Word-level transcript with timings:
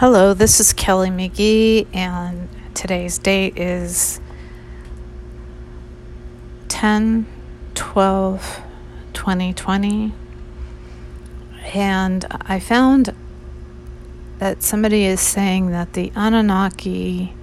Hello, 0.00 0.32
this 0.32 0.60
is 0.60 0.72
Kelly 0.72 1.10
McGee, 1.10 1.86
and 1.92 2.48
today's 2.72 3.18
date 3.18 3.58
is 3.58 4.18
10 6.68 7.26
12 7.74 8.62
2020. 9.12 10.14
And 11.74 12.24
I 12.30 12.58
found 12.58 13.14
that 14.38 14.62
somebody 14.62 15.04
is 15.04 15.20
saying 15.20 15.70
that 15.72 15.92
the 15.92 16.10
Anunnaki 16.16 17.34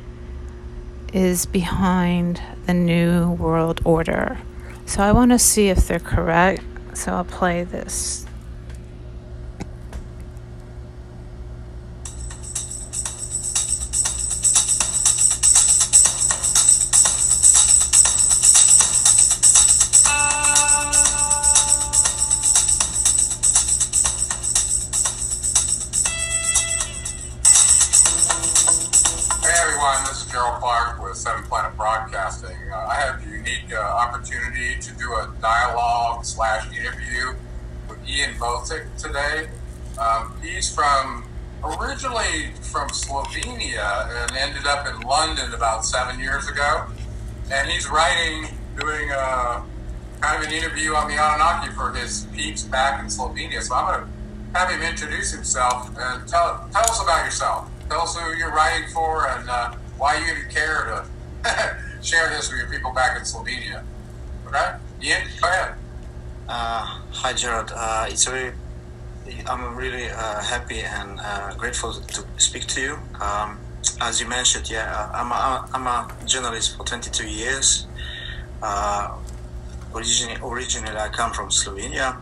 is 1.14 1.46
behind 1.46 2.42
the 2.66 2.74
New 2.74 3.34
World 3.34 3.82
Order. 3.86 4.39
So 4.88 5.04
I 5.04 5.12
want 5.12 5.30
to 5.30 5.38
see 5.38 5.70
if 5.70 5.88
they're 5.88 6.00
correct. 6.00 6.64
So 6.96 7.12
I'll 7.12 7.24
play 7.24 7.64
this. 7.64 8.27
Botic 38.38 38.86
today. 39.02 39.50
Um, 40.00 40.33
he's 40.41 40.73
from 40.73 41.25
originally 41.64 42.53
from 42.61 42.89
Slovenia 42.89 44.23
and 44.23 44.38
ended 44.38 44.66
up 44.66 44.88
in 44.88 44.99
London 45.02 45.53
about 45.53 45.85
seven 45.85 46.19
years 46.19 46.47
ago. 46.47 46.85
And 47.52 47.69
he's 47.69 47.89
writing, 47.89 48.47
doing 48.79 49.09
a 49.11 49.63
kind 50.21 50.44
of 50.44 50.49
an 50.49 50.53
interview 50.53 50.94
on 50.94 51.07
the 51.07 51.16
Anunnaki 51.16 51.71
for 51.73 51.91
his 51.94 52.27
peeps 52.33 52.63
back 52.63 52.99
in 53.02 53.07
Slovenia. 53.07 53.61
So 53.61 53.75
I'm 53.75 53.88
going 53.88 54.11
to 54.53 54.59
have 54.59 54.69
him 54.69 54.81
introduce 54.81 55.31
himself 55.31 55.88
and 55.97 56.27
tell 56.27 56.67
tell 56.72 56.83
us 56.83 57.01
about 57.01 57.25
yourself. 57.25 57.69
Tell 57.89 58.01
us 58.01 58.16
who 58.17 58.35
you're 58.35 58.51
writing 58.51 58.89
for 58.89 59.27
and 59.29 59.49
uh, 59.49 59.73
why 59.97 60.17
you 60.17 60.31
even 60.31 60.49
care 60.49 61.05
to 61.44 61.77
share 62.01 62.29
this 62.29 62.51
with 62.51 62.59
your 62.59 62.69
people 62.69 62.94
back 62.94 63.17
in 63.17 63.23
Slovenia. 63.23 63.83
Okay, 64.47 64.75
Ian, 65.01 65.22
go 65.41 65.47
ahead. 65.47 65.75
Uh, 66.50 67.02
hi 67.12 67.34
Gerard, 67.34 67.73
uh, 67.76 68.06
it's 68.08 68.23
very, 68.23 68.53
I'm 69.48 69.76
really 69.76 70.09
uh, 70.09 70.42
happy 70.42 70.80
and 70.80 71.20
uh, 71.20 71.53
grateful 71.56 71.92
to 71.92 72.23
speak 72.38 72.67
to 72.67 72.81
you. 72.81 73.00
Um, 73.20 73.59
as 74.00 74.22
you 74.22 74.30
mentioned, 74.30 74.70
yeah, 74.70 74.90
uh, 74.95 75.12
I'm 75.14 75.31
a, 75.34 75.70
I'm 75.73 75.86
a 75.86 76.08
journalist 76.25 76.78
for 76.78 76.86
22 76.86 77.28
years. 77.28 77.86
Uh, 78.64 79.18
originally, 79.94 80.40
originally, 80.42 80.95
I 80.95 81.09
come 81.09 81.34
from 81.34 81.50
Slovenia, 81.50 82.16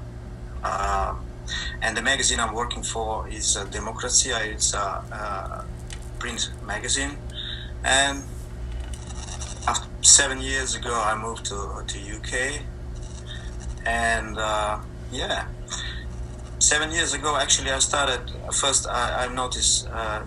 and 1.84 1.96
the 1.96 2.02
magazine 2.02 2.40
I'm 2.40 2.56
working 2.56 2.81
for 2.81 3.30
is 3.30 3.56
Demokracija. 3.56 4.44
It's 4.48 4.73
a 4.73 5.66
print 6.18 6.50
magazine, 6.66 7.12
and 7.84 8.23
after 9.68 9.88
seven 10.02 10.42
years 10.42 10.73
ago, 10.73 11.00
I 11.00 11.16
moved 11.16 11.46
to 11.46 11.84
to 11.86 12.00
UK, 12.00 12.64
and 13.86 14.38
uh, 14.38 14.80
yeah, 15.11 15.47
seven 16.59 16.91
years 16.91 17.14
ago, 17.14 17.38
actually, 17.38 17.72
I 17.72 17.80
started 17.80 18.31
first. 18.53 18.88
I, 18.88 19.25
I 19.25 19.33
noticed 19.33 19.88
uh, 19.91 20.23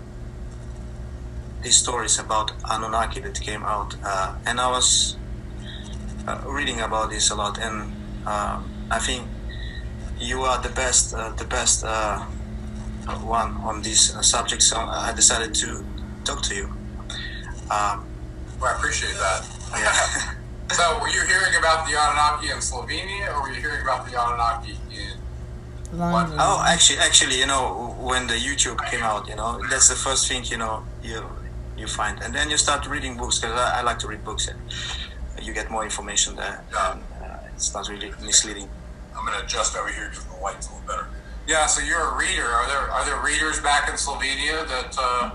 these 1.61 1.77
stories 1.77 2.19
about 2.19 2.51
Anunnaki 2.69 3.19
that 3.21 3.39
came 3.41 3.63
out, 3.63 3.95
uh, 4.03 4.35
and 4.45 4.59
I 4.59 4.69
was 4.69 5.17
uh, 6.27 6.41
reading 6.45 6.79
about 6.81 7.09
this 7.09 7.29
a 7.31 7.35
lot, 7.35 7.57
and 7.59 7.91
uh, 8.25 8.61
I 8.91 8.99
think 8.99 9.27
you 10.19 10.41
are 10.41 10.61
the 10.61 10.69
best, 10.69 11.13
uh, 11.13 11.29
the 11.31 11.45
best 11.45 11.83
uh, 11.85 12.19
one 13.23 13.55
on 13.63 13.81
this 13.81 14.13
subject. 14.21 14.61
So 14.61 14.77
I 14.77 15.13
decided 15.15 15.53
to 15.55 15.83
talk 16.23 16.41
to 16.43 16.55
you. 16.55 16.65
Um, 17.71 18.05
Well, 18.59 18.73
I 18.73 18.75
appreciate 18.77 19.15
that. 19.15 19.45
yeah. 19.77 20.33
So, 20.71 20.99
were 20.99 21.09
you 21.09 21.23
hearing 21.25 21.55
about 21.57 21.87
the 21.87 21.93
Anunnaki 21.93 22.51
in 22.51 22.57
Slovenia, 22.57 23.33
or 23.33 23.41
were 23.41 23.49
you 23.49 23.61
hearing 23.61 23.81
about 23.81 24.05
the 24.05 24.11
Anunnaki 24.11 24.77
in? 24.91 25.17
London. 25.91 26.37
oh, 26.39 26.63
actually, 26.67 26.99
actually, 26.99 27.39
you 27.39 27.47
know, 27.47 27.95
when 27.99 28.27
the 28.27 28.35
YouTube 28.35 28.77
came 28.91 29.01
out, 29.01 29.27
you 29.27 29.35
know, 29.35 29.59
that's 29.71 29.89
the 29.89 29.95
first 29.95 30.27
thing 30.27 30.43
you 30.45 30.57
know 30.57 30.83
you 31.01 31.25
you 31.75 31.87
find, 31.87 32.21
and 32.21 32.33
then 32.35 32.51
you 32.51 32.57
start 32.57 32.85
reading 32.87 33.17
books 33.17 33.39
because 33.39 33.59
I, 33.59 33.79
I 33.79 33.81
like 33.81 33.97
to 33.99 34.07
read 34.07 34.23
books. 34.23 34.47
And 34.47 34.59
you 35.41 35.53
get 35.53 35.71
more 35.71 35.83
information 35.83 36.35
there. 36.35 36.63
And, 36.77 37.01
uh, 37.23 37.37
it's 37.55 37.73
not 37.73 37.87
really 37.89 38.11
misleading. 38.21 38.69
I'm 39.17 39.25
going 39.25 39.37
to 39.37 39.45
adjust 39.45 39.75
over 39.75 39.89
here 39.89 40.09
because 40.09 40.25
the 40.25 40.37
light's 40.41 40.67
a 40.67 40.73
little 40.73 40.87
better. 40.87 41.07
Yeah, 41.47 41.65
so 41.65 41.81
you're 41.81 41.99
a 41.99 42.17
reader. 42.17 42.45
Are 42.45 42.67
there 42.67 42.91
are 42.91 43.05
there 43.05 43.19
readers 43.21 43.59
back 43.59 43.89
in 43.89 43.95
Slovenia 43.95 44.67
that 44.67 44.95
uh, 44.99 45.31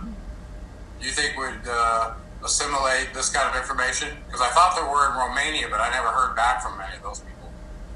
you 1.01 1.11
think 1.11 1.37
would 1.37 1.61
uh, 1.69 2.15
assimilate 2.45 3.15
this 3.15 3.31
kind 3.31 3.49
of 3.49 3.57
information? 3.61 4.09
Because 4.27 4.41
I 4.41 4.49
thought 4.51 4.77
there 4.77 4.85
were 4.87 5.11
in 5.11 5.17
Romania, 5.17 5.69
but 5.71 5.81
I 5.81 5.91
never 5.91 6.09
heard 6.09 6.37
back 6.37 6.63
from 6.63 6.81
any 6.81 6.97
of 6.97 7.03
those 7.03 7.21
people. 7.21 7.51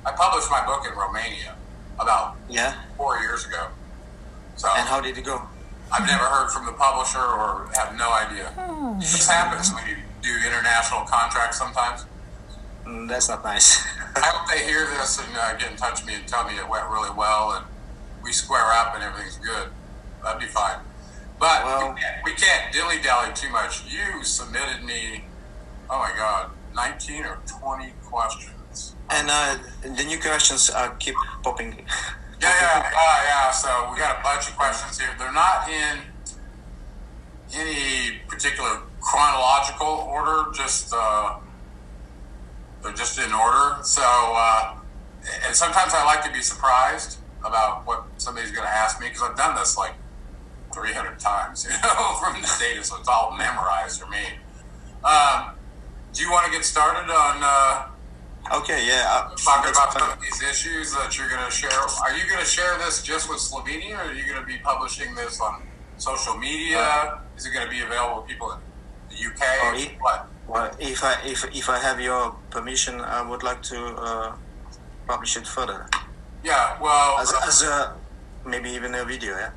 I 0.07 0.13
published 0.13 0.51
my 0.51 0.65
book 0.65 0.87
in 0.91 0.97
Romania 0.97 1.55
about 2.01 2.37
Yeah. 2.49 2.75
four 2.97 3.19
years 3.19 3.45
ago. 3.45 3.69
So 4.57 4.69
And 4.75 4.89
how 4.89 5.01
did 5.01 5.17
it 5.19 5.23
go? 5.25 5.43
I've 5.93 6.07
never 6.07 6.25
heard 6.25 6.51
from 6.51 6.67
the 6.67 6.73
publisher 6.73 7.21
or 7.21 7.69
have 7.75 7.95
no 7.97 8.13
idea. 8.13 8.53
This 9.01 9.27
happens 9.29 9.73
when 9.73 9.87
you 9.87 9.97
do 10.23 10.35
international 10.47 11.03
contracts 11.07 11.57
sometimes. 11.59 12.05
Mm, 12.85 13.09
that's 13.09 13.29
not 13.29 13.45
nice. 13.45 13.85
I 14.17 14.21
hope 14.21 14.49
they 14.51 14.65
hear 14.65 14.87
this 14.87 15.19
and 15.19 15.37
uh, 15.37 15.55
get 15.55 15.71
in 15.71 15.77
touch 15.77 16.01
with 16.01 16.07
me 16.09 16.15
and 16.17 16.27
tell 16.27 16.45
me 16.45 16.57
it 16.59 16.69
went 16.69 16.87
really 16.89 17.11
well 17.11 17.53
and 17.53 17.65
we 18.23 18.33
square 18.33 18.67
up 18.73 18.95
and 18.95 19.03
everything's 19.05 19.37
good. 19.37 19.69
That'd 20.25 20.41
be 20.41 20.47
fine. 20.47 20.79
But 21.39 21.65
Well- 21.65 21.95
we, 21.95 22.01
can't, 22.01 22.25
we 22.25 22.33
can't 22.35 22.73
dilly 22.73 23.01
dally 23.03 23.33
too 23.35 23.49
much. 23.51 23.85
You 23.91 24.23
submitted 24.25 24.83
me, 24.85 25.25
oh 25.91 25.99
my 25.99 26.13
God, 26.17 26.51
19 26.75 27.25
or 27.25 27.39
20 27.47 27.93
questions. 28.05 28.95
and 29.11 29.29
uh, 29.31 29.57
the 29.83 30.05
new 30.05 30.19
questions 30.21 30.71
uh, 30.71 30.91
keep 30.99 31.15
popping. 31.43 31.85
Yeah, 32.41 32.55
yeah, 32.61 32.91
uh, 32.97 33.21
yeah. 33.27 33.51
So 33.51 33.69
we 33.91 33.99
got 33.99 34.21
a 34.21 34.23
bunch 34.23 34.49
of 34.49 34.57
questions 34.57 34.99
here. 35.01 35.09
They're 35.19 35.33
not 35.33 35.69
in 35.69 35.99
any 37.55 38.19
particular 38.29 38.81
chronological 39.01 40.07
order. 40.09 40.51
Just 40.55 40.93
uh, 40.97 41.37
they're 42.83 42.93
just 42.93 43.19
in 43.19 43.33
order. 43.33 43.83
So, 43.83 44.03
uh, 44.05 44.75
and 45.47 45.55
sometimes 45.55 45.95
I 45.95 46.05
like 46.05 46.23
to 46.25 46.33
be 46.33 46.41
surprised 46.43 47.19
about 47.45 47.87
what 47.87 48.05
somebody's 48.19 48.53
going 48.53 48.67
to 48.67 48.73
ask 48.73 49.01
me 49.01 49.09
because 49.09 49.23
I've 49.23 49.37
done 49.37 49.57
this 49.57 49.77
like 49.77 49.95
300 50.73 51.19
times, 51.19 51.65
you 51.71 51.71
know, 51.71 52.17
from 52.23 52.41
the 52.41 52.57
data, 52.59 52.83
so 52.85 52.97
it's 52.99 53.09
all 53.09 53.37
memorized 53.37 54.01
for 54.01 54.09
me. 54.09 54.25
Um, 55.05 55.55
do 56.13 56.23
you 56.23 56.31
want 56.31 56.47
to 56.47 56.53
get 56.53 56.65
started 56.65 57.11
on? 57.13 57.41
Uh, 57.43 57.89
Okay, 58.55 58.87
yeah. 58.87 59.05
Uh, 59.11 59.37
talking 59.37 59.71
about 59.71 59.93
some 59.93 60.11
of 60.11 60.21
these 60.23 60.43
issues 60.43 60.95
that 60.95 61.19
you're 61.19 61.29
going 61.29 61.45
to 61.45 61.51
share. 61.51 61.71
Are 61.71 62.17
you 62.17 62.25
going 62.27 62.41
to 62.41 62.47
share 62.47 62.79
this 62.79 63.03
just 63.03 63.29
with 63.29 63.39
Slovenia, 63.39 63.99
or 63.99 64.09
are 64.09 64.15
you 64.15 64.25
going 64.25 64.41
to 64.41 64.47
be 64.47 64.57
publishing 64.59 65.15
this 65.15 65.39
on 65.41 65.63
social 65.99 66.37
media? 66.37 67.21
Is 67.37 67.45
it 67.45 67.53
going 67.53 67.67
to 67.67 67.71
be 67.71 67.81
available 67.83 68.23
to 68.23 68.29
people 68.29 68.53
in 68.53 68.59
the 69.11 69.17
UK? 69.17 69.43
Oh, 69.43 69.77
yeah. 69.77 69.89
What? 70.01 70.29
Well, 70.49 70.71
if 70.81 71.05
I 71.05 71.21
if 71.27 71.45
if 71.55 71.69
I 71.69 71.79
have 71.79 72.01
your 72.01 72.35
permission, 72.49 73.03
I 73.03 73.21
would 73.21 73.43
like 73.43 73.61
to 73.65 73.79
uh, 74.01 74.33
publish 75.07 75.37
it 75.37 75.47
further 75.47 75.87
Yeah. 76.43 76.81
Well, 76.81 77.19
as 77.21 77.35
as 77.47 77.63
a 77.63 77.97
maybe 78.47 78.71
even 78.71 78.95
a 78.95 79.05
video. 79.05 79.37
Yeah. 79.37 79.51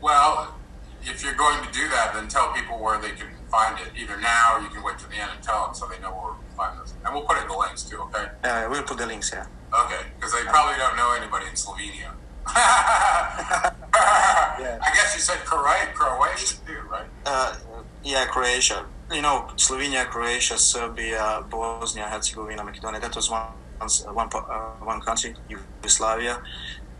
Well, 0.00 0.54
if 1.02 1.22
you're 1.22 1.34
going 1.34 1.64
to 1.64 1.72
do 1.72 1.88
that, 1.88 2.12
then 2.14 2.28
tell 2.28 2.52
people 2.52 2.78
where 2.78 3.00
they 3.00 3.10
can 3.10 3.28
find 3.50 3.78
it. 3.80 3.92
Either 3.96 4.20
now, 4.20 4.56
or 4.56 4.60
you 4.60 4.68
can 4.68 4.82
wait 4.82 4.98
to 4.98 5.08
the 5.08 5.16
end 5.16 5.30
and 5.34 5.42
tell 5.42 5.66
them 5.66 5.74
so 5.74 5.86
they 5.86 5.98
know 6.00 6.10
where 6.10 6.34
to 6.34 6.56
find 6.56 6.78
this. 6.80 6.94
And 7.04 7.14
we'll 7.14 7.24
put 7.24 7.40
in 7.40 7.48
the 7.48 7.56
links 7.56 7.82
too. 7.82 7.98
Okay. 8.08 8.26
Uh, 8.44 8.68
we'll 8.70 8.82
put 8.82 8.98
the 8.98 9.06
links. 9.06 9.30
Yeah. 9.32 9.46
Okay, 9.72 10.00
because 10.16 10.32
they 10.32 10.42
probably 10.44 10.76
don't 10.78 10.96
know 10.96 11.14
anybody 11.16 11.46
in 11.46 11.52
Slovenia. 11.52 12.12
yeah. 12.56 14.78
I 14.80 14.90
guess 14.94 15.14
you 15.14 15.20
said 15.20 15.44
Croatia, 15.44 15.92
Croatia 15.92 16.54
too, 16.66 16.80
right? 16.90 17.04
Uh, 17.26 17.54
yeah, 18.02 18.24
Croatia. 18.26 18.86
You 19.12 19.20
know, 19.20 19.48
Slovenia, 19.56 20.06
Croatia, 20.06 20.56
Serbia, 20.56 21.44
Bosnia, 21.50 22.04
Herzegovina, 22.04 22.64
Macedonia. 22.64 23.00
That 23.00 23.14
was 23.14 23.30
one 23.30 23.42
one 23.78 24.28
uh, 24.34 24.72
one 24.80 25.00
country, 25.02 25.34
Yugoslavia, 25.48 26.42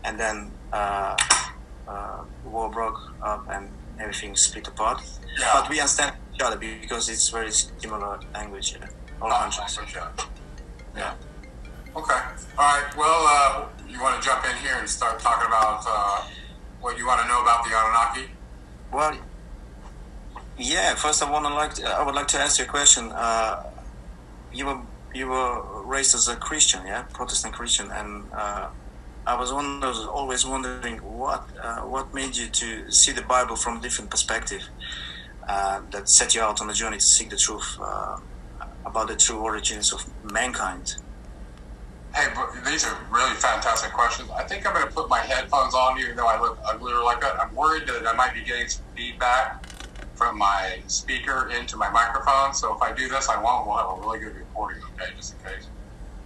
and 0.03 0.19
then 0.19 0.51
uh, 0.71 1.15
uh, 1.89 2.23
war 2.45 2.69
broke 2.69 2.99
up 3.21 3.47
and 3.49 3.69
everything 3.99 4.35
split 4.35 4.67
apart. 4.67 5.01
Yeah. 5.39 5.51
But 5.53 5.69
we 5.69 5.79
understand 5.79 6.15
each 6.33 6.41
other 6.41 6.57
because 6.57 7.09
it's 7.09 7.29
very 7.29 7.51
similar 7.51 8.19
language. 8.33 8.75
Yeah. 8.79 8.87
All 9.21 9.31
Oh, 9.33 9.37
countries. 9.39 9.77
okay. 9.83 10.05
Yeah. 10.95 11.13
Okay. 11.95 12.19
All 12.57 12.65
right. 12.75 12.89
Well, 12.95 13.21
uh, 13.35 13.65
you 13.87 13.99
want 14.01 14.21
to 14.21 14.25
jump 14.27 14.45
in 14.45 14.55
here 14.63 14.75
and 14.79 14.87
start 14.89 15.19
talking 15.19 15.47
about 15.47 15.83
uh, 15.87 16.21
what 16.81 16.97
you 16.97 17.05
want 17.07 17.21
to 17.21 17.27
know 17.27 17.41
about 17.41 17.63
the 17.65 17.71
Anunnaki? 17.71 18.31
Well, 18.93 19.17
Yeah, 20.57 20.95
first 20.95 21.23
I 21.23 21.29
want 21.31 21.45
to 21.45 21.53
like 21.53 21.73
to, 21.75 21.87
I 21.87 22.03
would 22.05 22.15
like 22.15 22.27
to 22.29 22.37
ask 22.39 22.59
you 22.59 22.65
a 22.65 22.67
question. 22.67 23.11
Uh, 23.11 23.63
you 24.53 24.65
were 24.65 24.79
you 25.13 25.27
were 25.27 25.83
raised 25.85 26.13
as 26.15 26.27
a 26.27 26.35
Christian, 26.35 26.85
yeah, 26.85 27.03
Protestant 27.13 27.53
Christian, 27.55 27.89
and 27.91 28.25
uh, 28.33 28.67
I 29.25 29.35
was 29.39 29.53
wonder, 29.53 29.87
always 29.87 30.45
wondering 30.45 30.97
what 30.97 31.43
uh, 31.61 31.81
what 31.81 32.13
made 32.13 32.35
you 32.35 32.47
to 32.47 32.91
see 32.91 33.11
the 33.11 33.21
Bible 33.21 33.55
from 33.55 33.77
a 33.77 33.81
different 33.81 34.09
perspective 34.09 34.63
uh, 35.47 35.81
that 35.91 36.09
set 36.09 36.33
you 36.35 36.41
out 36.41 36.61
on 36.61 36.69
a 36.69 36.73
journey 36.73 36.97
to 36.97 37.03
seek 37.03 37.29
the 37.29 37.37
truth 37.37 37.77
uh, 37.81 38.17
about 38.85 39.07
the 39.07 39.15
true 39.15 39.39
origins 39.39 39.93
of 39.93 40.03
mankind. 40.23 40.95
Hey, 42.15 42.25
these 42.65 42.85
are 42.85 42.97
really 43.11 43.35
fantastic 43.35 43.91
questions. 43.93 44.29
I 44.31 44.43
think 44.43 44.65
I'm 44.65 44.73
going 44.73 44.87
to 44.87 44.91
put 44.91 45.09
my 45.09 45.19
headphones 45.19 45.75
on, 45.75 45.99
even 45.99 46.15
though 46.15 46.27
I 46.27 46.41
look 46.41 46.57
uglier 46.65 47.03
like 47.03 47.21
that. 47.21 47.39
I'm 47.39 47.53
worried 47.53 47.87
that 47.87 48.07
I 48.07 48.13
might 48.13 48.33
be 48.33 48.43
getting 48.43 48.67
some 48.67 48.83
feedback 48.95 49.63
from 50.15 50.37
my 50.37 50.81
speaker 50.87 51.51
into 51.55 51.77
my 51.77 51.89
microphone. 51.91 52.53
So 52.53 52.73
if 52.75 52.81
I 52.81 52.93
do 52.93 53.07
this, 53.07 53.29
I 53.29 53.41
won't. 53.41 53.67
We'll 53.67 53.77
have 53.77 53.97
a 53.97 54.01
really 54.01 54.19
good 54.19 54.35
recording, 54.35 54.81
okay, 54.95 55.13
just 55.15 55.35
in 55.35 55.39
case. 55.43 55.63
Is 55.63 55.67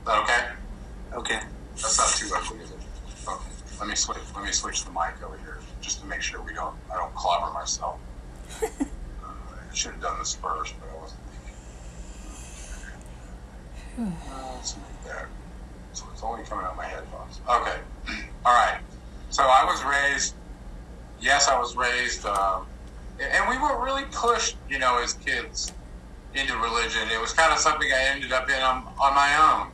that 0.06 0.24
okay? 0.24 0.42
Okay. 1.14 1.40
That's 1.76 1.98
not 1.98 2.10
too 2.18 2.34
ugly, 2.34 2.64
is 2.64 2.72
it? 2.72 2.78
Okay. 3.28 3.54
Let 3.80 3.88
me 3.88 3.96
switch. 3.96 4.18
Let 4.36 4.46
me 4.46 4.52
switch 4.52 4.86
the 4.86 4.92
mic 4.92 5.22
over 5.26 5.38
here, 5.38 5.60
just 5.82 6.02
to 6.02 6.06
make 6.06 6.22
sure 6.22 6.42
we 6.42 6.54
don't. 6.54 6.76
I 6.92 6.96
don't 6.96 7.14
clobber 7.16 7.54
myself. 7.54 8.00
uh, 8.64 8.68
I 9.24 9.74
should 9.74 9.92
have 9.92 10.02
done 10.02 10.20
this 10.20 10.36
first, 10.36 10.76
but 10.80 10.90
I 10.90 11.02
wasn't 11.02 11.20
thinking. 13.96 14.18
Uh, 14.34 14.56
let's 14.56 14.76
make 14.76 15.04
that. 15.06 15.28
So 15.94 16.06
it's 16.12 16.24
only 16.24 16.44
coming 16.46 16.66
out 16.66 16.76
my 16.76 16.86
headphones. 16.86 17.40
Okay. 17.48 17.78
All 18.46 18.54
right. 18.54 18.80
So 19.30 19.44
I 19.44 19.64
was 19.66 19.84
raised. 19.84 20.34
Yes, 21.22 21.48
I 21.48 21.60
was 21.60 21.76
raised. 21.76 22.26
Um, 22.26 22.66
and 23.20 23.48
we 23.50 23.58
weren't 23.58 23.82
really 23.82 24.04
pushed, 24.12 24.58
you 24.70 24.80
know, 24.80 25.00
as 25.02 25.14
kids 25.14 25.72
into 26.34 26.58
religion. 26.58 27.02
It 27.12 27.22
was 27.22 27.34
kind 27.34 27.54
of 27.54 27.60
something 27.60 27.92
I 27.92 28.02
ended 28.14 28.32
up 28.32 28.50
in 28.50 28.62
on, 28.62 28.88
on 29.00 29.14
my 29.14 29.36
own. 29.38 29.68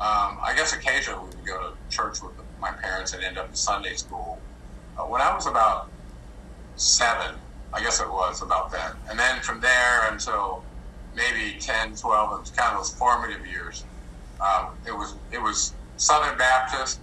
Um, 0.00 0.38
I 0.42 0.54
guess 0.56 0.72
occasionally 0.72 1.20
we 1.20 1.36
would 1.36 1.46
go 1.46 1.70
to 1.70 1.94
church 1.94 2.22
with 2.22 2.39
my 2.60 2.70
parents 2.70 3.12
had 3.12 3.22
ended 3.22 3.38
up 3.38 3.48
in 3.48 3.54
Sunday 3.54 3.94
school. 3.94 4.38
Uh, 4.98 5.02
when 5.02 5.20
I 5.20 5.34
was 5.34 5.46
about 5.46 5.90
seven, 6.76 7.34
I 7.72 7.80
guess 7.80 8.00
it 8.00 8.08
was 8.08 8.42
about 8.42 8.70
then. 8.72 8.92
And 9.08 9.18
then 9.18 9.40
from 9.40 9.60
there 9.60 10.10
until 10.10 10.64
maybe 11.14 11.58
10, 11.58 11.96
12, 11.96 12.32
it 12.32 12.40
was 12.40 12.50
kind 12.50 12.72
of 12.72 12.78
those 12.78 12.94
formative 12.94 13.46
years. 13.46 13.84
Um, 14.40 14.74
it 14.86 14.92
was 14.92 15.14
it 15.32 15.40
was 15.40 15.74
Southern 15.96 16.36
Baptist. 16.38 17.00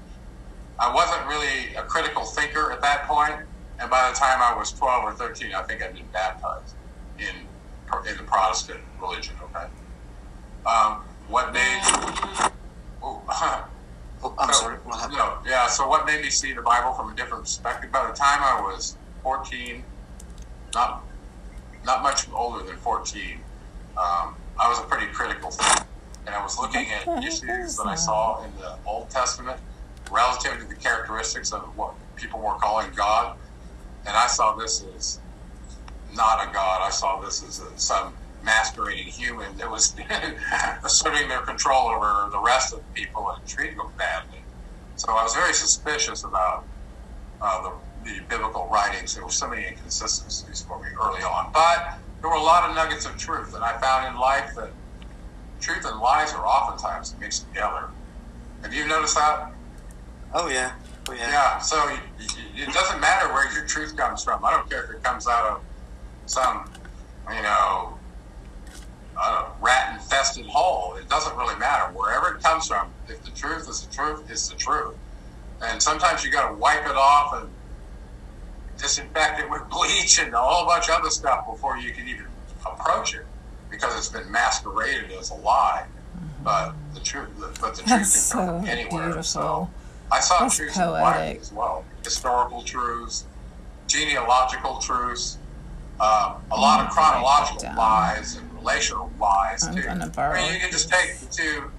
I 0.79 0.93
wasn't 0.93 1.25
really 1.27 1.75
a 1.75 1.83
critical 1.83 2.23
thinker 2.23 2.71
at 2.71 2.81
that 2.81 3.07
point, 3.07 3.35
and 3.79 3.89
by 3.89 4.09
the 4.09 4.15
time 4.15 4.41
I 4.41 4.57
was 4.57 4.71
12 4.71 5.03
or 5.03 5.13
13, 5.13 5.53
I 5.53 5.61
think 5.63 5.83
I'd 5.83 5.93
been 5.93 6.07
baptized 6.11 6.73
in 7.19 7.47
in 8.09 8.17
the 8.17 8.23
Protestant 8.23 8.79
religion. 8.99 9.35
Okay. 9.43 9.67
Um, 10.65 11.03
what 11.27 11.53
made? 11.53 11.81
Oh, 14.27 14.35
I'm 14.37 14.53
so, 14.53 14.61
sorry. 14.61 14.77
What 14.83 14.99
happened? 14.99 15.17
No, 15.17 15.37
yeah. 15.45 15.67
So 15.67 15.87
what 15.87 16.05
made 16.05 16.21
me 16.21 16.29
see 16.29 16.53
the 16.53 16.61
Bible 16.61 16.93
from 16.93 17.11
a 17.11 17.15
different 17.15 17.43
perspective? 17.43 17.91
By 17.91 18.07
the 18.07 18.13
time 18.13 18.43
I 18.43 18.61
was 18.61 18.97
14, 19.23 19.83
not 20.73 21.03
not 21.85 22.03
much 22.03 22.29
older 22.33 22.65
than 22.65 22.75
14, 22.77 23.39
um, 23.97 24.35
I 24.59 24.67
was 24.67 24.79
a 24.79 24.83
pretty 24.83 25.07
critical 25.07 25.51
thinker, 25.51 25.85
and 26.25 26.35
I 26.35 26.43
was 26.43 26.59
looking 26.59 26.85
at 26.91 27.07
What 27.07 27.15
the 27.17 27.21
heck 27.21 27.31
issues 27.31 27.77
that 27.77 27.87
I 27.87 27.95
saw 27.95 28.43
in 28.43 28.51
the 28.57 28.77
Old 28.85 29.09
Testament 29.09 29.59
relative 30.11 30.59
to 30.59 30.65
the 30.65 30.75
characteristics 30.75 31.53
of 31.53 31.61
what 31.77 31.93
people 32.17 32.41
were 32.41 32.55
calling 32.55 32.91
God, 32.95 33.37
and 34.05 34.15
I 34.15 34.27
saw 34.27 34.55
this 34.55 34.83
as 34.97 35.19
not 36.13 36.49
a 36.49 36.51
God. 36.51 36.81
I 36.81 36.89
saw 36.89 37.21
this 37.21 37.43
as 37.43 37.61
a, 37.61 37.79
some 37.79 38.13
masquerading 38.43 39.07
human 39.07 39.55
that 39.57 39.69
was 39.69 39.95
asserting 40.83 41.27
their 41.27 41.41
control 41.41 41.89
over 41.89 42.29
the 42.31 42.39
rest 42.39 42.73
of 42.73 42.79
the 42.79 43.01
people 43.01 43.29
and 43.29 43.45
treating 43.47 43.77
them 43.77 43.91
badly. 43.97 44.39
So 44.95 45.11
I 45.11 45.23
was 45.23 45.35
very 45.35 45.53
suspicious 45.53 46.23
about 46.23 46.65
uh, 47.41 47.61
the, 48.03 48.09
the 48.09 48.19
biblical 48.29 48.67
writings. 48.71 49.15
There 49.15 49.23
were 49.23 49.31
so 49.31 49.47
many 49.47 49.67
inconsistencies 49.67 50.61
for 50.61 50.81
me 50.81 50.89
early 51.01 51.21
on, 51.21 51.51
but 51.53 51.97
there 52.21 52.29
were 52.29 52.35
a 52.35 52.41
lot 52.41 52.69
of 52.69 52.75
nuggets 52.75 53.05
of 53.05 53.17
truth, 53.17 53.53
and 53.53 53.63
I 53.63 53.77
found 53.79 54.13
in 54.13 54.19
life 54.19 54.55
that 54.55 54.71
truth 55.59 55.85
and 55.85 55.99
lies 55.99 56.33
are 56.33 56.45
oftentimes 56.45 57.15
mixed 57.19 57.47
together. 57.47 57.89
Have 58.63 58.73
you 58.73 58.87
noticed 58.87 59.15
that? 59.15 59.51
Oh 60.33 60.49
yeah. 60.49 60.73
Oh 61.09 61.13
yeah. 61.13 61.29
Yeah, 61.29 61.57
so 61.59 61.77
it 62.55 62.73
doesn't 62.73 62.99
matter 62.99 63.31
where 63.33 63.51
your 63.53 63.65
truth 63.65 63.95
comes 63.95 64.23
from. 64.23 64.43
I 64.43 64.51
don't 64.51 64.69
care 64.69 64.83
if 64.85 64.91
it 64.91 65.03
comes 65.03 65.27
out 65.27 65.45
of 65.45 65.61
some, 66.25 66.69
you 67.33 67.41
know, 67.41 67.96
uh, 69.19 69.49
rat 69.61 69.93
infested 69.95 70.45
hole. 70.45 70.95
It 70.95 71.09
doesn't 71.09 71.35
really 71.37 71.57
matter. 71.57 71.91
Wherever 71.93 72.35
it 72.35 72.43
comes 72.43 72.67
from, 72.67 72.89
if 73.07 73.21
the 73.23 73.31
truth 73.31 73.67
is 73.69 73.85
the 73.85 73.93
truth, 73.93 74.29
it's 74.29 74.47
the 74.49 74.55
truth. 74.55 74.95
And 75.61 75.81
sometimes 75.81 76.23
you 76.23 76.31
got 76.31 76.49
to 76.49 76.55
wipe 76.55 76.85
it 76.85 76.95
off 76.95 77.33
and 77.41 77.49
disinfect 78.77 79.39
it 79.39 79.49
with 79.49 79.67
bleach 79.69 80.19
and 80.19 80.33
a 80.33 80.37
whole 80.37 80.65
bunch 80.65 80.89
of 80.89 80.95
other 80.95 81.09
stuff 81.09 81.45
before 81.47 81.77
you 81.77 81.91
can 81.93 82.07
even 82.07 82.25
approach 82.65 83.15
it 83.15 83.25
because 83.69 83.97
it's 83.97 84.09
been 84.09 84.29
masqueraded 84.31 85.11
as 85.11 85.31
a 85.31 85.35
lie. 85.35 85.85
But 86.43 86.73
the 86.93 86.99
truth, 87.01 87.29
but 87.59 87.75
the 87.75 87.81
truth 87.81 87.85
That's 87.87 88.31
can 88.31 88.39
come 88.39 88.47
so 88.47 88.59
from 88.59 88.67
anywhere. 88.69 89.01
beautiful. 89.03 89.23
So 89.23 89.69
I 90.11 90.19
saw 90.19 90.39
That's 90.39 90.55
truths 90.55 90.77
in 90.77 90.81
the 90.83 90.87
poetic. 90.89 91.41
as 91.41 91.51
well, 91.51 91.83
historical 92.03 92.61
truths, 92.61 93.25
genealogical 93.87 94.77
truths, 94.77 95.37
um, 95.99 96.35
a 96.51 96.55
lot 96.55 96.85
of 96.85 96.91
chronological 96.91 97.75
lies 97.75 98.35
and 98.35 98.46
relational 98.67 99.11
lies 99.19 99.63
I'm 99.63 99.75
too. 99.75 99.83
gonna 99.83 100.07
borrow 100.07 100.35
I 100.35 100.41
mean, 100.41 100.53
you 100.53 100.59
can 100.59 100.71
just 100.71 100.89
take 100.89 101.19
the 101.19 101.27
two 101.27 101.71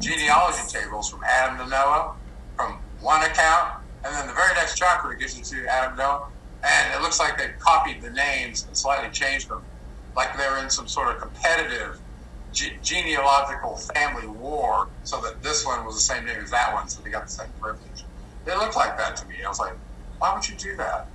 genealogy 0.00 0.62
tables 0.72 1.08
from 1.08 1.20
Adam 1.24 1.58
to 1.58 1.66
Noah 1.68 2.12
from 2.56 2.80
one 3.00 3.22
account, 3.22 3.72
and 4.04 4.14
then 4.14 4.26
the 4.26 4.32
very 4.32 4.52
next 4.54 4.76
chapter 4.76 5.12
it 5.12 5.20
gives 5.20 5.36
you 5.36 5.44
to 5.44 5.66
Adam 5.70 5.90
and 5.90 5.98
Noah, 5.98 6.28
and 6.64 6.94
it 6.94 7.02
looks 7.02 7.20
like 7.20 7.38
they 7.38 7.48
copied 7.60 8.02
the 8.02 8.10
names 8.10 8.64
and 8.66 8.76
slightly 8.76 9.10
changed 9.10 9.48
them, 9.48 9.62
like 10.16 10.36
they're 10.36 10.62
in 10.62 10.70
some 10.70 10.88
sort 10.88 11.14
of 11.14 11.20
competitive 11.20 12.00
ge- 12.52 12.78
genealogical 12.82 13.76
family 13.94 14.26
war, 14.26 14.88
so 15.02 15.20
that 15.20 15.42
this 15.42 15.64
one 15.66 15.84
was 15.84 15.94
the 15.94 16.00
same 16.00 16.24
name 16.24 16.40
as 16.42 16.50
that 16.50 16.72
one, 16.72 16.88
so 16.88 17.02
they 17.02 17.10
got 17.10 17.24
the 17.24 17.30
same 17.32 17.48
privilege. 17.60 18.04
It 18.46 18.56
looked 18.58 18.76
like 18.76 18.96
that 18.96 19.16
to 19.16 19.26
me. 19.28 19.36
I 19.44 19.48
was 19.48 19.58
like, 19.60 19.74
why 20.18 20.32
would 20.34 20.48
you 20.48 20.56
do 20.56 20.76
that? 20.76 21.08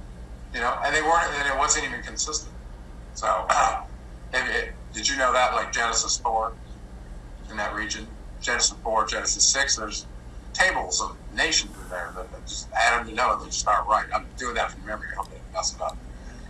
You 0.53 0.59
know, 0.59 0.77
and 0.85 0.93
they 0.95 1.01
weren't, 1.01 1.33
and 1.39 1.47
it 1.47 1.57
wasn't 1.57 1.85
even 1.85 2.01
consistent. 2.03 2.53
So, 3.13 3.45
if 4.33 4.49
it, 4.55 4.75
did 4.93 5.07
you 5.07 5.17
know 5.17 5.31
that, 5.33 5.53
like 5.53 5.71
Genesis 5.71 6.17
four, 6.17 6.53
in 7.49 7.57
that 7.57 7.73
region, 7.73 8.07
Genesis 8.41 8.75
four, 8.83 9.05
Genesis 9.05 9.43
six, 9.43 9.75
there's 9.75 10.05
tables 10.53 11.01
of 11.01 11.15
nations 11.33 11.75
in 11.81 11.89
there 11.89 12.11
that, 12.15 12.31
that 12.31 12.45
just 12.45 12.67
Adam 12.73 13.07
to 13.07 13.13
Noah, 13.13 13.39
they 13.41 13.45
just 13.47 13.65
not 13.65 13.87
right. 13.87 14.05
I'm 14.13 14.25
doing 14.37 14.55
that 14.55 14.71
from 14.71 14.85
memory. 14.85 15.07
I 15.13 15.15
hope 15.15 15.29
didn't 15.29 15.53
mess 15.53 15.73
it 15.75 15.81
up. 15.81 15.97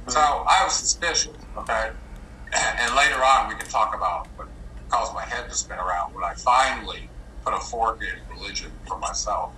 So 0.08 0.20
I 0.20 0.64
was 0.64 0.74
suspicious. 0.74 1.36
Okay, 1.58 1.92
and 2.54 2.96
later 2.96 3.24
on 3.24 3.50
we 3.50 3.56
can 3.56 3.68
talk 3.68 3.96
about 3.96 4.28
what 4.36 4.48
caused 4.90 5.14
my 5.14 5.24
head 5.24 5.48
to 5.50 5.56
spin 5.56 5.78
around 5.78 6.14
when 6.14 6.24
I 6.24 6.34
finally 6.34 7.10
put 7.46 7.54
a 7.54 7.60
fork 7.60 8.02
in 8.02 8.36
religion 8.36 8.72
for 8.88 8.98
myself. 8.98 9.54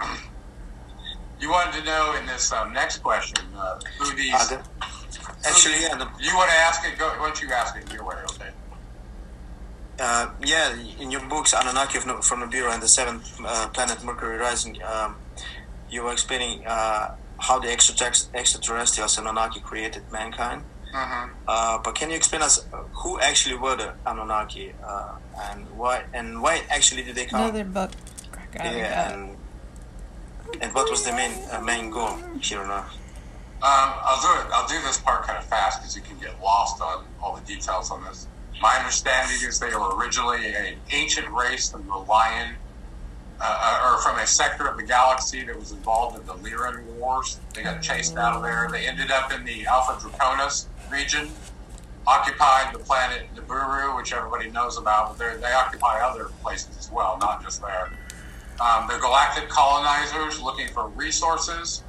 You 1.40 1.50
wanted 1.50 1.78
to 1.78 1.84
know 1.86 2.16
in 2.20 2.26
this 2.26 2.52
um, 2.52 2.74
next 2.74 2.98
question 2.98 3.46
uh, 3.56 3.80
who 3.98 4.14
these. 4.14 4.52
The- 5.42 5.48
actually, 5.48 5.82
yeah. 5.82 5.96
The, 5.96 6.08
You 6.18 6.34
want 6.36 6.50
to 6.50 6.56
ask 6.56 6.84
it? 6.86 6.98
Go. 6.98 7.08
Why 7.08 7.26
don't 7.26 7.40
you 7.42 7.50
ask 7.52 7.76
it 7.76 7.92
your 7.92 8.04
way? 8.04 8.16
Okay. 8.30 8.50
uh, 10.00 10.30
yeah, 10.44 10.74
in 10.98 11.10
your 11.10 11.20
books, 11.28 11.52
Anunnaki 11.52 11.98
of 11.98 12.06
No- 12.06 12.22
from 12.22 12.40
Nibiru 12.42 12.72
and 12.72 12.82
the 12.82 12.88
Seventh 12.88 13.38
uh, 13.44 13.68
Planet 13.68 14.02
Mercury 14.02 14.38
Rising, 14.38 14.82
um, 14.82 15.16
you 15.90 16.02
were 16.04 16.12
explaining 16.12 16.66
uh, 16.66 17.14
how 17.38 17.58
the 17.58 17.68
extraterrestrials 17.70 19.18
Anunnaki 19.18 19.60
created 19.60 20.02
mankind. 20.10 20.62
Mm-hmm. 20.94 21.30
Uh, 21.46 21.78
but 21.84 21.94
can 21.94 22.10
you 22.10 22.16
explain 22.16 22.42
us 22.42 22.64
uh, 22.72 22.78
who 23.02 23.20
actually 23.20 23.56
were 23.56 23.76
the 23.76 23.92
Anunnaki 24.06 24.72
uh, 24.84 25.12
and 25.50 25.66
why 25.76 26.02
and 26.12 26.42
why 26.42 26.62
actually 26.68 27.02
did 27.04 27.14
they 27.14 27.26
come? 27.26 27.42
Another 27.42 27.64
book. 27.64 27.90
Yeah, 28.56 29.12
and, 29.12 29.36
and 30.60 30.74
what 30.74 30.90
was 30.90 31.04
the 31.04 31.12
main 31.12 31.32
uh, 31.52 31.60
main 31.60 31.90
goal 31.90 32.16
here 32.40 32.60
on 32.60 32.70
Earth? 32.70 32.96
Um, 33.62 33.92
I'll 34.02 34.22
do 34.22 34.40
it. 34.40 34.50
I'll 34.54 34.66
do 34.66 34.80
this 34.86 34.98
part 34.98 35.24
kind 35.24 35.36
of 35.36 35.44
fast 35.44 35.80
because 35.80 35.94
you 35.94 36.00
can 36.00 36.16
get 36.18 36.40
lost 36.42 36.80
on 36.80 37.04
all 37.22 37.36
the 37.36 37.42
details 37.42 37.90
on 37.90 38.02
this. 38.04 38.26
My 38.62 38.76
understanding 38.76 39.36
is 39.46 39.60
they 39.60 39.74
were 39.74 39.94
originally 39.96 40.54
an 40.54 40.76
ancient 40.92 41.28
race 41.28 41.70
from 41.70 41.86
the 41.86 41.96
Lion, 41.96 42.54
uh, 43.38 43.44
uh, 43.44 43.92
or 43.92 44.02
from 44.02 44.18
a 44.18 44.26
sector 44.26 44.66
of 44.66 44.78
the 44.78 44.82
galaxy 44.82 45.44
that 45.44 45.58
was 45.58 45.72
involved 45.72 46.18
in 46.18 46.24
the 46.24 46.32
Lyran 46.32 46.84
Wars. 46.94 47.38
They 47.52 47.62
got 47.62 47.82
chased 47.82 48.16
out 48.16 48.34
of 48.34 48.42
there. 48.42 48.66
They 48.72 48.86
ended 48.86 49.10
up 49.10 49.30
in 49.30 49.44
the 49.44 49.66
Alpha 49.66 49.92
Draconis 49.92 50.64
region, 50.90 51.28
occupied 52.06 52.74
the 52.74 52.78
planet 52.78 53.26
Nibiru, 53.36 53.94
which 53.94 54.14
everybody 54.14 54.50
knows 54.50 54.78
about, 54.78 55.18
but 55.18 55.40
they 55.42 55.52
occupy 55.52 56.00
other 56.00 56.30
places 56.42 56.78
as 56.78 56.90
well, 56.90 57.18
not 57.20 57.42
just 57.42 57.60
there. 57.60 57.90
Um, 58.58 58.86
they're 58.88 59.00
galactic 59.00 59.50
colonizers 59.50 60.40
looking 60.40 60.68
for 60.68 60.88
resources 60.88 61.82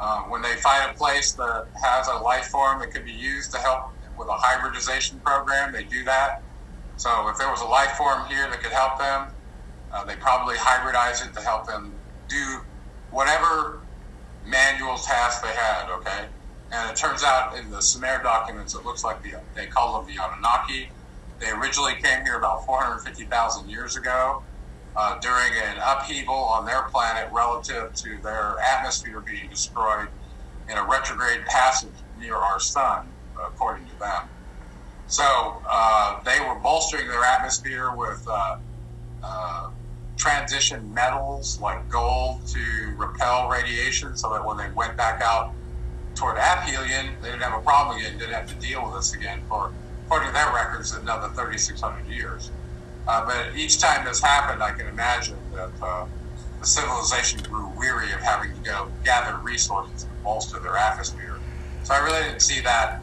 Uh, 0.00 0.22
when 0.22 0.40
they 0.40 0.54
find 0.56 0.90
a 0.90 0.94
place 0.94 1.32
that 1.32 1.66
has 1.84 2.08
a 2.08 2.14
life 2.14 2.46
form 2.46 2.80
that 2.80 2.90
could 2.90 3.04
be 3.04 3.12
used 3.12 3.52
to 3.52 3.58
help 3.58 3.80
with 4.16 4.28
a 4.28 4.36
hybridization 4.36 5.20
program, 5.20 5.72
they 5.72 5.84
do 5.84 6.02
that. 6.04 6.42
So 6.96 7.28
if 7.28 7.36
there 7.36 7.50
was 7.50 7.60
a 7.60 7.66
life 7.66 7.92
form 7.92 8.26
here 8.26 8.48
that 8.48 8.62
could 8.62 8.72
help 8.72 8.98
them, 8.98 9.28
uh, 9.92 10.04
they 10.04 10.16
probably 10.16 10.56
hybridize 10.56 11.26
it 11.26 11.34
to 11.34 11.40
help 11.40 11.66
them 11.66 11.92
do 12.28 12.60
whatever 13.10 13.84
manual 14.42 14.96
task 14.96 15.42
they 15.42 15.52
had. 15.52 15.90
Okay, 15.90 16.28
and 16.72 16.90
it 16.90 16.96
turns 16.96 17.22
out 17.22 17.58
in 17.58 17.70
the 17.70 17.82
Sumer 17.82 18.22
documents, 18.22 18.74
it 18.74 18.84
looks 18.84 19.04
like 19.04 19.22
the, 19.22 19.34
they 19.54 19.66
call 19.66 20.00
them 20.00 20.06
the 20.14 20.22
Anunnaki. 20.22 20.92
They 21.40 21.50
originally 21.50 21.94
came 22.02 22.24
here 22.24 22.38
about 22.38 22.64
450,000 22.64 23.68
years 23.68 23.96
ago 23.96 24.44
uh, 24.96 25.18
during 25.20 25.52
an 25.62 25.76
upheaval 25.84 26.34
on 26.34 26.64
their 26.64 26.82
planet 26.82 27.30
relative 27.32 27.94
to 27.94 28.18
their 28.22 28.56
atmosphere 28.58 29.20
being 29.20 29.48
destroyed 29.48 30.08
in 30.68 30.76
a 30.76 30.84
retrograde 30.84 31.44
passage 31.46 31.90
near 32.18 32.36
our 32.36 32.60
sun, 32.60 33.08
according 33.44 33.86
to 33.86 33.98
them. 33.98 34.28
So 35.06 35.60
uh, 35.68 36.22
they 36.22 36.38
were 36.40 36.54
bolstering 36.56 37.08
their 37.08 37.24
atmosphere 37.24 37.94
with 37.96 38.24
uh, 38.30 38.58
uh, 39.22 39.70
transition 40.16 40.92
metals 40.94 41.60
like 41.60 41.88
gold 41.88 42.46
to 42.46 42.94
repel 42.96 43.48
radiation 43.48 44.16
so 44.16 44.32
that 44.32 44.44
when 44.44 44.56
they 44.56 44.70
went 44.70 44.96
back 44.96 45.20
out 45.22 45.52
toward 46.14 46.36
aphelion, 46.36 47.20
they 47.22 47.28
didn't 47.30 47.42
have 47.42 47.58
a 47.58 47.62
problem 47.62 47.96
again, 47.96 48.18
didn't 48.18 48.34
have 48.34 48.46
to 48.46 48.54
deal 48.56 48.84
with 48.84 48.94
this 48.94 49.14
again 49.14 49.40
for, 49.48 49.72
according 50.06 50.28
to 50.28 50.34
their 50.34 50.52
records, 50.52 50.92
another 50.92 51.28
3,600 51.28 52.06
years. 52.06 52.50
Uh, 53.06 53.24
but 53.24 53.56
each 53.56 53.80
time 53.80 54.04
this 54.04 54.20
happened, 54.20 54.62
I 54.62 54.72
can 54.72 54.86
imagine 54.86 55.36
that 55.54 55.70
uh, 55.82 56.06
the 56.60 56.66
civilization 56.66 57.40
grew 57.42 57.68
weary 57.76 58.12
of 58.12 58.20
having 58.20 58.52
to 58.54 58.60
go 58.60 58.90
gather 59.04 59.36
resources 59.38 60.04
to 60.04 60.08
bolster 60.22 60.58
their 60.60 60.76
atmosphere. 60.76 61.38
So 61.84 61.94
I 61.94 61.98
really 61.98 62.22
didn't 62.22 62.42
see 62.42 62.60
that 62.60 63.02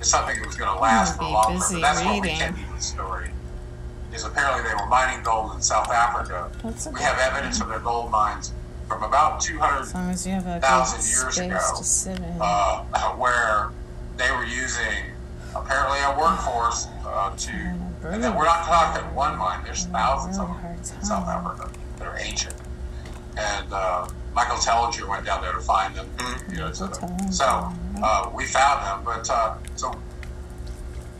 as 0.00 0.08
something 0.08 0.38
that 0.38 0.46
was 0.46 0.56
going 0.56 0.72
to 0.72 0.80
last 0.80 1.16
for 1.16 1.24
long. 1.24 1.58
But 1.58 1.80
that's 1.80 2.00
reading. 2.00 2.14
what 2.14 2.22
we 2.22 2.28
can 2.28 2.54
do 2.54 2.60
the 2.74 2.80
story. 2.80 3.30
Is 4.12 4.24
apparently 4.24 4.62
they 4.62 4.74
were 4.74 4.86
mining 4.86 5.22
gold 5.22 5.54
in 5.54 5.60
South 5.60 5.90
Africa. 5.90 6.50
Okay. 6.64 6.90
We 6.94 7.00
have 7.00 7.18
evidence 7.18 7.60
of 7.60 7.68
their 7.68 7.78
gold 7.78 8.10
mines 8.10 8.52
from 8.88 9.02
about 9.02 9.40
200,000 9.40 10.18
years 11.06 11.38
ago, 11.38 11.58
uh, 12.40 13.12
where 13.16 13.70
they 14.16 14.30
were 14.30 14.46
using 14.46 15.12
apparently 15.54 15.98
a 16.00 16.18
workforce 16.18 16.88
uh, 17.06 17.36
to 17.36 17.52
and 18.10 18.22
then 18.22 18.34
we're 18.34 18.44
not 18.44 18.64
talking 18.64 19.14
one 19.14 19.36
mine. 19.38 19.62
There's 19.64 19.86
thousands 19.86 20.38
of 20.38 20.48
them 20.48 20.76
in 20.76 20.84
South 20.84 21.28
Africa 21.28 21.70
that 21.98 22.08
are 22.08 22.18
ancient. 22.18 22.54
And 23.36 23.72
uh, 23.72 24.08
Michael 24.34 24.56
Tellinger 24.56 25.08
went 25.08 25.24
down 25.24 25.42
there 25.42 25.52
to 25.52 25.60
find 25.60 25.94
them. 25.94 26.08
Mm-hmm. 26.16 26.52
You 26.52 26.58
know, 26.58 26.72
so, 26.72 26.90
so 27.30 27.72
uh, 28.02 28.30
we 28.34 28.46
found 28.46 28.84
them. 28.84 29.04
But 29.04 29.28
uh, 29.30 29.56
so 29.76 29.92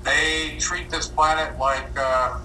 they 0.04 0.57
treat 0.59 0.90
this 0.90 1.07
planet 1.09 1.59
like 1.59 1.88
uh, 1.97 2.38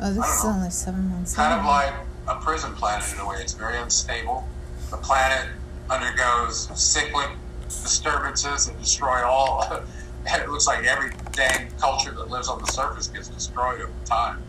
oh, 0.00 0.12
this 0.12 0.26
is 0.26 0.44
know, 0.44 0.50
only 0.50 0.70
seven 0.70 1.08
months. 1.10 1.34
Kind 1.34 1.58
of 1.58 1.66
like 1.66 1.94
a 2.28 2.36
prison 2.40 2.74
planet 2.74 3.12
in 3.12 3.20
a 3.20 3.28
way. 3.28 3.36
It's 3.40 3.52
very 3.52 3.78
unstable. 3.78 4.48
The 4.90 4.96
planet 4.96 5.50
undergoes 5.88 6.68
cyclic 6.74 7.30
disturbances 7.68 8.66
that 8.66 8.78
destroy 8.80 9.24
all 9.24 9.82
it 10.26 10.48
looks 10.48 10.66
like 10.66 10.84
every 10.84 11.10
dang 11.32 11.68
culture 11.78 12.12
that 12.12 12.30
lives 12.30 12.48
on 12.48 12.60
the 12.60 12.66
surface 12.66 13.06
gets 13.08 13.28
destroyed 13.28 13.80
over 13.80 13.92
time. 14.04 14.42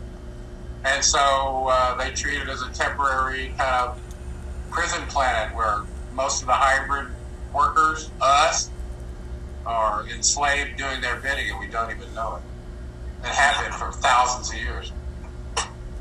And 0.84 1.04
so 1.04 1.68
uh, 1.70 1.96
they 1.96 2.10
treat 2.10 2.40
it 2.40 2.48
as 2.48 2.62
a 2.62 2.70
temporary 2.72 3.54
kind 3.56 3.88
of 3.88 4.00
prison 4.70 5.02
planet 5.08 5.54
where 5.56 5.82
most 6.12 6.42
of 6.42 6.46
the 6.46 6.54
hybrid 6.54 7.08
workers, 7.54 8.10
us, 8.20 8.70
are 9.64 10.06
enslaved 10.08 10.76
doing 10.76 11.00
their 11.00 11.16
bidding 11.16 11.50
and 11.50 11.60
we 11.60 11.66
don't 11.68 11.90
even 11.90 12.12
know 12.14 12.36
it. 12.36 12.42
It 13.28 13.62
been 13.62 13.72
for 13.78 13.92
thousands 13.92 14.50
of 14.50 14.56
years. 14.56 14.92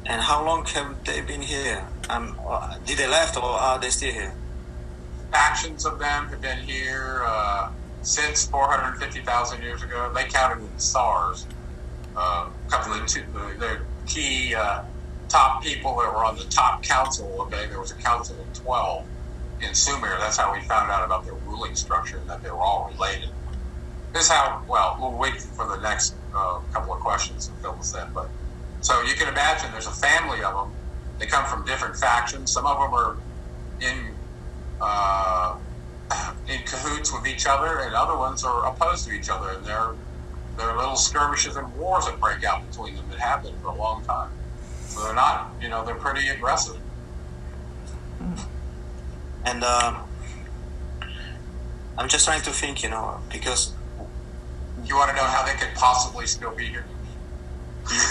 And 0.06 0.20
how 0.22 0.44
long 0.44 0.66
have 0.66 1.04
they 1.04 1.22
been 1.22 1.42
here? 1.42 1.88
Um, 2.10 2.36
did 2.86 2.98
they 2.98 3.08
left 3.08 3.38
or 3.38 3.44
are 3.44 3.80
they 3.80 3.92
still 3.92 4.12
here? 4.12 4.34
Factions 5.32 5.86
of 5.86 6.00
them 6.00 6.28
have 6.30 6.42
been 6.42 6.58
here. 6.58 7.22
Uh, 7.24 7.70
since 8.02 8.46
450,000 8.48 9.62
years 9.62 9.84
ago. 9.84 10.12
They 10.14 10.26
counted 10.26 10.76
the 10.76 10.82
stars. 10.82 11.46
Uh, 12.16 12.50
a 12.68 12.70
couple 12.70 12.94
of 12.94 13.06
two, 13.08 13.24
the 13.58 13.80
key 14.06 14.54
uh, 14.54 14.84
top 15.30 15.64
people 15.64 15.96
that 15.98 16.14
were 16.14 16.26
on 16.26 16.36
the 16.38 16.44
top 16.46 16.84
council. 16.84 17.42
Okay, 17.42 17.68
there 17.68 17.80
was 17.80 17.92
a 17.92 17.96
council 17.96 18.36
of 18.40 18.54
12 18.54 19.06
in 19.62 19.74
Sumer. 19.74 20.18
That's 20.20 20.38
how 20.38 20.54
we 20.54 20.60
found 20.62 20.92
out 20.92 21.06
about 21.06 21.24
their 21.24 21.36
ruling 21.36 21.76
structure 21.76 22.18
and 22.18 22.30
that 22.30 22.44
they 22.44 22.50
were 22.50 22.60
all 22.60 22.92
related. 22.94 23.30
This 24.14 24.24
is 24.24 24.30
how. 24.30 24.62
Well, 24.68 24.98
we'll 25.00 25.18
wait 25.18 25.40
for 25.40 25.66
the 25.68 25.78
next 25.78 26.16
uh, 26.36 26.60
couple 26.74 26.94
of 26.94 27.00
questions 27.00 27.48
to 27.48 27.54
fill 27.62 27.74
this 27.74 27.96
in. 27.96 28.12
But 28.14 28.30
so 28.82 29.02
you 29.04 29.14
can 29.14 29.30
imagine 29.30 29.72
there's 29.72 29.88
a 29.88 29.92
family 29.92 30.44
of 30.44 30.54
them. 30.54 30.76
They 31.18 31.28
come 31.28 31.46
from 31.46 31.66
different 31.66 31.96
factions. 31.96 32.52
Some 32.52 32.66
of 32.66 32.78
them 32.78 32.94
are 32.94 33.16
in 33.80 34.14
uh, 34.82 35.56
in 36.48 36.62
cahoots 36.64 37.12
with 37.14 37.28
each 37.28 37.46
other, 37.46 37.80
and 37.80 37.96
other 37.96 38.18
ones 38.18 38.44
are 38.44 38.68
opposed 38.68 39.08
to 39.08 39.12
each 39.12 39.30
other. 39.30 39.50
And 39.52 39.66
there, 39.66 39.92
there 40.58 40.70
are 40.70 40.78
little 40.78 40.96
skirmishes 40.96 41.56
and 41.56 41.74
wars 41.76 42.06
that 42.06 42.20
break 42.20 42.44
out 42.44 42.68
between 42.70 42.96
them 42.96 43.06
that 43.10 43.20
have 43.20 43.44
been 43.44 43.58
for 43.62 43.68
a 43.70 43.76
long 43.76 44.04
time. 44.04 44.32
So 44.88 45.04
they're 45.04 45.16
not, 45.16 45.54
you 45.62 45.70
know, 45.70 45.86
they're 45.86 45.96
pretty 45.96 46.28
aggressive. 46.30 46.78
And 49.46 49.64
uh, 49.64 50.00
I'm 51.98 52.08
just 52.08 52.26
trying 52.26 52.42
to 52.42 52.52
think, 52.52 52.84
you 52.84 52.90
know, 52.90 53.20
because 53.32 53.74
you 54.86 54.96
want 54.96 55.10
to 55.12 55.16
know 55.16 55.24
how 55.24 55.46
they 55.46 55.54
could 55.54 55.74
possibly 55.76 56.26
still 56.28 56.52
be 56.52 56.68
here. 56.68 56.86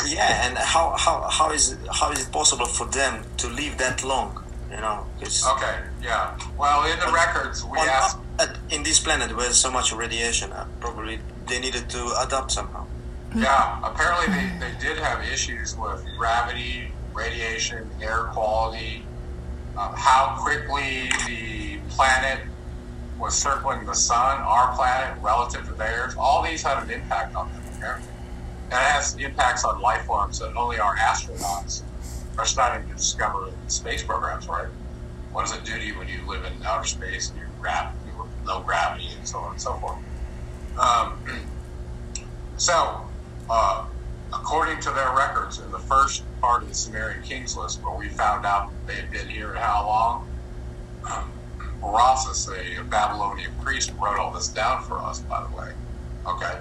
Yeah, 0.06 0.46
and 0.46 0.58
how, 0.58 0.94
how, 0.96 1.28
how 1.28 1.52
is 1.52 1.72
it, 1.72 1.78
how 1.92 2.10
is 2.10 2.26
it 2.26 2.32
possible 2.32 2.66
for 2.66 2.86
them 2.86 3.24
to 3.38 3.48
live 3.48 3.78
that 3.78 4.02
long? 4.02 4.42
You 4.70 4.76
know, 4.76 5.04
okay, 5.20 5.80
yeah. 6.00 6.38
Well, 6.56 6.90
in 6.90 6.98
the 7.00 7.10
records, 7.12 7.64
we 7.64 7.78
asked 7.78 8.18
in 8.70 8.84
this 8.84 9.00
planet 9.00 9.36
where 9.36 9.50
so 9.50 9.70
much 9.70 9.92
radiation, 9.92 10.52
uh, 10.52 10.66
probably 10.78 11.18
they 11.48 11.58
needed 11.58 11.90
to 11.90 12.14
adapt 12.20 12.52
somehow. 12.52 12.86
Yeah, 13.34 13.80
apparently 13.82 14.32
they, 14.32 14.46
they 14.58 14.78
did 14.80 14.98
have 14.98 15.24
issues 15.24 15.76
with 15.76 16.04
gravity, 16.16 16.92
radiation, 17.12 17.90
air 18.00 18.30
quality, 18.32 19.04
uh, 19.76 19.92
how 19.94 20.36
quickly 20.40 21.10
the 21.26 21.78
planet 21.90 22.40
was 23.18 23.34
circling 23.34 23.84
the 23.86 23.94
sun, 23.94 24.40
our 24.40 24.74
planet, 24.76 25.20
relative 25.22 25.66
to 25.66 25.74
theirs. 25.74 26.14
All 26.16 26.42
these 26.42 26.62
had 26.62 26.82
an 26.82 26.90
impact 26.90 27.34
on 27.34 27.52
them, 27.52 27.62
apparently. 27.76 28.08
And 28.70 28.74
it 28.74 28.90
has 28.92 29.16
impacts 29.16 29.64
on 29.64 29.80
life 29.80 30.04
forms 30.06 30.38
that 30.38 30.56
only 30.56 30.78
our 30.78 30.96
astronauts 30.96 31.82
starting 32.46 32.88
to 32.88 32.94
discover 32.94 33.38
space 33.66 34.04
programs, 34.04 34.46
right? 34.48 34.68
What 35.32 35.46
does 35.46 35.56
it 35.56 35.64
do 35.64 35.78
to 35.78 35.84
you 35.84 35.98
when 35.98 36.08
you 36.08 36.28
live 36.28 36.44
in 36.44 36.62
outer 36.66 36.86
space 36.86 37.30
and 37.30 37.38
you're 37.38 37.52
gra- 37.58 37.94
low 38.46 38.62
gravity 38.64 39.12
and 39.16 39.26
so 39.26 39.38
on 39.40 39.52
and 39.52 39.60
so 39.60 39.78
forth? 39.78 39.98
Um, 40.76 41.14
so, 42.56 43.10
uh, 43.50 43.82
according 44.34 44.80
to 44.82 44.90
their 44.92 45.14
records, 45.16 45.60
in 45.60 45.70
the 45.72 45.80
first 45.80 46.26
part 46.42 46.62
of 46.62 46.68
the 46.68 46.74
Sumerian 46.74 47.22
Kings 47.22 47.56
list, 47.56 47.80
where 47.82 47.96
we 47.98 48.10
found 48.10 48.46
out 48.46 48.62
they 48.86 48.96
had 48.96 49.10
been 49.10 49.28
here 49.28 49.50
and 49.50 49.60
how 49.60 49.86
long, 49.86 50.26
um, 51.12 51.34
a 52.78 52.84
Babylonian 52.84 53.52
priest, 53.60 53.92
wrote 54.02 54.18
all 54.20 54.32
this 54.32 54.50
down 54.50 54.82
for 54.88 55.02
us. 55.04 55.24
By 55.28 55.42
the 55.48 55.56
way, 55.56 55.68
okay, 56.28 56.60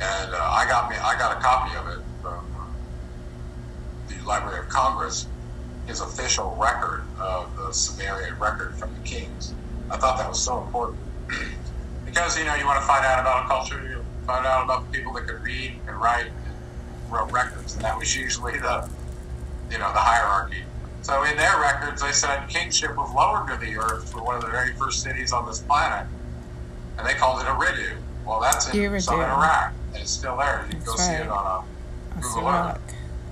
and 0.00 0.34
uh, 0.34 0.38
I 0.38 0.66
got 0.68 0.90
me, 0.90 0.96
I 0.96 1.16
got 1.18 1.36
a 1.36 1.40
copy 1.40 1.76
of 1.76 1.86
it 1.88 2.04
from 2.22 2.53
Library 4.24 4.60
of 4.60 4.68
Congress 4.68 5.26
his 5.86 6.00
official 6.00 6.56
record 6.58 7.04
of 7.18 7.54
the 7.56 7.72
Sumerian 7.72 8.38
record 8.38 8.74
from 8.76 8.94
the 8.94 9.00
kings. 9.00 9.52
I 9.90 9.96
thought 9.96 10.18
that 10.18 10.28
was 10.28 10.42
so 10.42 10.62
important 10.62 10.98
because 12.06 12.38
you 12.38 12.44
know 12.44 12.54
you 12.54 12.64
want 12.64 12.80
to 12.80 12.86
find 12.86 13.04
out 13.04 13.20
about 13.20 13.44
a 13.44 13.48
culture, 13.48 13.82
you 13.86 14.04
find 14.26 14.46
out 14.46 14.64
about 14.64 14.90
the 14.90 14.98
people 14.98 15.12
that 15.14 15.26
could 15.26 15.42
read 15.42 15.78
and 15.86 16.00
write 16.00 16.26
and 16.26 17.12
wrote 17.12 17.30
records, 17.30 17.74
and 17.74 17.84
that 17.84 17.98
was 17.98 18.16
usually 18.16 18.58
the 18.58 18.88
you 19.70 19.78
know 19.78 19.92
the 19.92 19.98
hierarchy. 19.98 20.62
So 21.02 21.22
in 21.24 21.36
their 21.36 21.60
records, 21.60 22.00
they 22.00 22.12
said 22.12 22.48
kingship 22.48 22.96
was 22.96 23.12
lowered 23.14 23.48
to 23.48 23.56
the 23.64 23.76
earth 23.76 24.10
for 24.10 24.22
one 24.22 24.36
of 24.36 24.40
the 24.40 24.48
very 24.48 24.72
first 24.72 25.02
cities 25.02 25.32
on 25.32 25.46
this 25.46 25.60
planet, 25.60 26.06
and 26.96 27.06
they 27.06 27.14
called 27.14 27.42
it 27.42 27.46
Eridu. 27.46 27.96
Well, 28.26 28.40
that's 28.40 28.72
in 28.72 29.00
southern 29.02 29.28
Iraq, 29.28 29.74
and 29.92 30.00
it's 30.00 30.10
still 30.10 30.38
there. 30.38 30.64
You 30.66 30.76
can 30.76 30.84
go 30.84 30.92
right. 30.92 31.00
see 31.00 31.12
it 31.12 31.28
on 31.28 31.46
uh, 31.46 32.18
a 32.18 32.20
Google 32.22 32.48
Earth. 32.48 32.80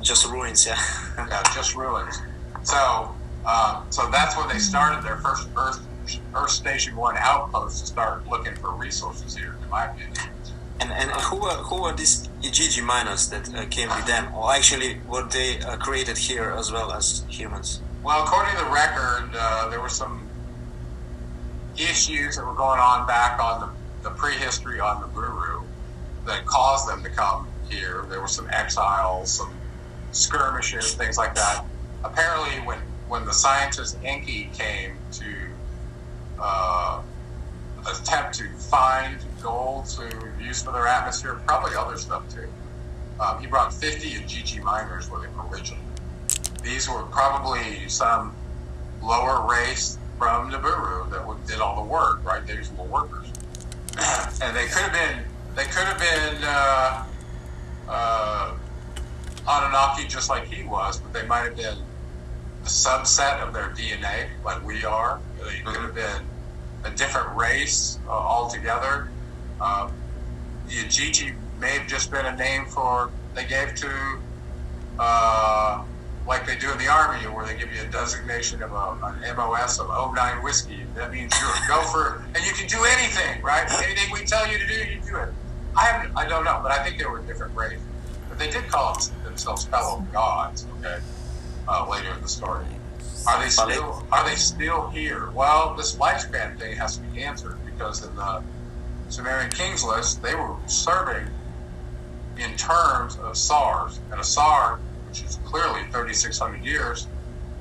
Just 0.02 0.26
ruins, 0.26 0.66
yeah. 0.66 0.76
yeah, 1.18 1.42
just 1.54 1.76
ruins. 1.76 2.20
So, 2.64 3.14
uh, 3.46 3.82
so 3.90 4.10
that's 4.10 4.36
when 4.36 4.48
they 4.48 4.58
started 4.58 5.04
their 5.04 5.16
first 5.18 5.48
Earth, 5.56 5.80
Earth 6.34 6.50
Station 6.50 6.96
One 6.96 7.16
outpost 7.16 7.80
to 7.80 7.86
start 7.86 8.26
looking 8.28 8.56
for 8.56 8.72
resources 8.72 9.36
here, 9.36 9.56
in 9.62 9.70
my 9.70 9.86
opinion. 9.86 10.14
And, 10.80 10.92
and 10.92 11.10
who 11.12 11.36
were 11.36 11.50
who 11.50 11.82
were 11.82 11.92
these 11.92 12.28
Igigi 12.42 12.82
miners 12.82 13.28
that 13.30 13.54
uh, 13.54 13.66
came 13.66 13.88
with 13.90 14.06
them, 14.06 14.34
or 14.34 14.52
actually 14.52 15.00
were 15.06 15.22
they 15.22 15.60
uh, 15.60 15.76
created 15.76 16.18
here 16.18 16.50
as 16.50 16.72
well 16.72 16.92
as 16.92 17.24
humans? 17.28 17.80
Well, 18.02 18.24
according 18.24 18.56
to 18.56 18.64
the 18.64 18.70
record, 18.70 19.30
uh, 19.38 19.68
there 19.68 19.80
were 19.80 19.88
some 19.88 20.28
issues 21.76 22.36
that 22.36 22.44
were 22.44 22.54
going 22.54 22.80
on 22.80 23.06
back 23.06 23.40
on 23.40 23.60
the, 23.60 24.08
the 24.08 24.14
prehistory 24.16 24.80
on 24.80 25.02
Nibiru 25.02 25.62
that 26.26 26.44
caused 26.46 26.88
them 26.88 27.04
to 27.04 27.10
come 27.10 27.46
here. 27.70 28.04
There 28.08 28.20
were 28.20 28.28
some 28.28 28.48
exiles, 28.50 29.30
some 29.30 29.61
skirmishes, 30.12 30.94
things 30.94 31.18
like 31.18 31.34
that. 31.34 31.64
Apparently, 32.04 32.60
when 32.66 32.78
when 33.08 33.24
the 33.26 33.32
scientist 33.32 33.98
Enki 34.04 34.50
came 34.54 34.96
to 35.12 35.34
uh, 36.40 37.02
attempt 37.90 38.34
to 38.38 38.48
find 38.70 39.18
gold 39.42 39.86
to 39.86 40.32
use 40.40 40.62
for 40.62 40.72
their 40.72 40.86
atmosphere, 40.86 41.40
probably 41.46 41.76
other 41.76 41.96
stuff 41.96 42.22
too. 42.34 42.48
Um, 43.20 43.40
he 43.40 43.46
brought 43.46 43.72
50 43.72 44.10
Igigi 44.10 44.62
miners 44.62 45.10
with 45.10 45.24
him 45.24 45.32
originally. 45.50 45.82
These 46.62 46.88
were 46.88 47.02
probably 47.02 47.88
some 47.88 48.34
lower 49.02 49.46
race 49.46 49.98
from 50.18 50.50
Nibiru 50.50 51.10
that 51.10 51.46
did 51.46 51.60
all 51.60 51.82
the 51.82 51.88
work, 51.88 52.24
right? 52.24 52.46
They 52.46 52.54
were 52.76 52.84
workers, 52.84 53.26
and 54.42 54.56
they 54.56 54.66
could 54.66 54.82
have 54.82 54.92
been 54.92 55.24
they 55.54 55.64
could 55.64 55.84
have 55.84 55.98
been 55.98 56.42
uh, 56.44 57.04
uh, 57.88 58.54
Anunnaki 59.48 60.06
just 60.06 60.30
like 60.30 60.46
he 60.46 60.62
was, 60.64 61.00
but 61.00 61.12
they 61.12 61.26
might 61.26 61.44
have 61.44 61.56
been 61.56 61.78
a 62.62 62.66
subset 62.66 63.40
of 63.40 63.52
their 63.52 63.70
DNA, 63.70 64.28
like 64.44 64.64
we 64.64 64.84
are. 64.84 65.20
They 65.38 65.60
could 65.64 65.82
have 65.82 65.94
been 65.94 66.22
a 66.84 66.90
different 66.90 67.36
race 67.36 67.98
uh, 68.06 68.12
altogether. 68.12 69.08
Um, 69.60 69.92
the 70.66 70.74
Igigi 70.74 71.34
may 71.58 71.78
have 71.78 71.88
just 71.88 72.10
been 72.10 72.26
a 72.26 72.36
name 72.36 72.66
for 72.66 73.10
they 73.34 73.46
gave 73.46 73.74
to, 73.76 74.18
uh, 74.98 75.82
like 76.26 76.46
they 76.46 76.56
do 76.56 76.70
in 76.70 76.78
the 76.78 76.88
army, 76.88 77.26
where 77.26 77.46
they 77.46 77.56
give 77.56 77.72
you 77.72 77.82
a 77.82 77.86
designation 77.86 78.62
of 78.62 78.72
a, 78.72 78.96
an 79.06 79.36
MOS 79.36 79.80
of 79.80 79.88
09 79.88 80.42
whiskey. 80.42 80.84
That 80.94 81.10
means 81.12 81.32
you're 81.40 81.50
a 81.50 81.68
gopher, 81.68 82.24
and 82.34 82.44
you 82.44 82.52
can 82.52 82.68
do 82.68 82.84
anything, 82.84 83.42
right? 83.42 83.66
Anything 83.82 84.12
we 84.12 84.24
tell 84.24 84.46
you 84.50 84.58
to 84.58 84.66
do, 84.66 84.74
you 84.74 85.00
do 85.00 85.16
it. 85.16 85.30
I 85.74 86.06
I 86.14 86.26
don't 86.28 86.44
know, 86.44 86.60
but 86.62 86.70
I 86.70 86.84
think 86.84 86.98
they 86.98 87.06
were 87.06 87.22
different 87.22 87.56
races. 87.56 87.82
They 88.42 88.50
did 88.50 88.66
call 88.68 88.98
themselves 89.22 89.66
fellow 89.66 90.04
gods. 90.12 90.66
Okay, 90.80 90.98
uh, 91.68 91.88
later 91.88 92.12
in 92.12 92.20
the 92.22 92.28
story. 92.28 92.66
Are 93.28 93.40
they 93.40 93.48
still 93.48 94.04
are 94.10 94.28
they 94.28 94.34
still 94.34 94.88
here? 94.88 95.30
Well, 95.30 95.76
this 95.76 95.94
lifespan 95.94 96.58
thing 96.58 96.76
has 96.76 96.96
to 96.96 97.02
be 97.04 97.22
answered 97.22 97.56
because 97.64 98.04
in 98.04 98.12
the 98.16 98.42
Sumerian 99.10 99.48
kings 99.48 99.84
list, 99.84 100.24
they 100.24 100.34
were 100.34 100.56
serving 100.66 101.28
in 102.36 102.56
terms 102.56 103.16
of 103.18 103.36
SARS, 103.36 104.00
and 104.10 104.20
a 104.20 104.24
SAR, 104.24 104.80
which 105.08 105.22
is 105.22 105.38
clearly 105.44 105.82
3,600 105.92 106.64
years, 106.64 107.06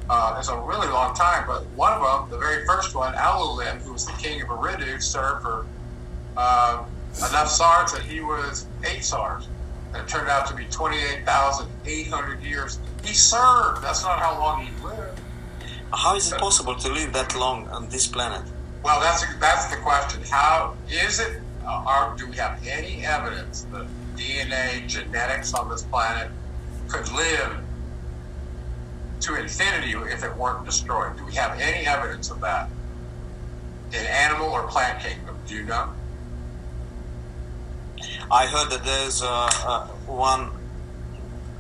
uh, 0.10 0.36
is 0.40 0.50
a 0.50 0.58
really 0.62 0.88
long 0.88 1.14
time. 1.14 1.44
But 1.46 1.68
one 1.76 1.94
of 1.94 2.02
them, 2.02 2.32
the 2.32 2.44
very 2.44 2.66
first 2.66 2.96
one, 2.96 3.14
Alulim, 3.14 3.84
who 3.84 3.94
was 3.94 4.08
the 4.08 4.14
king 4.14 4.42
of 4.42 4.48
Eridu, 4.48 5.00
served 5.00 5.44
for 5.44 5.68
uh, 6.38 6.84
enough 7.30 7.50
SARS 7.50 7.92
that 7.92 8.02
he 8.02 8.22
was 8.22 8.66
eight 8.84 9.04
SARS. 9.04 9.48
And 9.94 10.04
it 10.04 10.08
turned 10.08 10.30
out 10.30 10.48
to 10.48 10.56
be 10.56 10.66
28,800 10.66 12.44
years. 12.44 12.80
He 13.04 13.14
served. 13.14 13.84
That's 13.84 14.04
not 14.04 14.20
how 14.20 14.40
long 14.40 14.66
he 14.66 14.72
lived. 14.84 15.20
How 15.94 16.16
is 16.16 16.32
it 16.32 16.40
possible 16.40 16.76
to 16.76 16.90
live 16.90 17.12
that 17.14 17.36
long 17.36 17.68
on 17.68 17.90
this 17.90 18.08
planet? 18.08 18.44
Well, 18.84 19.00
that's 19.02 19.24
that's 19.40 19.68
the 19.68 19.78
question. 19.78 20.22
How 20.30 20.76
is 20.90 21.20
it? 21.20 21.42
Uh, 21.64 21.84
are, 21.86 22.16
do 22.18 22.28
we 22.28 22.38
have 22.38 22.60
any 22.66 23.06
evidence 23.06 23.68
that 23.72 23.86
DNA 24.16 24.88
genetics 24.88 25.54
on 25.54 25.70
this 25.70 25.84
planet 25.84 26.32
could 26.88 27.12
live 27.12 27.58
to 29.22 29.36
infinity 29.36 29.92
if 30.12 30.24
it 30.24 30.36
weren't 30.36 30.66
destroyed? 30.66 31.18
Do 31.18 31.26
we 31.26 31.36
have 31.36 31.60
any 31.60 31.86
evidence 31.86 32.32
of 32.32 32.42
that 32.42 32.70
in 33.92 34.06
animal 34.06 34.50
or 34.50 34.68
plant 34.68 35.04
kingdom? 35.04 35.36
Do 35.46 35.56
you 35.56 35.64
know? 35.64 35.90
I 38.32 38.48
heard 38.48 38.70
that 38.72 38.84
there's 38.84 39.22
uh, 39.22 39.50
uh, 39.66 39.88
one 40.08 40.52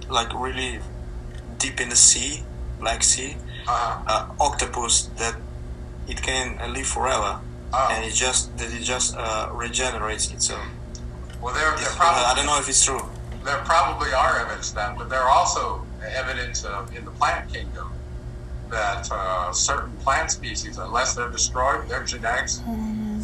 like 0.10 0.34
really 0.34 0.80
deep 1.58 1.80
in 1.80 1.89
the 1.89 1.95
sea, 1.95 2.43
Black 2.80 3.04
Sea, 3.04 3.38
uh-huh. 3.67 4.04
uh, 4.08 4.43
octopus 4.43 5.04
that 5.17 5.36
it 6.08 6.21
can 6.21 6.58
live 6.73 6.88
forever, 6.88 7.39
oh. 7.73 7.88
and 7.91 8.04
it 8.04 8.13
just 8.13 8.58
that 8.58 8.73
it 8.73 8.84
just 8.84 9.15
uh, 9.17 9.49
regenerates 9.54 10.32
itself. 10.32 10.65
Well, 11.41 11.54
there, 11.54 11.75
there 11.77 11.89
probably 11.95 12.23
I 12.23 12.34
don't 12.36 12.45
know 12.45 12.60
if 12.60 12.67
it's 12.69 12.84
true. 12.84 13.01
There 13.43 13.58
probably 13.65 14.13
are 14.13 14.39
evidence 14.39 14.71
that, 14.71 14.97
but 14.97 15.10
there 15.10 15.21
are 15.21 15.30
also 15.30 15.86
evidence 16.15 16.63
in 16.95 17.06
the 17.06 17.12
plant 17.12 17.51
kingdom 17.51 17.91
that 18.71 19.12
uh, 19.12 19.51
certain 19.51 19.91
plant 19.97 20.32
species, 20.32 20.77
unless 20.77 21.15
they're 21.15 21.30
destroyed, 21.30 21.88
their 21.88 22.04
genetics 22.04 22.62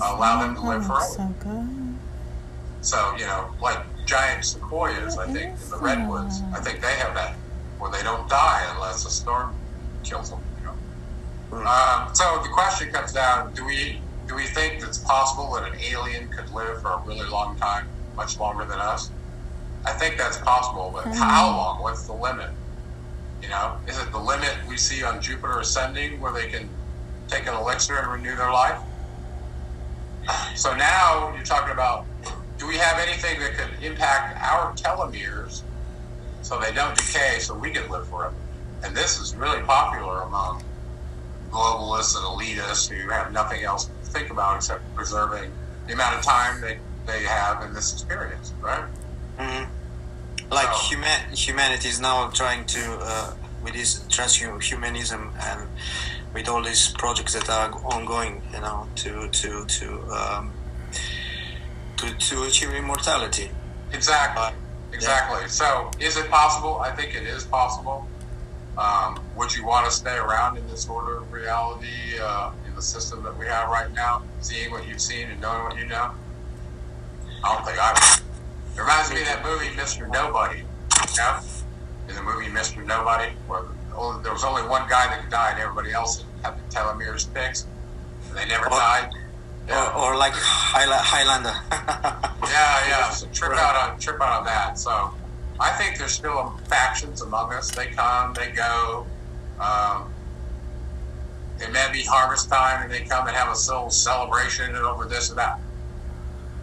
allow 0.02 0.42
them 0.42 0.56
to 0.56 0.62
live 0.62 0.86
forever. 0.86 1.06
So 1.06 1.34
good. 1.40 1.67
So 2.82 3.16
you 3.18 3.26
know, 3.26 3.50
like 3.62 3.80
giant 4.06 4.46
sequoias, 4.46 5.18
I 5.18 5.26
think 5.26 5.62
in 5.62 5.70
the 5.70 5.78
redwoods, 5.78 6.42
I 6.54 6.60
think 6.60 6.82
they 6.82 6.94
have 6.94 7.14
that 7.16 7.36
where 7.80 7.92
they 7.92 8.04
don't 8.04 8.28
die 8.30 8.66
unless 8.74 9.06
a 9.06 9.10
storm 9.10 9.56
kills 10.04 10.30
them. 10.30 10.40
You 10.60 11.58
know? 11.58 11.66
Um, 11.66 12.10
so 12.14 12.40
the 12.42 12.50
question 12.50 12.92
comes 12.92 13.14
down: 13.14 13.54
Do 13.54 13.66
we 13.66 14.02
do 14.28 14.36
we 14.36 14.44
think 14.44 14.84
it's 14.84 14.98
possible 14.98 15.54
that 15.54 15.72
an 15.72 15.80
alien 15.80 16.28
could 16.30 16.50
live 16.52 16.82
for 16.82 16.92
a 16.92 16.98
really 17.06 17.28
long 17.30 17.56
time, 17.58 17.88
much 18.16 18.40
longer 18.40 18.66
than 18.66 18.80
us? 18.80 19.10
I 19.86 19.94
think 19.94 20.18
that's 20.18 20.38
possible, 20.38 20.92
but 20.94 21.06
mm-hmm. 21.06 21.14
how 21.14 21.48
long? 21.48 21.82
What's 21.82 22.04
the 22.04 22.14
limit? 22.14 22.50
You 23.42 23.50
know, 23.50 23.78
is 23.88 24.00
it 24.00 24.12
the 24.12 24.18
limit 24.18 24.54
we 24.68 24.76
see 24.78 25.04
on 25.04 25.22
Jupiter 25.22 25.60
ascending, 25.60 26.20
where 26.20 26.34
they 26.34 26.48
can 26.48 26.70
take 27.28 27.48
an 27.48 27.54
elixir 27.54 27.98
and 27.98 28.12
renew 28.12 28.36
their 28.36 28.52
life? 28.52 28.80
So 30.56 30.76
now 30.76 31.34
you're 31.36 31.46
talking 31.46 31.72
about: 31.72 32.06
Do 32.58 32.68
we 32.68 32.78
have 32.78 33.00
anything 33.00 33.40
that 33.40 33.54
could 33.54 33.84
impact 33.84 34.42
our 34.42 34.74
telomeres 34.74 35.62
so 36.42 36.60
they 36.60 36.72
don't 36.72 36.96
decay, 36.96 37.40
so 37.40 37.56
we 37.56 37.72
can 37.72 37.90
live 37.90 38.08
forever? 38.08 38.34
and 38.84 38.96
this 38.96 39.20
is 39.20 39.36
really 39.36 39.62
popular 39.64 40.22
among 40.22 40.64
globalists 41.50 42.16
and 42.16 42.26
elitists 42.26 42.90
who 42.90 43.10
have 43.10 43.32
nothing 43.32 43.64
else 43.64 43.86
to 43.86 43.92
think 44.12 44.30
about 44.30 44.58
except 44.58 44.84
preserving 44.96 45.52
the 45.88 45.94
amount 45.94 46.18
of 46.18 46.24
time 46.24 46.62
they, 46.62 46.78
they 47.06 47.24
have 47.24 47.64
in 47.64 47.74
this 47.74 47.94
experience, 47.94 48.54
right? 48.62 48.84
Mm-hmm. 49.40 50.52
Like 50.52 50.74
so, 50.74 50.80
human, 50.90 51.22
humanity 51.32 51.90
is 51.90 52.00
now 52.00 52.30
trying 52.30 52.66
to, 52.66 52.98
uh, 53.02 53.34
with 53.64 53.74
this 53.74 54.00
transhumanism 54.04 55.32
and 55.42 55.70
with 56.34 56.48
all 56.48 56.62
these 56.62 56.90
projects 56.90 57.34
that 57.34 57.50
are 57.50 57.72
ongoing, 57.86 58.42
you 58.54 58.60
know, 58.60 58.88
to 58.96 59.28
to 59.30 59.66
to 59.66 60.04
um, 60.12 60.52
to, 61.98 62.14
to 62.18 62.44
achieve 62.44 62.74
immortality. 62.74 63.50
Exactly. 63.92 64.58
Exactly. 64.94 65.42
Yeah. 65.42 65.48
So, 65.48 65.92
is 66.00 66.18
it 66.18 66.30
possible? 66.30 66.80
I 66.80 66.92
think 66.92 67.16
it 67.16 67.24
is 67.24 67.44
possible. 67.46 68.08
Um, 68.78 69.20
would 69.36 69.56
you 69.56 69.66
want 69.66 69.86
to 69.86 69.92
stay 69.92 70.16
around 70.16 70.58
in 70.58 70.68
this 70.68 70.88
order 70.88 71.18
of 71.18 71.32
reality 71.32 72.20
uh, 72.22 72.52
in 72.68 72.76
the 72.76 72.82
system 72.82 73.24
that 73.24 73.36
we 73.38 73.48
have 73.48 73.70
right 73.70 73.92
now, 73.94 74.22
seeing 74.42 74.72
what 74.72 74.88
you've 74.88 75.02
seen 75.02 75.30
and 75.30 75.42
knowing 75.42 75.64
what 75.64 75.78
you 75.78 75.86
know? 75.86 76.12
I 77.44 77.56
don't 77.56 77.66
think 77.66 77.80
I 77.80 77.94
would. 77.94 78.24
It 78.78 78.82
reminds 78.82 79.12
me 79.12 79.22
of 79.22 79.28
that 79.28 79.44
movie, 79.44 79.68
Mr. 79.76 80.08
Nobody. 80.12 80.62
Yeah? 81.16 81.42
In 82.08 82.16
the 82.16 82.22
movie 82.22 82.46
Mr. 82.46 82.86
Nobody, 82.86 83.34
where 83.48 83.64
there 84.22 84.32
was 84.32 84.44
only 84.44 84.62
one 84.62 84.88
guy 84.88 85.08
that 85.08 85.22
could 85.22 85.32
die 85.32 85.52
and 85.52 85.60
everybody 85.60 85.92
else 85.92 86.24
had 86.44 86.56
the 86.56 86.76
telomeres 86.76 87.28
fixed. 87.30 87.68
And 88.30 88.38
they 88.38 88.46
never 88.46 88.70
died. 88.70 89.10
Yeah. 89.68 89.94
Or, 89.98 90.16
like 90.16 90.34
Highlander. 90.34 91.54
yeah, 91.72 92.88
yeah. 92.88 93.10
So 93.10 93.28
trip 93.28 93.52
right. 93.52 93.60
out 93.60 93.92
on 93.92 94.00
trip 94.00 94.22
out 94.22 94.40
on 94.40 94.46
that. 94.46 94.80
So 94.80 95.14
I 95.60 95.72
think 95.72 95.98
there's 95.98 96.12
still 96.12 96.58
factions 96.68 97.22
among 97.22 97.52
us. 97.54 97.72
They 97.72 97.88
come, 97.88 98.34
they 98.34 98.52
go. 98.52 99.06
Um, 99.60 100.14
it 101.60 101.72
may 101.72 101.90
be 101.92 102.04
harvest 102.04 102.50
time, 102.50 102.84
and 102.84 102.92
they 102.92 103.02
come 103.02 103.28
and 103.28 103.36
have 103.36 103.48
a 103.48 103.60
little 103.60 103.90
celebration 103.90 104.76
and 104.76 104.86
over 104.86 105.06
this 105.06 105.30
and 105.30 105.38
that. 105.38 105.60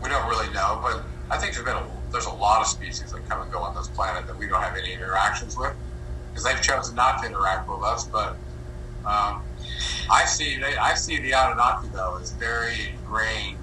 We 0.02 0.08
don't 0.08 0.28
really 0.28 0.52
know, 0.52 0.80
but 0.82 1.02
I 1.30 1.38
think 1.38 1.54
there's 1.54 1.64
been 1.64 1.76
a, 1.76 1.86
there's 2.12 2.26
a 2.26 2.32
lot 2.32 2.60
of 2.60 2.68
species 2.68 3.10
that 3.12 3.28
come 3.28 3.42
and 3.42 3.50
go 3.50 3.58
on 3.58 3.74
this 3.74 3.88
planet 3.88 4.26
that 4.26 4.38
we 4.38 4.46
don't 4.46 4.62
have 4.62 4.76
any 4.76 4.92
interactions 4.92 5.56
with 5.56 5.74
because 6.30 6.44
they've 6.44 6.62
chosen 6.62 6.94
not 6.94 7.22
to 7.22 7.28
interact 7.28 7.68
with 7.68 7.82
us. 7.82 8.04
But 8.04 8.36
um, 9.04 9.42
I 10.10 10.24
see 10.24 10.58
they, 10.58 10.76
I 10.76 10.94
see 10.94 11.18
the 11.18 11.32
Anunnaki 11.32 11.88
though 11.92 12.18
as 12.20 12.32
very 12.32 12.90
ingrained 12.90 13.58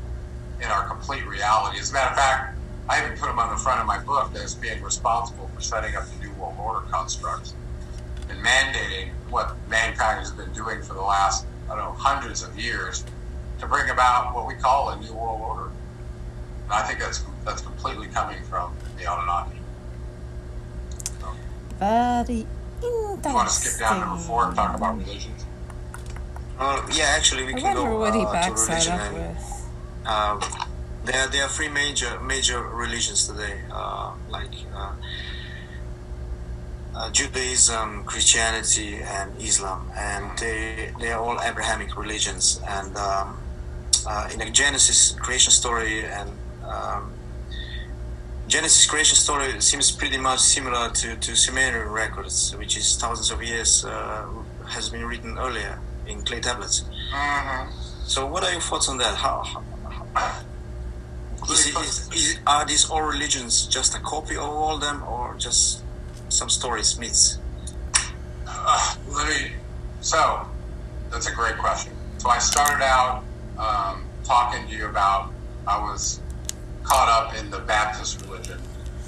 in 0.60 0.68
our 0.68 0.88
complete 0.88 1.26
reality. 1.26 1.80
As 1.80 1.92
a 1.92 1.94
matter 1.94 2.10
of 2.10 2.16
fact, 2.16 2.58
I 2.90 3.04
even 3.04 3.18
put 3.18 3.28
them 3.28 3.40
on 3.40 3.50
the 3.50 3.58
front 3.62 3.80
of 3.80 3.88
my 3.88 4.00
book 4.00 4.36
as 4.36 4.56
being 4.56 4.82
responsible 4.84 5.50
for 5.54 5.62
setting 5.62 5.96
up 5.96 6.04
the 6.08 6.26
New 6.26 6.34
World 6.34 6.56
Order 6.60 6.86
constructs 6.88 7.54
and 8.30 8.40
mandating 8.44 9.10
what 9.30 9.56
mankind 9.70 10.20
has 10.20 10.32
been 10.32 10.52
doing 10.52 10.82
for 10.82 10.94
the 10.94 11.02
last, 11.02 11.46
I 11.70 11.76
don't 11.76 11.86
know, 11.86 11.92
hundreds 11.92 12.44
of 12.44 12.58
years 12.60 13.04
to 13.60 13.68
bring 13.68 13.90
about 13.90 14.34
what 14.36 14.48
we 14.48 14.56
call 14.56 14.90
a 14.90 15.00
New 15.00 15.14
World 15.14 15.42
Order. 15.42 15.70
And 16.66 16.74
I 16.74 16.84
think 16.84 17.00
that's 17.00 17.24
that's 17.46 17.62
completely 17.62 18.08
coming 18.08 18.44
from 18.44 18.74
the 18.98 19.04
Anunnaki. 19.04 19.58
So, 21.20 21.28
Very 21.80 22.20
interesting. 22.22 22.48
You 22.84 23.20
want 23.24 23.50
to 23.50 23.54
skip 23.54 23.80
down 23.80 24.00
number 24.02 24.18
four 24.18 24.48
and 24.48 24.56
talk 24.56 24.76
about 24.76 24.98
religions? 24.98 25.46
Well, 26.62 26.86
yeah, 26.94 27.16
actually, 27.18 27.46
we 27.46 27.56
I 27.56 27.60
can 27.60 27.76
go 27.76 27.98
what 27.98 28.14
he 28.14 28.22
uh, 28.22 28.26
to 28.26 28.32
backs 28.32 28.68
that 28.68 28.86
religion. 28.86 29.00
and, 29.00 29.16
with. 29.16 29.70
uh, 30.06 30.40
there, 31.04 31.28
there 31.28 31.44
are 31.46 31.50
three 31.50 31.70
major 31.70 32.20
major 32.20 32.62
religions 32.62 33.28
today, 33.28 33.62
uh, 33.72 34.14
like 34.30 34.54
uh, 34.76 34.94
uh, 36.96 37.10
Judaism, 37.10 38.04
Christianity, 38.04 39.02
and 39.02 39.32
Islam, 39.42 39.90
and 39.98 40.38
they 40.38 40.92
they 41.00 41.12
are 41.12 41.20
all 41.20 41.42
Abrahamic 41.42 41.98
religions. 41.98 42.62
And 42.70 42.96
um, 42.96 43.42
uh, 44.06 44.30
in 44.32 44.38
the 44.38 44.52
Genesis 44.52 45.14
creation 45.14 45.52
story 45.52 46.06
and 46.06 46.30
um, 46.64 47.12
Genesis 48.48 48.86
creation 48.86 49.16
story 49.16 49.60
seems 49.62 49.90
pretty 49.90 50.18
much 50.18 50.42
similar 50.42 50.90
to, 50.90 51.16
to 51.16 51.36
Sumerian 51.36 51.90
records, 51.90 52.56
which 52.56 52.78
is 52.78 52.98
thousands 52.98 53.32
of 53.32 53.42
years 53.42 53.84
uh, 53.84 54.28
has 54.68 54.90
been 54.90 55.06
written 55.06 55.40
earlier 55.40 55.80
in 56.08 56.22
clay 56.22 56.40
tablets. 56.40 56.84
Mm-hmm. 57.14 57.72
So, 58.06 58.26
what 58.26 58.44
are 58.44 58.52
your 58.52 58.62
thoughts 58.62 58.90
on 58.90 58.98
that? 58.98 59.16
How, 59.16 59.44
how, 59.44 60.42
is 61.50 61.68
it, 61.68 61.76
is, 61.78 62.10
is, 62.14 62.40
are 62.46 62.66
these 62.66 62.90
all 62.90 63.02
religions 63.02 63.66
just 63.68 63.96
a 63.96 64.00
copy 64.00 64.36
of 64.36 64.44
all 64.44 64.78
them, 64.78 65.04
or 65.04 65.36
just 65.38 65.84
some 66.30 66.50
stories, 66.50 66.98
myths? 67.00 67.38
Uh, 68.48 68.96
let 69.10 69.28
me. 69.28 69.54
So, 70.02 70.46
that's 71.12 71.28
a 71.28 71.34
great 71.34 71.58
question. 71.58 71.94
So 72.18 72.30
I 72.30 72.40
started 72.40 72.84
out 72.84 73.24
um, 73.58 74.06
talking 74.24 74.68
to 74.68 74.76
you 74.76 74.88
about 74.88 75.32
I 75.68 75.80
was 75.80 76.22
caught 76.84 77.10
up 77.10 77.36
in 77.38 77.50
the 77.50 77.60
Baptist 77.60 78.22
religion 78.22 78.60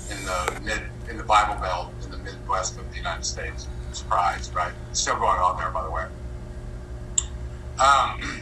in 0.09 0.25
the 0.25 0.61
mid 0.63 0.81
in 1.09 1.17
the 1.17 1.23
Bible 1.23 1.59
Belt 1.61 1.91
in 2.03 2.11
the 2.11 2.17
Midwest 2.17 2.77
of 2.77 2.89
the 2.89 2.97
United 2.97 3.23
States. 3.23 3.67
Surprise, 3.91 4.51
right? 4.53 4.73
Still 4.93 5.15
going 5.15 5.39
on 5.39 5.57
there, 5.57 5.69
by 5.69 5.83
the 5.83 5.91
way. 5.91 6.05
Um, 7.79 8.41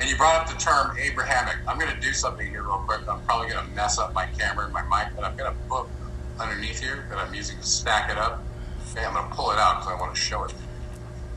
and 0.00 0.10
you 0.10 0.16
brought 0.16 0.42
up 0.42 0.48
the 0.48 0.58
term 0.58 0.96
Abrahamic. 0.98 1.56
I'm 1.68 1.78
going 1.78 1.94
to 1.94 2.00
do 2.00 2.12
something 2.12 2.46
here 2.46 2.62
real 2.62 2.82
quick. 2.86 3.08
I'm 3.08 3.22
probably 3.22 3.48
going 3.48 3.64
to 3.64 3.72
mess 3.72 3.98
up 3.98 4.12
my 4.14 4.26
camera 4.38 4.64
and 4.64 4.74
my 4.74 4.82
mic, 4.82 5.14
but 5.14 5.24
I've 5.24 5.36
got 5.36 5.52
a 5.52 5.68
book 5.68 5.88
underneath 6.38 6.80
here 6.80 7.06
that 7.10 7.18
I'm 7.18 7.32
using 7.32 7.58
to 7.58 7.66
stack 7.66 8.10
it 8.10 8.18
up. 8.18 8.42
Okay, 8.90 9.04
I'm 9.04 9.14
going 9.14 9.28
to 9.28 9.34
pull 9.34 9.50
it 9.50 9.58
out 9.58 9.80
because 9.80 9.92
I 9.92 10.00
want 10.00 10.14
to 10.14 10.20
show 10.20 10.44
it. 10.44 10.54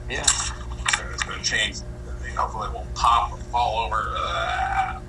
Yeah. 0.09 0.23
So 0.23 1.03
it's 1.13 1.23
going 1.23 1.39
to 1.39 1.45
change. 1.45 1.77
the 2.05 2.11
thing. 2.13 2.35
Hopefully, 2.35 2.67
it 2.67 2.73
won't 2.73 2.93
pop 2.95 3.33
or 3.33 3.37
fall 3.37 3.85
over. 3.85 4.13
Uh, 4.15 4.99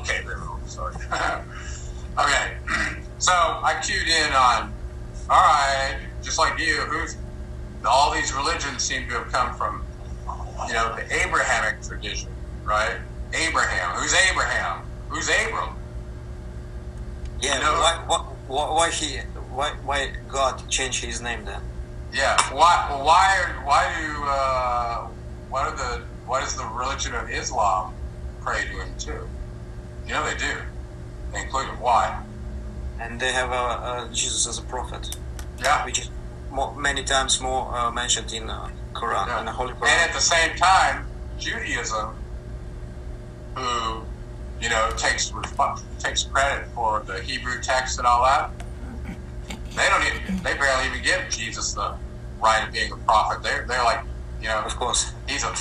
okay, 0.00 0.20
there 0.24 0.36
we 0.38 0.46
go. 0.46 0.58
Sorry. 0.66 0.94
okay, 2.18 2.56
so 3.18 3.32
I 3.32 3.78
cued 3.82 4.08
in 4.08 4.32
on. 4.32 4.72
All 5.30 5.40
right, 5.40 5.98
just 6.22 6.38
like 6.38 6.58
you, 6.58 6.76
who's 6.82 7.16
all 7.86 8.12
these 8.12 8.32
religions 8.32 8.82
seem 8.82 9.08
to 9.08 9.14
have 9.14 9.32
come 9.32 9.54
from, 9.54 9.81
you 10.68 10.74
know, 10.74 10.94
the 10.96 11.04
Abrahamic 11.26 11.82
tradition, 11.82 12.30
right? 12.64 12.96
Abraham. 13.32 13.96
Who's 13.96 14.14
Abraham? 14.30 14.82
Who's 15.08 15.28
Abram? 15.28 15.74
Yeah. 17.40 17.58
No. 17.58 17.72
Why, 17.74 18.02
why, 18.06 18.18
why, 18.48 18.70
why 18.74 18.90
he, 18.90 19.18
why, 19.52 19.70
why 19.84 20.12
God 20.28 20.68
changed 20.68 21.04
his 21.04 21.20
name 21.20 21.44
then? 21.44 21.60
Yeah. 22.12 22.36
Why? 22.52 22.74
Why? 23.02 23.42
Are, 23.42 23.66
why 23.66 23.92
do? 24.00 24.24
Uh, 24.24 25.08
what 25.50 25.62
are 25.68 25.76
the? 25.76 26.04
What 26.26 26.42
is 26.44 26.54
the 26.54 26.64
religion 26.64 27.14
of 27.14 27.28
Islam 27.30 27.94
pray 28.42 28.62
to 28.62 28.80
him 28.80 28.94
too? 28.98 29.28
You 30.06 30.14
know 30.14 30.24
they 30.28 30.36
do. 30.36 30.54
They 31.32 31.42
include 31.42 31.66
him. 31.66 31.80
Why? 31.80 32.22
And 33.00 33.18
they 33.18 33.32
have 33.32 33.50
uh, 33.50 33.54
uh, 33.54 34.08
Jesus 34.12 34.46
as 34.46 34.58
a 34.58 34.62
prophet, 34.62 35.16
Yeah. 35.58 35.84
which 35.84 35.98
is 35.98 36.10
more, 36.50 36.74
many 36.76 37.02
times 37.02 37.40
more 37.40 37.74
uh, 37.76 37.90
mentioned 37.90 38.32
in 38.32 38.48
uh, 38.48 38.68
Quran, 38.94 39.26
yeah. 39.26 39.40
in 39.40 39.46
the 39.46 39.52
Holy 39.52 39.72
And 39.72 39.82
at 40.08 40.12
the 40.14 40.20
same 40.20 40.54
time, 40.56 41.06
Judaism, 41.38 42.16
who 43.56 44.08
you 44.60 44.68
know 44.70 44.90
takes 44.96 45.32
takes 45.98 46.24
credit 46.24 46.68
for 46.74 47.04
the 47.06 47.20
Hebrew 47.22 47.60
text 47.62 47.98
and 47.98 48.06
all 48.06 48.22
that, 48.24 48.52
they 49.76 49.88
don't 49.88 50.04
even. 50.06 50.42
They 50.42 50.54
barely 50.54 50.86
even 50.88 51.02
give 51.02 51.28
Jesus 51.30 51.74
the 51.74 51.94
right 52.42 52.66
of 52.66 52.72
being 52.72 52.92
a 52.92 52.96
prophet. 52.96 53.42
They're 53.42 53.64
they're 53.68 53.84
like, 53.84 54.00
you 54.40 54.48
know, 54.48 54.62
Of 54.64 54.76
course. 54.76 55.12
he's 55.28 55.44
a. 55.44 55.54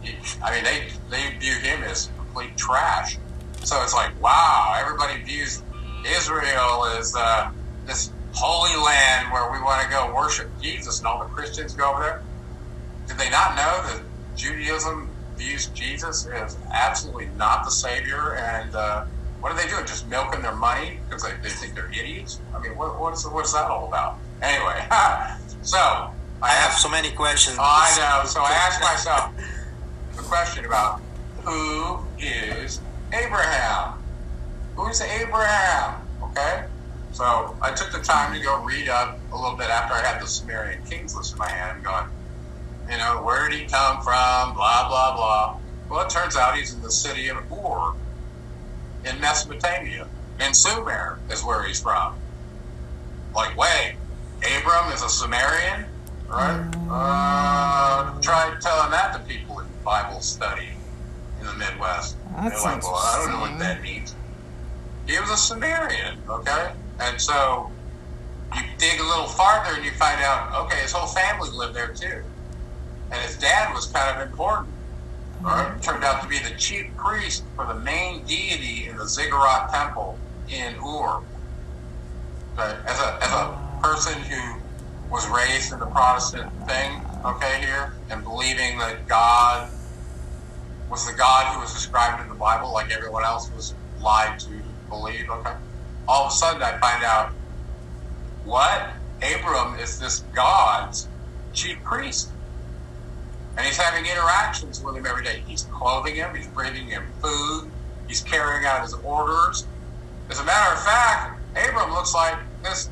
He, 0.00 0.18
I 0.42 0.54
mean, 0.54 0.64
they 0.64 0.88
they 1.10 1.36
view 1.38 1.54
him 1.60 1.82
as 1.84 2.10
complete 2.16 2.56
trash. 2.56 3.18
So 3.64 3.82
it's 3.82 3.94
like, 3.94 4.20
wow, 4.22 4.74
everybody 4.80 5.22
views 5.22 5.62
Israel 6.04 6.86
as 6.98 7.14
uh, 7.16 7.48
this 7.86 8.12
holy 8.32 8.76
land 8.84 9.32
where 9.32 9.50
we 9.52 9.60
want 9.60 9.82
to 9.82 9.88
go 9.90 10.12
worship 10.14 10.52
Jesus, 10.60 11.00
and 11.00 11.06
all 11.06 11.18
the 11.20 11.26
Christians 11.26 11.74
go 11.74 11.90
over 11.92 12.00
there. 12.02 12.24
Did 13.08 13.18
they 13.18 13.30
not 13.30 13.56
know 13.56 13.82
that 13.88 14.02
Judaism 14.36 15.10
views 15.36 15.66
Jesus 15.68 16.26
as 16.26 16.56
absolutely 16.72 17.28
not 17.36 17.64
the 17.64 17.70
Savior? 17.70 18.34
And 18.36 18.74
uh, 18.74 19.06
what 19.40 19.52
are 19.52 19.56
they 19.56 19.68
doing? 19.68 19.86
Just 19.86 20.06
milking 20.08 20.42
their 20.42 20.54
money 20.54 21.00
because 21.08 21.22
they, 21.22 21.32
they 21.42 21.48
think 21.48 21.74
they're 21.74 21.90
idiots? 21.90 22.38
I 22.54 22.60
mean, 22.60 22.76
what, 22.76 23.00
what's 23.00 23.26
what's 23.26 23.52
that 23.54 23.70
all 23.70 23.88
about? 23.88 24.18
Anyway, 24.42 24.84
so 25.62 25.78
I 25.78 26.12
I 26.42 26.50
have 26.50 26.72
so 26.72 26.88
many 26.88 27.10
questions. 27.10 27.56
I 27.58 27.94
know. 27.98 28.28
So 28.28 28.40
I 28.40 28.52
asked 28.52 28.80
myself 28.80 29.32
the 30.16 30.22
question 30.22 30.64
about 30.64 31.00
who 31.44 31.98
is 32.18 32.80
Abraham? 33.12 33.94
Who's 34.76 35.00
Abraham? 35.00 36.00
Okay. 36.22 36.64
So 37.12 37.56
I 37.60 37.72
took 37.72 37.90
the 37.90 37.98
time 37.98 38.32
to 38.34 38.40
go 38.40 38.62
read 38.62 38.88
up 38.88 39.18
a 39.32 39.36
little 39.36 39.56
bit 39.56 39.70
after 39.70 39.94
I 39.94 40.02
had 40.02 40.22
the 40.22 40.26
Sumerian 40.26 40.84
kings 40.84 41.16
list 41.16 41.32
in 41.32 41.38
my 41.38 41.48
hand, 41.48 41.82
going, 41.82 42.04
you 42.90 42.96
know, 42.98 43.22
where 43.22 43.48
did 43.48 43.58
he 43.58 43.66
come 43.66 44.02
from? 44.02 44.54
Blah 44.54 44.88
blah 44.88 45.16
blah. 45.16 45.58
Well, 45.90 46.06
it 46.06 46.10
turns 46.10 46.36
out 46.36 46.56
he's 46.56 46.74
in 46.74 46.82
the 46.82 46.90
city 46.90 47.28
of 47.28 47.38
Ur 47.50 47.94
in 49.04 49.20
Mesopotamia, 49.20 50.08
and 50.38 50.54
Sumer 50.54 51.18
is 51.30 51.42
where 51.44 51.62
he's 51.64 51.80
from. 51.80 52.14
Like, 53.34 53.56
wait, 53.56 53.96
Abram 54.38 54.92
is 54.92 55.02
a 55.02 55.08
Sumerian? 55.08 55.86
Right? 56.28 56.70
Uh, 56.90 58.20
try 58.20 58.54
telling 58.60 58.90
that 58.90 59.14
to 59.14 59.20
people 59.20 59.60
in 59.60 59.66
Bible 59.84 60.20
study 60.20 60.68
in 61.40 61.46
the 61.46 61.54
Midwest. 61.54 62.16
That's 62.36 62.62
They're 62.62 62.72
like, 62.74 62.82
well, 62.82 62.96
I 62.96 63.22
don't 63.22 63.32
know 63.32 63.40
what 63.40 63.58
that 63.58 63.82
means. 63.82 64.14
He 65.06 65.18
was 65.18 65.30
a 65.30 65.36
Sumerian, 65.36 66.18
okay? 66.28 66.72
And 67.00 67.20
so 67.20 67.70
you 68.54 68.62
dig 68.76 69.00
a 69.00 69.04
little 69.04 69.26
farther 69.26 69.74
and 69.74 69.84
you 69.84 69.92
find 69.92 70.20
out, 70.20 70.66
okay, 70.66 70.82
his 70.82 70.92
whole 70.92 71.06
family 71.06 71.50
lived 71.50 71.74
there 71.74 71.94
too. 71.94 72.22
And 73.10 73.20
his 73.22 73.36
dad 73.38 73.72
was 73.72 73.86
kind 73.86 74.16
of 74.16 74.28
important. 74.28 74.68
Right? 75.40 75.68
Mm-hmm. 75.68 75.80
Turned 75.80 76.04
out 76.04 76.22
to 76.22 76.28
be 76.28 76.38
the 76.38 76.54
chief 76.56 76.86
priest 76.96 77.44
for 77.54 77.66
the 77.66 77.74
main 77.74 78.24
deity 78.24 78.88
in 78.88 78.96
the 78.96 79.06
Ziggurat 79.06 79.70
temple 79.70 80.18
in 80.48 80.74
Ur. 80.76 81.22
Okay? 82.54 82.76
As 82.86 82.98
a, 83.00 83.18
as 83.22 83.32
a 83.32 83.58
person 83.82 84.20
who 84.22 84.60
was 85.10 85.28
raised 85.28 85.72
in 85.72 85.78
the 85.78 85.86
Protestant 85.86 86.50
thing, 86.66 87.00
okay, 87.24 87.60
here, 87.60 87.94
and 88.10 88.22
believing 88.22 88.78
that 88.78 89.06
God 89.06 89.70
was 90.90 91.06
the 91.06 91.16
God 91.16 91.54
who 91.54 91.60
was 91.60 91.72
described 91.72 92.22
in 92.22 92.28
the 92.28 92.34
Bible, 92.34 92.72
like 92.72 92.90
everyone 92.90 93.24
else 93.24 93.50
was 93.52 93.74
lied 94.00 94.38
to 94.40 94.50
believe, 94.88 95.28
okay? 95.30 95.54
All 96.06 96.26
of 96.26 96.32
a 96.32 96.34
sudden 96.34 96.62
I 96.62 96.78
find 96.78 97.04
out, 97.04 97.30
what? 98.44 98.90
Abram 99.22 99.78
is 99.78 99.98
this 99.98 100.20
God's 100.34 101.08
chief 101.52 101.82
priest. 101.84 102.30
And 103.58 103.66
he's 103.66 103.76
having 103.76 104.06
interactions 104.06 104.80
with 104.80 104.96
him 104.96 105.04
every 105.04 105.24
day. 105.24 105.42
He's 105.46 105.64
clothing 105.64 106.14
him, 106.14 106.32
he's 106.34 106.46
bringing 106.46 106.86
him 106.86 107.02
food, 107.20 107.68
he's 108.06 108.20
carrying 108.20 108.64
out 108.64 108.82
his 108.82 108.94
orders. 108.94 109.66
As 110.30 110.38
a 110.38 110.44
matter 110.44 110.72
of 110.72 110.82
fact, 110.84 111.40
Abram 111.56 111.90
looks 111.90 112.14
like 112.14 112.36
this 112.62 112.88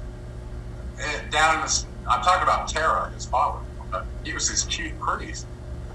uh, 1.00 1.30
down 1.30 1.56
in 1.56 1.60
this. 1.62 1.86
I'm 2.10 2.20
talking 2.22 2.42
about 2.42 2.68
Terah, 2.68 3.10
his 3.14 3.26
father. 3.26 3.60
He 4.24 4.32
was 4.32 4.48
his 4.48 4.64
chief 4.64 4.98
priest. 4.98 5.46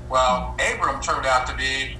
Well, 0.09 0.55
Abram 0.59 1.01
turned 1.01 1.25
out 1.25 1.47
to 1.47 1.55
be 1.55 1.97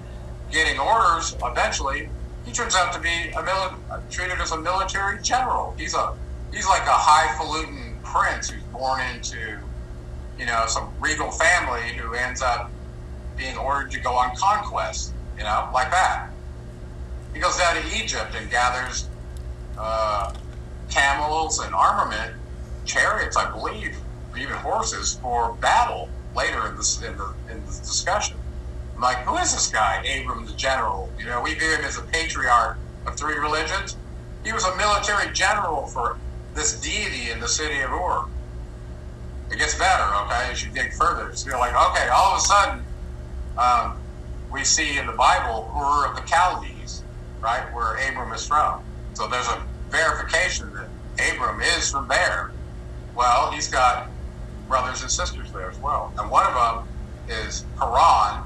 getting 0.50 0.80
orders 0.80 1.36
eventually. 1.44 2.10
He 2.46 2.54
turns 2.54 2.76
out 2.76 2.94
to 2.94 3.00
be 3.00 3.10
a 3.10 3.42
mili- 3.44 4.10
treated 4.10 4.40
as 4.40 4.52
a 4.52 4.60
military 4.60 5.22
general. 5.22 5.76
He's 5.78 5.94
a 5.94 6.14
he's 6.54 6.68
like 6.68 6.84
a 6.84 6.94
highfalutin 6.94 7.98
prince 8.04 8.50
who's 8.50 8.64
born 8.64 9.02
into 9.14 9.60
you 10.42 10.48
know 10.48 10.66
some 10.68 10.90
regal 11.00 11.32
family 11.32 11.96
who 11.98 12.16
ends 12.16 12.42
up 12.42 12.74
being 13.38 13.58
ordered 13.58 13.92
to 13.92 14.02
go 14.02 14.14
on 14.16 14.32
conquest. 14.36 15.16
You 15.38 15.46
know, 15.46 15.70
like 15.74 15.92
that. 15.92 16.32
He 17.34 17.40
goes 17.40 17.58
down 17.58 17.76
to 17.76 17.98
Egypt 17.98 18.36
and 18.36 18.52
gathers 18.52 19.10
uh, 19.78 20.34
camels 20.90 21.60
and 21.60 21.74
armament, 21.74 22.36
chariots, 22.86 23.38
I 23.38 23.52
believe, 23.52 23.98
or 24.32 24.40
even 24.40 24.56
horses 24.58 25.20
for 25.22 25.56
battle 25.62 26.10
later 26.36 26.68
in 26.68 26.76
this 26.76 27.02
in 27.02 27.18
the 27.18 27.36
in 27.50 27.66
this 27.66 27.80
discussion. 27.80 28.38
I'm 28.96 29.02
like, 29.02 29.20
who 29.20 29.38
is 29.38 29.54
this 29.54 29.70
guy, 29.70 30.04
Abram 30.04 30.46
the 30.46 30.54
general? 30.54 31.14
You 31.20 31.28
know, 31.28 31.42
we 31.42 31.56
view 31.56 31.76
him 31.76 31.86
as 31.86 31.98
a 31.98 32.04
patriarch 32.04 32.80
of 33.08 33.18
three 33.18 33.38
religions. 33.38 33.98
He 34.44 34.54
was 34.54 34.66
a 34.66 34.76
military 34.76 35.32
general 35.34 35.88
for 35.88 36.20
this 36.56 36.80
deity 36.80 37.32
in 37.32 37.40
the 37.40 37.48
city 37.48 37.82
of 37.82 37.92
Ur. 37.92 38.31
It 39.52 39.58
gets 39.58 39.78
better, 39.78 40.04
okay, 40.26 40.50
as 40.50 40.64
you 40.64 40.72
dig 40.72 40.94
further. 40.94 41.36
So 41.36 41.50
you're 41.50 41.60
like, 41.60 41.76
okay, 41.90 42.08
all 42.08 42.32
of 42.34 42.38
a 42.38 42.42
sudden, 42.42 42.86
um, 43.58 44.02
we 44.50 44.64
see 44.64 44.98
in 44.98 45.06
the 45.06 45.14
Bible 45.14 45.70
Ur 45.76 46.08
of 46.08 46.16
the 46.16 46.24
Chaldees, 46.26 47.04
right, 47.42 47.66
where 47.74 47.96
Abram 47.96 48.32
is 48.34 48.48
from. 48.48 48.82
So 49.14 49.28
there's 49.28 49.48
a 49.48 49.62
verification 49.90 50.74
that 50.74 50.90
Abram 51.34 51.62
is 51.62 51.92
from 51.92 52.08
there. 52.08 52.54
Well, 53.14 53.52
he's 53.52 53.68
got 53.68 54.10
brothers 54.68 55.02
and 55.02 55.12
sisters 55.12 55.52
there 55.52 55.70
as 55.70 55.80
well. 55.80 56.14
And 56.18 56.32
one 56.32 56.46
of 56.48 56.54
them 56.54 56.88
is 57.28 57.66
Haran, 57.78 58.44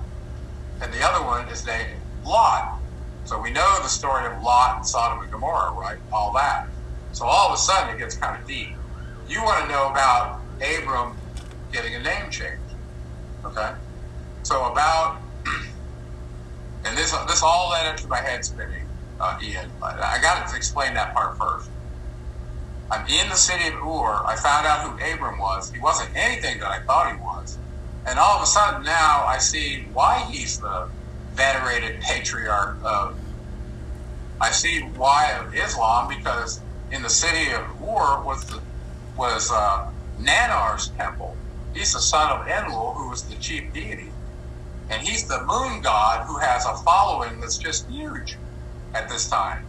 and 0.81 0.91
the 0.91 1.03
other 1.03 1.23
one 1.23 1.47
is 1.49 1.65
named 1.67 2.01
Lot. 2.23 2.79
So 3.25 3.39
we 3.39 3.51
know 3.51 3.77
the 3.83 3.89
story 3.89 4.25
of 4.25 4.41
Lot 4.41 4.77
and 4.77 4.87
Sodom 4.87 5.21
and 5.21 5.31
Gomorrah, 5.31 5.73
right? 5.73 5.97
All 6.11 6.33
that. 6.33 6.67
So 7.11 7.25
all 7.25 7.49
of 7.49 7.53
a 7.53 7.57
sudden 7.57 7.95
it 7.95 7.99
gets 7.99 8.17
kind 8.17 8.39
of 8.39 8.47
deep. 8.47 8.69
You 9.27 9.43
want 9.43 9.63
to 9.65 9.71
know 9.71 9.89
about 9.89 10.44
Abram 10.61 11.17
getting 11.71 11.95
a 11.95 11.99
name 11.99 12.29
change. 12.29 12.59
Okay? 13.43 13.73
So 14.43 14.71
about 14.71 15.21
and 16.85 16.97
this 16.97 17.11
this 17.27 17.43
all 17.43 17.69
led 17.71 17.91
into 17.91 18.07
my 18.07 18.19
head 18.19 18.45
spinning, 18.45 18.87
uh, 19.19 19.37
Ian. 19.41 19.69
I 19.81 20.19
got 20.21 20.47
to 20.49 20.55
explain 20.55 20.93
that 20.93 21.13
part 21.13 21.37
first. 21.37 21.69
I'm 22.91 23.05
in 23.07 23.29
the 23.29 23.35
city 23.35 23.67
of 23.67 23.73
Ur. 23.75 24.23
I 24.25 24.35
found 24.35 24.67
out 24.67 24.81
who 24.87 25.13
Abram 25.13 25.39
was. 25.39 25.71
He 25.71 25.79
wasn't 25.79 26.15
anything 26.15 26.59
that 26.59 26.69
I 26.69 26.79
thought 26.81 27.11
he 27.11 27.19
was. 27.19 27.57
And 28.05 28.19
all 28.19 28.37
of 28.37 28.43
a 28.43 28.45
sudden 28.45 28.83
now 28.83 29.25
I 29.27 29.39
see 29.39 29.85
why 29.93 30.19
he's 30.29 30.59
the 30.59 30.87
venerated 31.33 32.01
patriarch 32.01 32.77
of. 32.83 33.15
I 34.39 34.51
see 34.51 34.81
why 34.81 35.31
of 35.31 35.55
Islam 35.55 36.09
because 36.09 36.59
in 36.91 37.01
the 37.01 37.09
city 37.09 37.51
of 37.51 37.63
Ur 37.81 38.21
was 38.23 38.45
the, 38.45 38.61
was 39.17 39.49
uh, 39.51 39.89
Nannar's 40.19 40.89
temple. 40.89 41.35
He's 41.73 41.93
the 41.93 41.99
son 41.99 42.31
of 42.31 42.47
Enlil, 42.47 42.93
who 42.93 43.09
was 43.09 43.23
the 43.23 43.35
chief 43.35 43.71
deity. 43.73 44.11
And 44.89 45.01
he's 45.01 45.27
the 45.27 45.43
moon 45.43 45.81
god 45.81 46.25
who 46.25 46.37
has 46.37 46.65
a 46.65 46.75
following 46.77 47.39
that's 47.39 47.57
just 47.57 47.89
huge 47.89 48.37
at 48.93 49.09
this 49.09 49.29
time. 49.29 49.65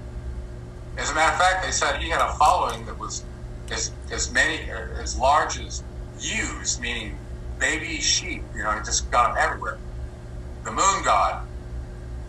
As 0.99 1.11
a 1.11 1.15
matter 1.15 1.33
of 1.33 1.39
fact, 1.39 1.65
they 1.65 1.73
said 1.73 2.01
he 2.01 2.09
had 2.09 2.21
a 2.21 2.35
following 2.35 2.87
that 2.87 2.99
was 2.99 3.25
as, 3.71 3.91
as 4.11 4.33
many, 4.33 4.71
as 4.71 5.19
large 5.19 5.59
as 5.59 5.83
ewes, 6.21 6.79
meaning 6.81 7.19
baby 7.59 8.01
sheep. 8.01 8.43
You 8.55 8.63
know, 8.63 8.71
he 8.73 8.79
just 8.85 9.11
got 9.11 9.35
them 9.35 9.43
everywhere. 9.43 9.79
The 10.65 10.71
moon 10.71 11.05
god, 11.05 11.47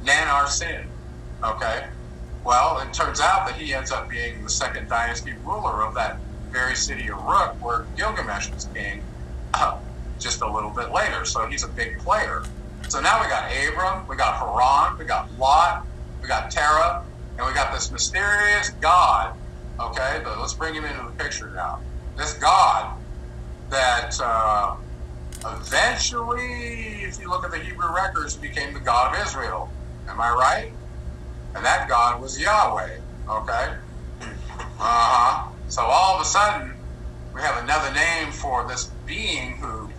Nannar 0.03 0.47
Sin. 0.47 0.87
Okay? 1.43 1.87
Well, 2.43 2.79
it 2.79 2.93
turns 2.93 3.19
out 3.19 3.47
that 3.47 3.55
he 3.55 3.73
ends 3.73 3.91
up 3.91 4.09
being 4.09 4.43
the 4.43 4.49
second 4.49 4.89
dynasty 4.89 5.33
ruler 5.43 5.83
of 5.83 5.93
that 5.95 6.17
very 6.57 6.75
city 6.75 7.01
of 7.01 7.19
Uruk, 7.19 7.53
where 7.63 7.85
Gilgamesh 7.95 8.51
was 8.51 8.65
king, 8.73 9.03
uh, 9.53 9.77
just 10.19 10.41
a 10.41 10.51
little 10.51 10.71
bit 10.71 10.91
later. 10.91 11.23
So 11.23 11.45
he's 11.45 11.63
a 11.63 11.67
big 11.67 11.99
player. 11.99 12.43
So 12.89 12.99
now 12.99 13.21
we 13.21 13.27
got 13.27 13.51
Abram, 13.51 14.07
we 14.07 14.15
got 14.15 14.33
Haran, 14.39 14.97
we 14.97 15.05
got 15.05 15.31
Lot, 15.37 15.85
we 16.19 16.27
got 16.27 16.49
Terah, 16.49 17.03
and 17.37 17.45
we 17.45 17.53
got 17.53 17.71
this 17.73 17.91
mysterious 17.91 18.69
God. 18.81 19.35
Okay, 19.79 20.21
but 20.23 20.39
let's 20.39 20.55
bring 20.55 20.73
him 20.73 20.85
into 20.85 21.03
the 21.03 21.23
picture 21.23 21.51
now. 21.53 21.79
This 22.17 22.33
God 22.33 22.97
that 23.69 24.19
uh, 24.19 24.75
eventually, 25.45 27.03
if 27.03 27.19
you 27.19 27.29
look 27.29 27.45
at 27.45 27.51
the 27.51 27.59
Hebrew 27.59 27.93
records, 27.93 28.35
became 28.35 28.73
the 28.73 28.79
God 28.79 29.13
of 29.13 29.27
Israel. 29.27 29.69
Am 30.07 30.19
I 30.19 30.31
right? 30.31 30.71
And 31.53 31.63
that 31.63 31.87
God 31.87 32.19
was 32.19 32.39
Yahweh. 32.39 32.97
Okay? 33.29 33.75
Uh 34.79 34.83
huh. 34.83 35.49
So 35.69 35.83
all 35.83 36.15
of 36.15 36.21
a 36.21 36.25
sudden, 36.25 36.73
we 37.33 37.41
have 37.41 37.61
another 37.61 37.93
name 37.93 38.31
for 38.31 38.67
this 38.67 38.85
being 39.05 39.57
who, 39.57 39.89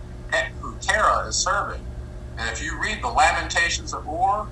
who 0.61 0.75
Terah 0.81 1.27
is 1.27 1.35
serving. 1.35 1.85
And 2.37 2.49
if 2.49 2.63
you 2.63 2.79
read 2.81 3.01
the 3.01 3.07
Lamentations 3.07 3.93
of 3.93 4.07
Ur, 4.07 4.47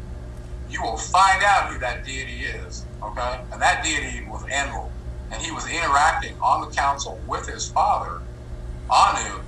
you 0.69 0.81
will 0.81 0.97
find 0.97 1.43
out 1.43 1.71
who 1.71 1.79
that 1.79 2.05
deity 2.05 2.43
is. 2.43 2.85
Okay? 3.01 3.39
And 3.51 3.61
that 3.61 3.83
deity 3.83 4.25
was 4.27 4.43
Enlil. 4.43 4.91
And 5.31 5.41
he 5.41 5.51
was 5.51 5.67
interacting 5.67 6.35
on 6.41 6.67
the 6.67 6.73
council 6.75 7.19
with 7.27 7.47
his 7.47 7.69
father, 7.69 8.21
Anu, 8.89 9.41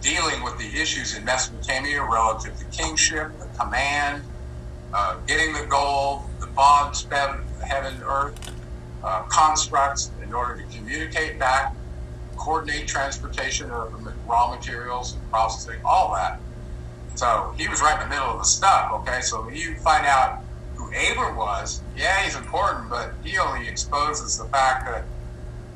dealing 0.00 0.42
with 0.42 0.58
the 0.58 0.80
issues 0.80 1.16
in 1.16 1.24
Mesopotamia 1.24 2.02
relative 2.02 2.58
to 2.58 2.64
kingship, 2.66 3.30
the 3.38 3.46
command, 3.58 4.22
uh, 4.92 5.16
getting 5.26 5.52
the 5.52 5.64
gold, 5.66 6.22
the 6.40 6.46
bonds, 6.48 7.06
heaven, 7.10 8.02
earth, 8.04 8.34
uh, 9.04 9.22
constructs 9.22 10.10
in 10.32 10.36
order 10.36 10.56
to 10.56 10.66
communicate 10.74 11.38
back, 11.38 11.74
coordinate 12.38 12.88
transportation 12.88 13.70
of 13.70 13.92
raw 14.26 14.48
materials 14.48 15.12
and 15.12 15.30
processing, 15.30 15.78
all 15.84 16.14
that. 16.14 16.40
So 17.16 17.52
he 17.58 17.68
was 17.68 17.82
right 17.82 18.02
in 18.02 18.08
the 18.08 18.14
middle 18.14 18.30
of 18.32 18.38
the 18.38 18.46
stuff, 18.46 18.92
okay? 18.94 19.20
So 19.20 19.50
you 19.50 19.76
find 19.84 20.06
out 20.06 20.38
who 20.74 20.88
Abram 20.88 21.36
was, 21.36 21.82
yeah, 21.94 22.24
he's 22.24 22.34
important, 22.34 22.88
but 22.88 23.12
he 23.22 23.36
only 23.36 23.68
exposes 23.68 24.38
the 24.38 24.46
fact 24.46 24.86
that 24.86 25.04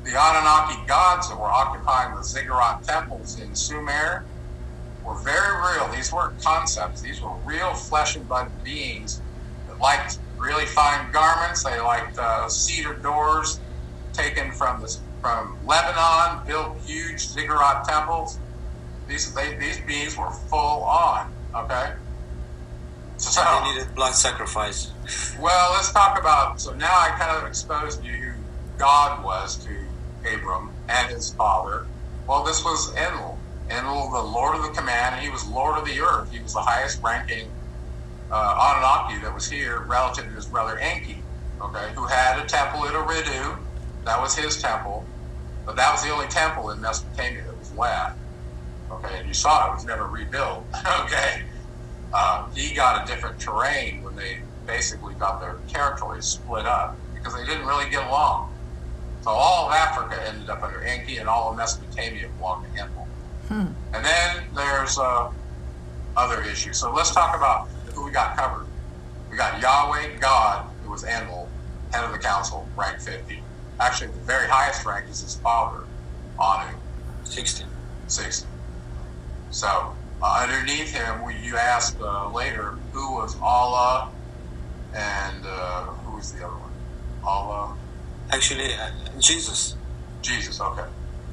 the 0.05 0.13
Anunnaki 0.13 0.87
gods 0.87 1.29
that 1.29 1.39
were 1.39 1.51
occupying 1.51 2.15
the 2.17 2.25
ziggurat 2.25 2.83
temples 2.83 3.39
in 3.39 3.55
Sumer 3.55 4.25
were 5.05 5.21
very 5.23 5.77
real. 5.77 5.95
These 5.95 6.11
weren't 6.15 6.43
concepts. 6.43 7.03
These 7.03 7.21
were 7.21 7.37
real 7.45 7.75
flesh 7.75 8.17
and 8.17 8.27
blood 8.27 8.53
beings 8.65 9.21
that 9.69 9.79
liked 9.83 10.19
really 10.39 10.65
fine 10.65 11.11
garments. 11.13 11.63
They 11.63 11.79
liked 11.79 12.17
uh, 12.19 12.49
cedar 12.49 12.95
doors 13.03 13.61
taken 14.17 14.51
from 14.53 14.81
the, 14.81 14.97
from 15.21 15.57
Lebanon, 15.67 16.47
built 16.47 16.79
huge 16.85 17.27
ziggurat 17.27 17.87
temples. 17.87 18.39
These 19.09 19.33
they, 19.35 19.57
these 19.57 19.79
beings 19.81 20.17
were 20.17 20.31
full 20.31 20.83
on. 20.85 21.33
Okay. 21.55 21.93
So 23.19 23.43
they 23.43 23.73
needed 23.73 23.95
blood 23.95 24.15
sacrifice. 24.15 24.93
well, 25.41 25.73
let's 25.73 25.93
talk 25.93 26.19
about. 26.19 26.61
So 26.61 26.75
now 26.75 26.91
I 26.91 27.15
kind 27.19 27.37
of 27.37 27.49
exposed 27.49 28.05
you 28.05 28.13
who 28.13 28.33
God 28.79 29.25
was 29.25 29.57
to 29.65 29.71
Abram 30.35 30.71
and 30.89 31.11
his 31.11 31.33
father. 31.33 31.87
Well, 32.27 32.45
this 32.45 32.65
was 32.65 32.95
Enlil. 32.97 33.39
Enlil, 33.71 34.11
the 34.11 34.23
Lord 34.23 34.57
of 34.57 34.63
the 34.63 34.71
Command. 34.71 35.21
He 35.21 35.31
was 35.31 35.47
Lord 35.47 35.79
of 35.79 35.87
the 35.87 36.01
Earth. 36.01 36.31
He 36.31 36.41
was 36.41 36.53
the 36.53 36.61
highest 36.61 37.03
ranking 37.03 37.51
uh, 38.31 38.75
Anunnaki 38.75 39.23
that 39.23 39.33
was 39.33 39.49
here 39.49 39.81
relative 39.87 40.25
to 40.25 40.31
his 40.31 40.47
brother 40.47 40.79
Enki, 40.79 41.23
okay, 41.61 41.93
who 41.95 42.07
had 42.07 42.43
a 42.43 42.47
temple 42.47 42.87
at 42.87 42.93
Eridu. 42.95 43.59
That 44.07 44.21
was 44.21 44.37
his 44.37 44.63
temple. 44.63 45.05
But 45.67 45.75
that 45.77 45.93
was 45.93 46.03
the 46.03 46.11
only 46.11 46.29
temple 46.29 46.71
in 46.71 46.81
Mesopotamia 46.81 47.43
that 47.45 47.59
was 47.59 47.73
left. 47.75 48.17
Okay, 48.91 49.19
and 49.19 49.27
you 49.29 49.35
saw 49.35 49.69
it 49.69 49.75
was 49.75 49.85
never 49.85 50.07
rebuilt. 50.07 50.65
okay. 51.01 51.43
Uh, 52.15 52.49
he 52.55 52.73
got 52.73 53.03
a 53.03 53.13
different 53.13 53.39
terrain 53.41 54.03
when 54.05 54.15
they 54.15 54.39
basically 54.65 55.15
got 55.15 55.41
their 55.41 55.59
territories 55.69 56.25
split 56.25 56.67
up 56.67 56.97
because 57.15 57.35
they 57.35 57.45
didn't 57.45 57.67
really 57.67 57.91
get 57.91 58.07
along. 58.07 58.53
So 59.23 59.31
all 59.31 59.67
of 59.67 59.73
Africa 59.73 60.23
ended 60.29 60.49
up 60.49 60.63
under 60.63 60.83
Enki, 60.83 61.19
and 61.19 61.29
all 61.29 61.51
of 61.51 61.57
Mesopotamia 61.57 62.29
belonged 62.39 62.65
to 62.73 62.81
Enlil. 62.81 63.09
Hmm. 63.49 63.67
And 63.93 64.05
then 64.05 64.45
there's 64.55 64.99
uh, 64.99 65.33
other 66.17 66.43
issues. 66.45 66.79
So 66.79 66.93
let's 66.95 67.13
talk 67.13 67.37
about 67.37 67.69
who 67.93 68.05
we 68.05 68.13
got 68.13 68.37
covered. 68.37 68.67
We 69.33 69.37
got 69.37 69.61
Yahweh, 69.61 70.19
God, 70.21 70.65
who 70.85 70.93
was 70.93 71.03
Enlil, 71.03 71.49
head 71.93 72.05
of 72.05 72.13
the 72.13 72.19
council, 72.19 72.69
rank 72.77 73.01
50. 73.01 73.43
Actually, 73.79 74.09
the 74.09 74.21
very 74.21 74.49
highest 74.49 74.85
rank 74.87 75.09
is 75.11 75.21
his 75.21 75.37
father, 75.37 75.85
Anu. 76.39 76.77
60. 77.25 77.65
60. 78.09 78.47
So 79.51 79.95
uh, 80.23 80.47
underneath 80.49 80.93
him, 80.93 81.25
we, 81.25 81.37
you 81.37 81.57
asked 81.57 82.01
uh, 82.01 82.31
later 82.31 82.77
who 82.93 83.15
was 83.15 83.37
Allah 83.43 84.11
and 84.95 85.45
uh, 85.45 85.85
who 85.85 86.17
was 86.17 86.33
the 86.33 86.45
other 86.45 86.57
one? 86.57 86.73
Allah. 87.25 87.77
Actually, 88.31 88.73
uh, 88.75 88.91
Jesus. 89.21 89.77
Jesus, 90.23 90.61
okay. 90.61 90.85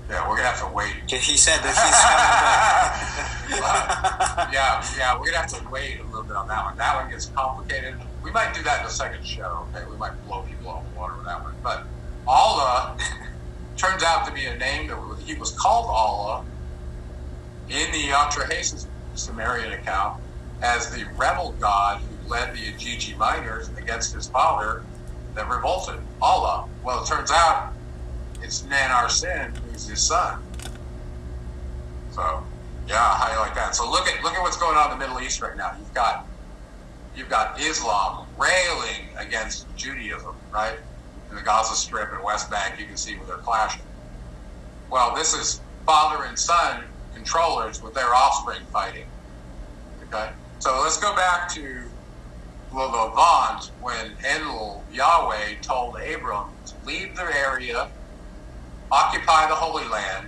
Yeah, 0.09 0.27
we're 0.27 0.35
gonna 0.35 0.49
have 0.49 0.59
to 0.59 0.75
wait. 0.75 0.93
He 1.07 1.37
said 1.37 1.59
that 1.63 1.73
he's 1.73 1.95
coming 2.03 3.57
back. 3.57 4.47
uh, 4.47 4.49
yeah, 4.51 4.83
yeah, 4.97 5.17
we're 5.17 5.25
gonna 5.27 5.37
have 5.37 5.53
to 5.53 5.69
wait 5.71 6.01
a 6.01 6.03
little 6.05 6.23
bit 6.23 6.35
on 6.35 6.47
that 6.49 6.65
one. 6.65 6.77
That 6.77 6.95
one 7.01 7.09
gets 7.09 7.27
complicated. 7.27 7.95
We 8.21 8.31
might 8.31 8.53
do 8.53 8.61
that 8.63 8.79
in 8.79 8.85
the 8.85 8.91
second 8.91 9.25
show. 9.25 9.65
Okay, 9.73 9.89
we 9.89 9.95
might 9.95 10.11
blow 10.27 10.41
people 10.41 10.69
off 10.69 10.83
the 10.91 10.99
water 10.99 11.15
with 11.15 11.25
that 11.25 11.41
one. 11.41 11.53
But 11.63 11.87
Allah 12.27 12.97
turns 13.77 14.03
out 14.03 14.25
to 14.27 14.33
be 14.33 14.45
a 14.45 14.57
name 14.57 14.87
that 14.87 14.97
he 15.25 15.33
was 15.35 15.51
called 15.51 15.85
Allah 15.87 16.45
in 17.69 17.91
the 17.91 18.09
Atrahasis 18.09 18.85
Sumerian 19.15 19.73
account 19.73 20.21
as 20.61 20.89
the 20.91 21.05
rebel 21.17 21.53
god 21.59 21.99
who 22.01 22.29
led 22.29 22.53
the 22.53 22.59
Igigi 22.59 23.17
miners 23.17 23.69
against 23.77 24.13
his 24.13 24.27
father 24.27 24.83
that 25.35 25.49
revolted. 25.49 25.99
Allah. 26.21 26.67
Well, 26.83 27.03
it 27.03 27.07
turns 27.07 27.31
out 27.31 27.73
it's 28.41 28.61
Nannar 28.63 29.09
Sin 29.09 29.53
who's 29.69 29.87
his 29.87 30.01
son. 30.01 30.41
So, 32.11 32.43
yeah, 32.87 33.15
how 33.15 33.31
you 33.33 33.39
like 33.39 33.55
that? 33.55 33.75
So 33.75 33.89
look 33.89 34.07
at 34.07 34.23
look 34.23 34.33
at 34.33 34.41
what's 34.41 34.57
going 34.57 34.77
on 34.77 34.91
in 34.91 34.99
the 34.99 35.05
Middle 35.05 35.21
East 35.21 35.41
right 35.41 35.57
now. 35.57 35.71
You've 35.77 35.93
got 35.93 36.27
you've 37.15 37.29
got 37.29 37.59
Islam 37.59 38.27
railing 38.37 39.07
against 39.17 39.65
Judaism, 39.75 40.35
right? 40.51 40.77
In 41.33 41.37
the 41.37 41.45
Gaza 41.45 41.73
Strip 41.73 42.13
and 42.13 42.23
West 42.23 42.51
Bank, 42.51 42.79
you 42.79 42.85
can 42.85 42.95
see 42.95 43.15
where 43.17 43.25
they're 43.25 43.37
clashing. 43.37 43.81
Well, 44.91 45.15
this 45.15 45.33
is 45.33 45.61
father 45.83 46.25
and 46.25 46.37
son 46.37 46.83
controllers 47.15 47.81
with 47.81 47.95
their 47.95 48.13
offspring 48.13 48.61
fighting. 48.71 49.07
Okay, 50.03 50.29
so 50.59 50.79
let's 50.83 50.99
go 50.99 51.15
back 51.15 51.49
to 51.55 51.85
Levant 52.71 53.71
when 53.81 54.11
Enlil, 54.23 54.83
Yahweh, 54.93 55.55
told 55.63 55.95
Abram 55.95 56.49
to 56.67 56.75
leave 56.85 57.15
their 57.15 57.33
area, 57.33 57.89
occupy 58.91 59.47
the 59.49 59.55
Holy 59.55 59.87
Land, 59.87 60.27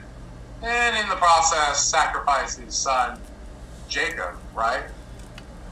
and 0.63 0.98
in 0.98 1.08
the 1.08 1.18
process 1.18 1.86
sacrifice 1.86 2.58
his 2.58 2.74
son 2.74 3.20
Jacob, 3.89 4.34
right? 4.56 4.86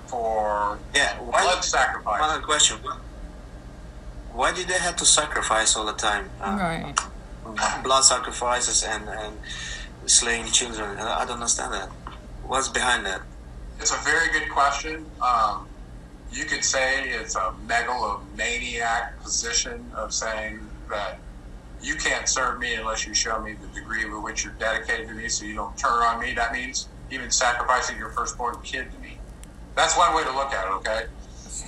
For 0.06 0.78
Yeah. 0.94 1.18
Blood 1.18 1.64
sacrifice. 1.64 2.22
One 2.22 2.44
question. 2.44 2.78
Why 4.34 4.52
did 4.52 4.68
they 4.68 4.80
have 4.80 4.96
to 4.98 5.06
sacrifice 5.06 5.76
all 5.76 5.86
the 5.86 5.94
time? 5.94 6.30
Uh, 6.42 6.58
Right. 6.60 7.84
Blood 7.84 8.02
sacrifices 8.04 8.84
and, 8.84 9.08
and 9.08 9.38
slaying 10.08 10.48
children. 10.48 10.98
I 10.98 11.22
I 11.22 11.26
don't 11.26 11.36
understand 11.36 11.74
that. 11.74 11.90
What's 12.48 12.68
behind 12.70 13.06
that? 13.06 13.22
It's 13.80 13.92
a 13.92 13.98
very 14.04 14.32
good 14.32 14.50
question. 14.50 15.06
Um, 15.22 15.68
you 16.32 16.46
could 16.46 16.64
say 16.64 17.10
it's 17.10 17.36
a 17.36 17.54
megalomaniac 17.68 19.22
position 19.22 19.86
of 19.94 20.14
saying 20.14 20.60
that 20.90 21.20
you 21.82 21.96
can't 21.96 22.28
serve 22.28 22.60
me 22.60 22.74
unless 22.76 23.06
you 23.06 23.14
show 23.14 23.40
me 23.42 23.54
the 23.54 23.68
degree 23.80 24.06
with 24.06 24.24
which 24.24 24.44
you're 24.44 24.54
dedicated 24.54 25.08
to 25.10 25.14
me 25.14 25.28
so 25.30 25.46
you 25.46 25.54
don't 25.56 25.78
turn 25.78 25.92
on 25.92 26.20
me. 26.20 26.34
That 26.34 26.54
means 26.54 26.88
even 27.12 27.30
sacrificing 27.30 27.98
your 27.98 28.10
firstborn 28.10 28.56
kid 28.64 28.92
to 28.94 28.98
me. 29.00 29.18
That's 29.76 29.96
one 29.98 30.16
way 30.16 30.24
to 30.24 30.32
look 30.34 30.54
at 30.54 30.66
it, 30.66 30.72
okay? 30.80 31.06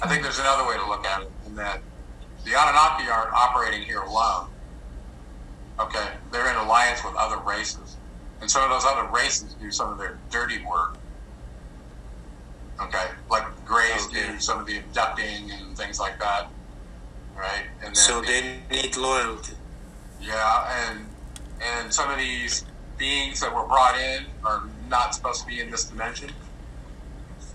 I 0.01 0.07
think 0.07 0.23
there's 0.23 0.39
another 0.39 0.65
way 0.67 0.77
to 0.77 0.87
look 0.87 1.05
at 1.05 1.21
it 1.23 1.31
in 1.45 1.55
that 1.55 1.81
the 2.45 2.51
Anunnaki 2.51 3.09
aren't 3.09 3.33
operating 3.33 3.81
here 3.81 4.01
alone. 4.01 4.47
Okay? 5.79 6.07
They're 6.31 6.49
in 6.49 6.55
alliance 6.55 7.03
with 7.03 7.15
other 7.15 7.37
races. 7.37 7.97
And 8.41 8.49
some 8.49 8.63
of 8.63 8.69
those 8.69 8.85
other 8.85 9.09
races 9.11 9.55
do 9.55 9.71
some 9.71 9.91
of 9.91 9.97
their 9.97 10.17
dirty 10.29 10.63
work. 10.65 10.97
Okay? 12.79 13.07
Like 13.29 13.43
Greys 13.65 14.05
Okay. 14.07 14.27
do 14.33 14.39
some 14.39 14.59
of 14.59 14.65
the 14.67 14.77
abducting 14.77 15.51
and 15.51 15.77
things 15.77 15.99
like 15.99 16.19
that. 16.19 16.47
Right? 17.35 17.65
And 17.81 17.87
then 17.89 17.95
So 17.95 18.21
they 18.21 18.59
need 18.71 18.95
loyalty. 18.95 19.53
yeah, 20.21 20.87
and 20.89 21.09
and 21.61 21.93
some 21.93 22.09
of 22.11 22.17
these 22.17 22.63
beings 22.97 23.39
that 23.41 23.53
were 23.53 23.65
brought 23.65 23.97
in 23.99 24.25
are 24.43 24.63
not 24.89 25.15
supposed 25.15 25.41
to 25.41 25.47
be 25.47 25.59
in 25.61 25.69
this 25.69 25.85
dimension, 25.85 26.31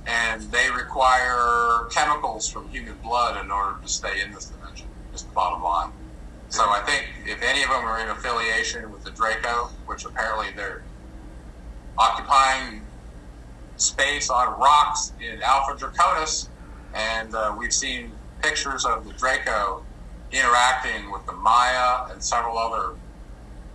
and 0.06 0.42
they 0.50 0.70
require 0.70 1.86
chemicals 1.90 2.48
from 2.48 2.68
human 2.68 2.96
blood 2.98 3.42
in 3.42 3.50
order 3.50 3.76
to 3.82 3.88
stay 3.88 4.20
in 4.22 4.32
this 4.32 4.46
dimension. 4.46 4.59
The 5.24 5.32
bottom 5.32 5.62
line. 5.62 5.92
So 6.48 6.64
I 6.64 6.82
think 6.86 7.06
if 7.26 7.42
any 7.42 7.62
of 7.62 7.70
them 7.70 7.84
are 7.84 8.00
in 8.00 8.08
affiliation 8.10 8.90
with 8.92 9.04
the 9.04 9.12
Draco, 9.12 9.72
which 9.86 10.04
apparently 10.04 10.48
they're 10.56 10.86
occupying 11.98 12.88
space 13.76 14.30
on 14.30 14.58
rocks 14.60 15.14
in 15.20 15.40
Alpha 15.42 15.74
Draconis, 15.76 16.50
and 16.94 17.34
uh, 17.34 17.54
we've 17.58 17.72
seen 17.72 18.18
pictures 18.42 18.84
of 18.84 19.04
the 19.04 19.14
Draco 19.14 19.86
interacting 20.32 21.10
with 21.12 21.26
the 21.26 21.34
Maya 21.34 22.12
and 22.12 22.22
several 22.22 22.58
other 22.58 22.96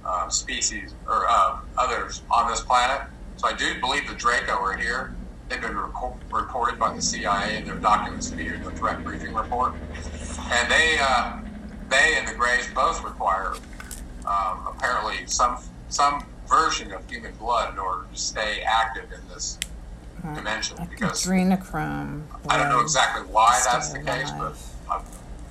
uh, 0.05 0.29
species 0.29 0.95
or 1.08 1.25
uh, 1.29 1.55
others 1.77 2.23
on 2.31 2.49
this 2.49 2.62
planet. 2.62 3.01
So 3.38 3.49
I 3.49 3.53
do 3.55 3.79
believe 3.81 4.08
the 4.08 4.15
Draco 4.15 4.53
are 4.53 4.77
here. 4.77 5.15
They've 5.49 5.62
been 5.62 5.75
reco- 5.75 6.19
reported 6.31 6.79
by 6.79 6.93
the 6.95 7.01
CIA 7.01 7.58
in 7.58 7.65
their 7.65 7.79
documents 7.79 8.31
be 8.31 8.49
the 8.63 8.71
threat 8.71 9.03
briefing 9.05 9.34
report. 9.34 9.75
And 10.51 10.71
they, 10.71 10.97
uh, 10.99 11.39
they 11.89 12.15
and 12.17 12.27
the 12.27 12.34
Greys 12.34 12.67
both 12.73 13.03
require 13.03 13.53
um, 14.25 14.67
apparently 14.67 15.25
some 15.27 15.58
some 15.89 16.25
version 16.47 16.91
of 16.91 17.08
human 17.10 17.34
blood 17.36 17.73
in 17.73 17.79
order 17.79 18.05
to 18.12 18.17
stay 18.17 18.62
active 18.62 19.12
in 19.12 19.19
this 19.29 19.58
dimension. 20.34 20.77
Because 20.89 21.25
Adrenochrome. 21.25 22.23
I 22.49 22.58
don't 22.58 22.69
know 22.69 22.81
exactly 22.81 23.23
why 23.31 23.62
that's 23.65 23.89
the 23.89 24.01
stay 24.01 24.19
case, 24.19 24.31
but 24.31 24.55
uh, 24.89 25.01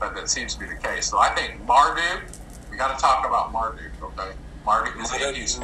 but 0.00 0.14
that 0.14 0.28
seems 0.28 0.54
to 0.54 0.60
be 0.60 0.66
the 0.66 0.76
case. 0.76 1.06
So 1.06 1.18
I 1.18 1.30
think 1.34 1.64
Marduk. 1.66 2.22
We 2.70 2.76
got 2.76 2.96
to 2.96 3.00
talk 3.00 3.24
about 3.24 3.52
Marduk, 3.52 3.92
okay? 4.02 4.32
Marduk 4.66 5.00
is 5.00 5.12
Enki's. 5.12 5.60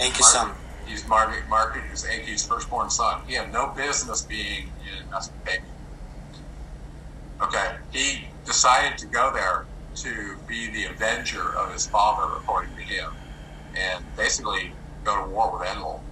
Enki 0.00 0.22
son. 0.22 0.52
He's 0.86 1.04
Marduk. 1.06 1.48
Marduk 1.48 1.84
is 1.92 2.04
Enki's 2.04 2.44
firstborn 2.44 2.90
son. 2.90 3.20
He 3.28 3.34
had 3.34 3.52
no 3.52 3.68
business 3.68 4.22
being 4.22 4.72
in 4.90 5.08
Mesopotamia. 5.10 5.62
Okay, 7.40 7.76
he 7.92 8.26
decided 8.44 8.98
to 8.98 9.06
go 9.06 9.32
there 9.32 9.66
to 9.94 10.38
be 10.46 10.70
the 10.70 10.86
avenger 10.86 11.56
of 11.56 11.72
his 11.72 11.86
father, 11.86 12.32
according 12.36 12.74
to 12.76 12.82
him, 12.82 13.10
and 13.74 14.04
basically 14.16 14.74
go 15.04 15.24
to 15.24 15.30
war 15.30 15.58
with 15.58 15.68
Enlil 15.68 16.02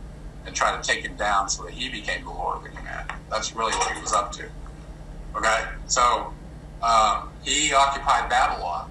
and 0.45 0.55
try 0.55 0.77
to 0.77 0.83
take 0.83 1.05
him 1.05 1.17
down 1.17 1.49
so 1.49 1.65
that 1.65 1.73
he 1.73 1.89
became 1.91 2.25
the 2.25 2.31
lord 2.31 2.59
of 2.59 2.63
the 2.65 2.71
command. 2.71 3.11
That's 3.31 3.55
really 3.55 3.73
what 3.73 3.95
he 3.95 4.01
was 4.01 4.13
up 4.13 4.33
to. 4.33 4.45
Okay, 5.37 5.65
so 5.87 6.35
um, 6.83 7.31
he 7.43 7.73
occupied 7.75 8.29
Babylon. 8.29 8.91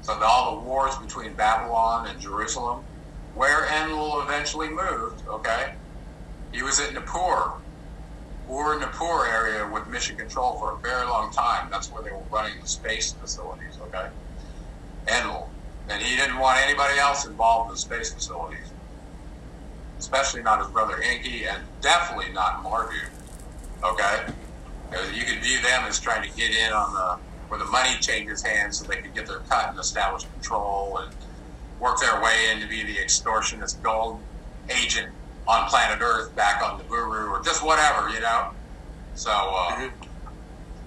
So 0.00 0.12
all 0.22 0.56
the 0.56 0.62
wars 0.62 0.96
between 0.96 1.34
Babylon 1.34 2.08
and 2.08 2.20
Jerusalem, 2.20 2.84
where 3.32 3.66
Enlil 3.66 4.22
eventually 4.22 4.68
moved. 4.68 5.22
Okay, 5.28 5.74
he 6.52 6.62
was 6.62 6.80
at 6.80 6.94
Nippur, 6.94 7.63
Ur 8.50 8.78
poor 8.92 9.26
area 9.26 9.66
with 9.66 9.86
mission 9.88 10.16
control 10.16 10.58
for 10.58 10.72
a 10.72 10.76
very 10.76 11.06
long 11.06 11.32
time. 11.32 11.68
That's 11.70 11.90
where 11.90 12.02
they 12.02 12.10
were 12.10 12.22
running 12.30 12.60
the 12.60 12.68
space 12.68 13.12
facilities. 13.12 13.78
Okay, 13.82 14.08
Enlil, 15.08 15.48
and 15.88 16.02
he 16.02 16.16
didn't 16.16 16.38
want 16.38 16.58
anybody 16.62 16.98
else 16.98 17.26
involved 17.26 17.70
in 17.70 17.74
the 17.74 17.80
space 17.80 18.12
facilities, 18.12 18.66
especially 19.98 20.42
not 20.42 20.60
his 20.60 20.68
brother 20.68 21.00
Enki 21.02 21.46
and 21.46 21.62
definitely 21.80 22.32
not 22.32 22.62
Marduk. 22.62 23.10
Okay, 23.82 24.26
you 25.14 25.24
could 25.24 25.42
view 25.42 25.60
them 25.62 25.84
as 25.84 25.98
trying 25.98 26.28
to 26.28 26.36
get 26.36 26.50
in 26.50 26.72
on 26.72 26.92
the 26.94 27.18
where 27.48 27.58
the 27.58 27.66
money 27.66 27.96
changes 28.00 28.42
hands 28.42 28.78
so 28.78 28.86
they 28.86 28.96
could 28.96 29.14
get 29.14 29.26
their 29.26 29.40
cut 29.40 29.70
and 29.70 29.78
establish 29.78 30.24
control 30.24 30.98
and 30.98 31.14
work 31.78 32.00
their 32.00 32.22
way 32.22 32.50
in 32.50 32.60
to 32.60 32.66
be 32.66 32.82
the 32.82 32.96
extortionist 32.96 33.82
gold 33.82 34.20
agent 34.70 35.13
on 35.46 35.68
planet 35.68 36.00
Earth 36.00 36.34
back 36.34 36.62
on 36.62 36.78
the 36.78 36.84
Guru 36.84 37.28
or 37.28 37.42
just 37.42 37.64
whatever, 37.64 38.08
you 38.08 38.20
know. 38.20 38.50
So, 39.14 39.30
uh, 39.30 39.90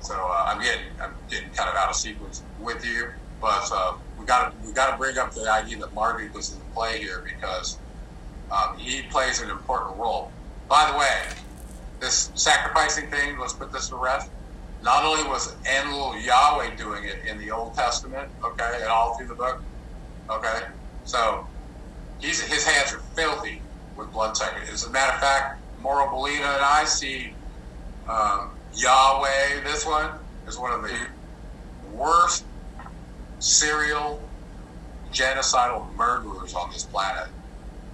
so 0.01 0.15
uh, 0.15 0.45
I'm 0.47 0.61
getting 0.61 0.85
I'm 1.01 1.13
getting 1.29 1.49
kind 1.51 1.69
of 1.69 1.75
out 1.75 1.89
of 1.89 1.95
sequence 1.95 2.43
with 2.59 2.85
you, 2.85 3.09
but 3.41 3.69
uh, 3.71 3.93
we 4.19 4.25
got 4.25 4.51
to 4.51 4.67
we 4.67 4.73
got 4.73 4.91
to 4.91 4.97
bring 4.97 5.17
up 5.17 5.33
the 5.33 5.49
idea 5.49 5.77
that 5.77 5.93
Marduk 5.93 6.33
was 6.33 6.53
in 6.53 6.59
play 6.73 6.99
here 6.99 7.23
because 7.23 7.77
um, 8.51 8.77
he 8.77 9.03
plays 9.03 9.41
an 9.41 9.49
important 9.49 9.97
role. 9.97 10.31
By 10.67 10.91
the 10.91 10.97
way, 10.97 11.21
this 11.99 12.31
sacrificing 12.35 13.09
thing, 13.09 13.37
let's 13.39 13.53
put 13.53 13.71
this 13.71 13.89
to 13.89 13.95
rest. 13.95 14.29
Not 14.83 15.03
only 15.03 15.23
was 15.27 15.55
Enlil 15.65 16.23
Yahweh 16.23 16.75
doing 16.75 17.05
it 17.05 17.25
in 17.25 17.39
the 17.39 17.51
Old 17.51 17.73
Testament, 17.73 18.29
okay, 18.43 18.79
and 18.81 18.89
all 18.89 19.17
through 19.17 19.27
the 19.27 19.35
book, 19.35 19.61
okay, 20.29 20.65
so 21.03 21.47
he's 22.19 22.41
his 22.41 22.65
hands 22.65 22.93
are 22.93 22.99
filthy 23.15 23.61
with 23.97 24.11
blood 24.11 24.37
sacrifice. 24.37 24.71
As 24.71 24.85
a 24.85 24.89
matter 24.91 25.13
of 25.13 25.19
fact, 25.19 25.61
Mauro 25.81 26.07
Biglino 26.07 26.55
and 26.55 26.63
I 26.63 26.85
see 26.85 27.33
um, 28.07 28.51
Yahweh. 28.75 29.63
This 29.63 29.85
one 29.85 30.11
is 30.47 30.57
one 30.57 30.71
of 30.71 30.81
the 30.83 30.95
worst 31.93 32.45
serial 33.39 34.21
genocidal 35.11 35.93
murderers 35.95 36.53
on 36.53 36.71
this 36.71 36.83
planet. 36.83 37.27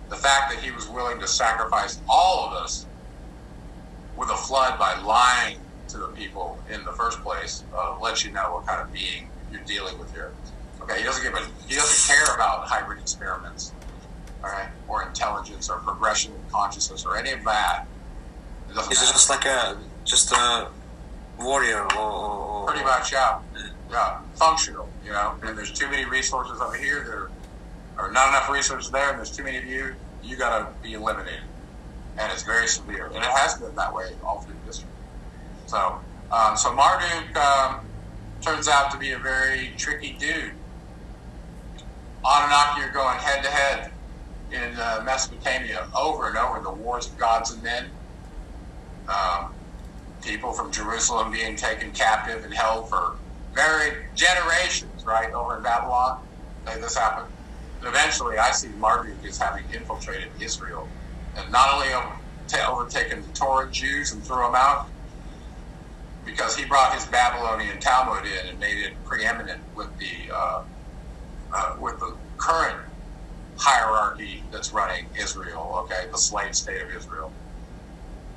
The 0.09 0.15
fact 0.15 0.53
that 0.53 0.63
he 0.63 0.71
was 0.71 0.87
willing 0.87 1.19
to 1.19 1.27
sacrifice 1.27 1.99
all 2.09 2.47
of 2.47 2.53
us 2.53 2.85
with 4.17 4.29
a 4.29 4.35
flood 4.35 4.77
by 4.77 4.99
lying 5.01 5.57
to 5.87 5.97
the 5.97 6.07
people 6.07 6.59
in 6.71 6.83
the 6.83 6.91
first 6.91 7.21
place 7.21 7.63
uh, 7.75 7.97
lets 7.99 8.23
you 8.23 8.31
know 8.31 8.53
what 8.53 8.65
kind 8.65 8.81
of 8.81 8.91
being 8.93 9.29
you're 9.51 9.61
dealing 9.61 9.97
with 9.99 10.11
here. 10.13 10.31
Okay, 10.81 10.99
he 10.99 11.03
doesn't 11.03 11.23
give 11.23 11.33
a 11.33 11.45
he 11.67 11.75
doesn't 11.75 12.13
care 12.13 12.35
about 12.35 12.67
hybrid 12.67 12.99
experiments, 12.99 13.73
all 14.43 14.49
right, 14.49 14.67
or 14.87 15.03
intelligence 15.03 15.69
or 15.69 15.77
progression 15.77 16.33
of 16.33 16.51
consciousness 16.51 17.05
or 17.05 17.17
any 17.17 17.31
of 17.31 17.43
that. 17.45 17.85
It 18.69 18.75
doesn't 18.75 18.91
it 18.91 18.95
just 18.95 19.29
like 19.29 19.45
a 19.45 19.77
just 20.03 20.31
a 20.33 20.67
warrior 21.39 21.83
or, 21.95 21.97
or, 21.97 22.01
or 22.01 22.67
pretty 22.67 22.83
much 22.83 23.13
yeah, 23.13 23.39
yeah, 23.89 24.19
functional. 24.35 24.89
You 25.05 25.11
know, 25.11 25.35
and 25.43 25.57
there's 25.57 25.71
too 25.71 25.89
many 25.89 26.05
resources 26.05 26.59
over 26.59 26.75
here. 26.75 27.03
There 27.05 27.29
are 28.05 28.11
not 28.11 28.29
enough 28.29 28.49
resources 28.49 28.91
there, 28.91 29.09
and 29.09 29.17
there's 29.17 29.35
too 29.35 29.43
many 29.43 29.57
of 29.57 29.65
you. 29.65 29.95
You 30.23 30.35
got 30.35 30.59
to 30.59 30.81
be 30.81 30.93
eliminated, 30.93 31.41
and 32.17 32.31
it's 32.31 32.43
very 32.43 32.67
severe, 32.67 33.07
and 33.07 33.17
it 33.17 33.23
has 33.23 33.55
been 33.55 33.75
that 33.75 33.93
way 33.93 34.11
all 34.23 34.41
through 34.41 34.55
history. 34.65 34.87
So, 35.67 35.99
um, 36.31 36.57
so 36.57 36.73
Marduk 36.73 37.35
um, 37.37 37.85
turns 38.41 38.67
out 38.67 38.91
to 38.91 38.97
be 38.97 39.11
a 39.11 39.19
very 39.19 39.73
tricky 39.77 40.15
dude. 40.19 40.51
Anunnaki 42.25 42.81
are 42.81 42.91
going 42.93 43.19
head 43.19 43.43
to 43.43 43.49
head 43.49 43.92
in 44.53 44.79
uh, 44.79 45.01
Mesopotamia 45.05 45.79
over 45.99 46.29
and 46.29 46.37
over. 46.37 46.61
The 46.63 46.73
wars 46.73 47.07
of 47.09 47.17
gods 47.17 47.51
and 47.51 47.63
men. 47.63 47.93
Um, 49.09 49.47
people 50.23 50.53
from 50.53 50.71
Jerusalem 50.71 51.31
being 51.31 51.55
taken 51.57 51.91
captive 51.93 52.43
and 52.43 52.53
held 52.53 52.89
for 52.89 53.17
very 53.55 53.91
generations, 54.15 55.03
right, 55.07 55.29
over 55.33 55.57
in 55.57 55.63
Babylon. 55.63 56.17
This 56.65 56.97
happened. 56.97 57.29
Eventually, 57.83 58.37
I 58.37 58.51
see 58.51 58.73
Marduk 58.75 59.25
as 59.27 59.39
having 59.39 59.65
infiltrated 59.73 60.29
Israel 60.41 60.93
and 61.37 61.51
not 61.51 61.73
only 61.73 61.93
over- 61.93 62.15
overtaken 62.69 63.21
the 63.21 63.33
Torah 63.39 63.71
Jews 63.71 64.11
and 64.13 64.25
threw 64.25 64.43
them 64.43 64.55
out, 64.55 64.79
because 66.25 66.55
he 66.57 66.65
brought 66.65 66.93
his 66.93 67.05
Babylonian 67.07 67.79
Talmud 67.79 68.25
in 68.25 68.49
and 68.49 68.59
made 68.59 68.77
it 68.79 68.93
preeminent 69.05 69.61
with 69.75 69.89
the 69.99 70.31
uh, 70.35 70.59
uh, 71.57 71.69
with 71.79 71.95
the 71.99 72.17
current 72.39 72.77
hierarchy 73.57 74.43
that's 74.51 74.73
running 74.73 75.05
Israel. 75.19 75.85
Okay, 75.85 76.09
the 76.11 76.17
slave 76.17 76.55
state 76.55 76.81
of 76.81 76.89
Israel. 76.95 77.31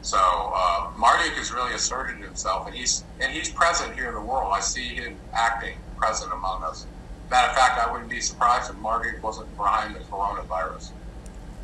So 0.03 0.19
uh, 0.19 0.91
Marduk 0.97 1.33
has 1.35 1.53
really 1.53 1.75
asserted 1.75 2.23
himself, 2.23 2.67
and 2.67 2.75
he's 2.77 3.05
and 3.21 3.33
he's 3.33 3.49
present 3.49 3.95
here 3.95 4.09
in 4.09 4.15
the 4.15 4.21
world. 4.21 4.53
I 4.55 4.61
see 4.61 4.95
him 4.95 5.17
acting 5.33 5.79
present 5.97 6.33
among 6.33 6.63
us. 6.63 6.87
Matter 7.31 7.49
of 7.49 7.57
fact, 7.57 7.85
I 7.85 7.91
wouldn't 7.91 8.11
be 8.11 8.21
surprised 8.21 8.71
if 8.71 8.77
Marduk 8.77 9.21
wasn't 9.23 9.55
behind 9.57 9.97
the 9.97 10.01
coronavirus 10.01 10.91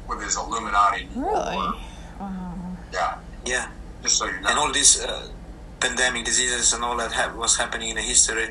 with 0.09 0.22
his 0.22 0.36
Illuminati. 0.36 1.09
Really? 1.14 1.57
Wow. 1.57 2.76
Yeah. 2.92 3.18
Yeah. 3.46 3.68
Just 4.03 4.18
so 4.18 4.26
you 4.26 4.40
know. 4.40 4.48
And 4.48 4.59
all 4.59 4.72
these 4.72 5.00
uh, 5.05 5.28
pandemic 5.78 6.24
diseases 6.24 6.72
and 6.72 6.82
all 6.82 6.96
that 6.96 7.12
ha- 7.12 7.32
was 7.36 7.57
happening 7.57 7.90
in 7.90 7.96
the 7.96 8.03
history. 8.03 8.50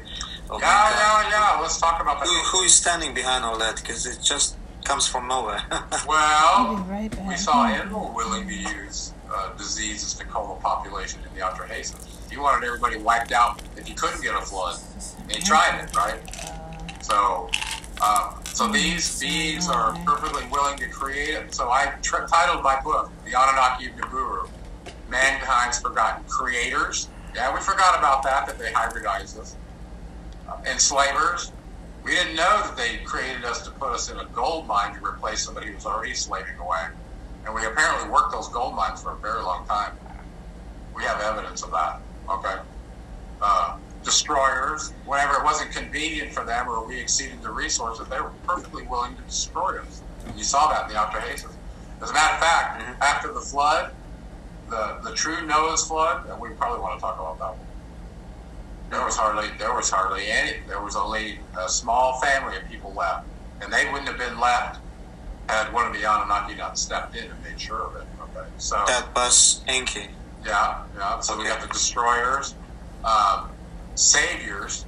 Of 0.50 0.62
yeah, 0.62 0.90
yeah, 0.90 1.30
yeah. 1.30 1.60
Let's 1.62 1.80
talk 1.80 2.02
about 2.02 2.20
that. 2.20 2.28
Who, 2.28 2.58
who 2.58 2.64
is 2.64 2.74
standing 2.74 3.14
behind 3.14 3.44
all 3.44 3.58
that? 3.58 3.76
Because 3.78 4.06
it's 4.06 4.26
just 4.28 4.56
comes 4.92 5.08
from 5.08 5.26
nowhere. 5.26 5.64
well, 6.06 6.86
right 6.90 7.10
we 7.26 7.38
saw 7.38 7.66
Enlil 7.66 8.12
willing 8.14 8.46
to 8.46 8.54
use 8.54 9.14
uh, 9.34 9.56
diseases 9.56 10.14
to 10.16 10.26
cull 10.26 10.54
the 10.54 10.62
population 10.62 11.22
in 11.26 11.34
the 11.34 11.40
Atrahasis. 11.40 12.30
He 12.30 12.36
wanted 12.36 12.68
everybody 12.68 12.98
wiped 12.98 13.32
out 13.32 13.62
if 13.78 13.88
he 13.88 13.94
couldn't 13.94 14.22
get 14.22 14.36
a 14.36 14.42
flood. 14.42 14.78
And 15.22 15.32
he 15.32 15.42
tried 15.42 15.82
it, 15.82 15.96
right? 15.96 16.20
So, 17.02 17.50
uh, 18.02 18.34
so 18.44 18.68
these 18.68 19.18
beings 19.22 19.70
are 19.70 19.94
perfectly 20.06 20.44
willing 20.52 20.78
to 20.80 20.90
create 20.90 21.36
it. 21.36 21.56
So 21.56 21.70
I 21.70 21.94
tr- 22.02 22.26
titled 22.28 22.62
my 22.62 22.82
book, 22.82 23.10
The 23.24 23.32
Anunnaki 23.32 23.86
of 23.86 23.94
Nibiru, 23.94 24.50
Mankind's 25.10 25.80
Forgotten 25.80 26.26
Creators. 26.26 27.08
Yeah, 27.34 27.54
we 27.54 27.62
forgot 27.62 27.98
about 27.98 28.24
that, 28.24 28.46
that 28.46 28.60
they 28.60 28.74
hybridized 28.74 29.40
us. 29.40 29.56
Uh, 30.50 30.58
enslavers. 30.70 31.54
We 32.04 32.12
didn't 32.12 32.36
know 32.36 32.64
that 32.66 32.76
they 32.76 32.98
created 33.06 33.46
us 33.46 33.62
to 33.66 33.72
put 33.72 33.92
us 33.92 34.10
in 34.10 34.18
a 34.18 34.26
gold 34.34 34.68
mine 34.68 34.96
to 34.96 35.06
replace 35.06 35.44
somebody 35.44 35.68
who 35.68 35.76
was 35.76 35.86
already 35.86 36.14
slaving 36.14 36.58
away. 36.58 36.88
And 37.46 37.54
we 37.54 37.66
apparently 37.66 38.10
worked 38.10 38.32
those 38.32 38.48
gold 38.50 38.76
mines 38.76 39.02
for 39.04 39.12
a 39.12 39.18
very 39.18 39.42
long 39.42 39.66
time. 39.68 39.94
We 40.96 41.04
have 41.04 41.22
evidence 41.22 41.64
of 41.64 41.72
that. 41.72 42.02
Okay. 42.30 42.56
Uh, 43.42 43.78
destroyers, 44.04 44.94
whenever 45.06 45.34
it 45.36 45.44
wasn't 45.44 45.72
convenient 45.72 46.32
for 46.34 46.44
them 46.44 46.68
or 46.68 46.86
we 46.86 47.00
exceeded 47.00 47.42
the 47.42 47.52
resources, 47.52 48.08
they 48.08 48.20
were 48.20 48.32
perfectly 48.46 48.84
willing 48.84 49.16
to 49.16 49.22
destroy 49.24 49.80
us. 49.80 50.02
And 50.26 50.38
you 50.38 50.44
saw 50.44 50.70
that 50.70 50.88
in 50.88 50.96
the 50.96 51.00
Atrahasis. 51.00 51.54
As 52.02 52.10
a 52.10 52.14
matter 52.14 52.34
of 52.34 52.40
fact, 52.42 52.82
mm-hmm. 52.82 53.02
after 53.04 53.32
the 53.32 53.42
flood, 53.42 53.92
the, 54.70 55.00
the 55.04 55.14
true 55.14 55.46
Noah's 55.46 55.86
flood, 55.86 56.28
and 56.30 56.40
we 56.40 56.50
probably 56.50 56.80
want 56.80 56.96
to 56.96 57.02
talk 57.02 57.20
about 57.20 57.38
that 57.40 57.58
one. 57.58 57.68
There 58.92 59.04
was 59.04 59.16
hardly 59.16 59.48
there 59.58 59.74
was 59.74 59.90
hardly 59.90 60.30
any. 60.30 60.60
There 60.68 60.82
was 60.82 60.96
only 60.96 61.40
a 61.58 61.70
small 61.70 62.20
family 62.20 62.58
of 62.58 62.68
people 62.70 62.94
left, 62.94 63.26
and 63.62 63.72
they 63.72 63.86
wouldn't 63.86 64.08
have 64.08 64.18
been 64.18 64.40
left 64.40 64.82
had 65.52 65.74
one 65.74 65.86
of 65.86 65.94
the 65.94 66.00
Anunnaki 66.00 66.56
not 66.56 66.78
stepped 66.78 67.16
in 67.16 67.26
and 67.30 67.44
made 67.44 67.60
sure 67.60 67.82
of 67.82 67.96
it. 67.96 68.08
Okay, 68.22 68.48
so 68.58 68.84
that 68.88 69.14
bus 69.14 69.64
Enki. 69.68 70.08
Yeah, 70.46 70.84
yeah. 70.96 71.20
So 71.20 71.34
okay. 71.34 71.44
we 71.44 71.50
got 71.50 71.62
the 71.62 71.68
destroyers, 71.68 72.56
um, 73.04 73.50
saviors. 73.96 74.86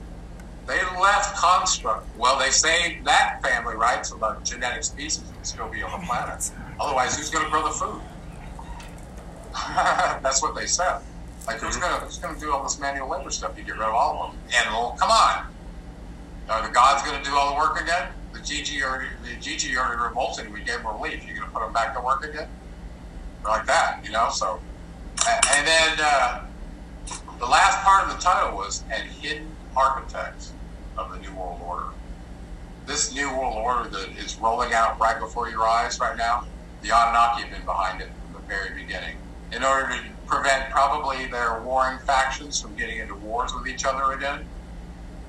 They 0.66 0.80
left 0.99 1.36
construct. 1.36 2.08
Well, 2.18 2.39
they 2.39 2.49
saved 2.49 3.06
that 3.06 3.41
family, 3.43 3.76
right? 3.76 4.06
So 4.06 4.16
the 4.16 4.38
genetic 4.45 4.84
species 4.84 5.24
would 5.36 5.45
still 5.45 5.68
be 5.68 5.84
on 5.84 5.99
the 5.99 6.08
planet. 6.08 6.49
Otherwise, 6.80 7.18
who's 7.18 7.30
going 7.30 7.43
to 7.43 7.51
grow 7.51 7.64
the 7.64 7.72
food? 7.72 8.01
That's 10.24 10.41
what 10.41 10.56
they 10.56 10.66
said. 10.66 10.99
Like, 11.48 11.60
who's 11.60 11.76
gonna 11.78 12.00
who's 12.00 12.18
gonna 12.18 12.39
do 12.39 12.54
all 12.54 12.64
this 12.64 12.80
manual 12.80 13.10
labor 13.10 13.30
stuff? 13.30 13.58
You 13.58 13.64
get 13.64 13.74
rid 13.74 13.88
of 13.88 13.94
all 13.94 14.24
of 14.24 14.32
them. 14.32 14.41
Animal, 14.62 14.96
come 15.00 15.12
on. 15.12 15.46
Are 16.50 16.66
the 16.66 16.74
gods 16.74 17.04
gonna 17.04 17.24
do 17.24 17.36
all 17.36 17.54
the 17.54 17.58
work 17.58 17.82
again? 17.82 18.10
The 18.32 18.39
Igigi 18.39 18.82
already 18.82 19.10
the 19.24 19.36
Igigi 19.36 19.76
already 19.76 20.02
revolted. 20.02 20.46
And 20.46 20.54
we 20.54 20.62
gave 20.62 20.82
them 20.82 20.88
relief. 20.88 21.26
You're 21.28 21.36
gonna 21.36 21.52
put 21.52 21.62
them 21.62 21.74
back 21.74 21.94
to 21.96 22.02
work 22.02 22.24
again? 22.24 22.48
Like 23.44 23.66
that, 23.66 24.00
you 24.06 24.12
know. 24.12 24.30
So, 24.32 24.62
and 25.28 25.68
then 25.68 25.98
uh, 26.00 26.46
the 27.39 27.46
last 27.46 27.84
part 27.84 28.08
of 28.08 28.16
the 28.16 28.22
title 28.22 28.56
was 28.58 28.84
"and 28.89 29.10
hidden 29.10 29.52
architects 29.76 30.54
of 30.98 31.12
the 31.12 31.20
New 31.20 31.34
World 31.34 31.60
Order." 31.62 31.88
This 32.86 33.14
New 33.14 33.30
World 33.38 33.58
Order 33.58 33.89
that 33.89 34.18
is 34.18 34.38
rolling 34.38 34.74
out 34.74 34.98
right 35.00 35.20
before 35.20 35.50
your 35.50 35.68
eyes 35.68 36.00
right 36.00 36.18
now, 36.18 36.46
the 36.82 36.89
Anunnaki 36.89 37.44
have 37.44 37.52
been 37.52 37.66
behind 37.66 38.02
it 38.02 38.10
from 38.22 38.41
the 38.41 38.48
very 38.48 38.74
beginning 38.74 39.18
in 39.56 39.64
order 39.64 39.89
to 39.89 39.99
prevent 40.26 40.70
probably 40.72 41.28
their 41.28 41.62
warring 41.62 41.99
factions 41.99 42.60
from 42.60 42.76
getting 42.76 42.97
into 42.97 43.16
wars 43.16 43.54
with 43.54 43.68
each 43.68 43.86
other 43.86 44.14
again. 44.14 44.45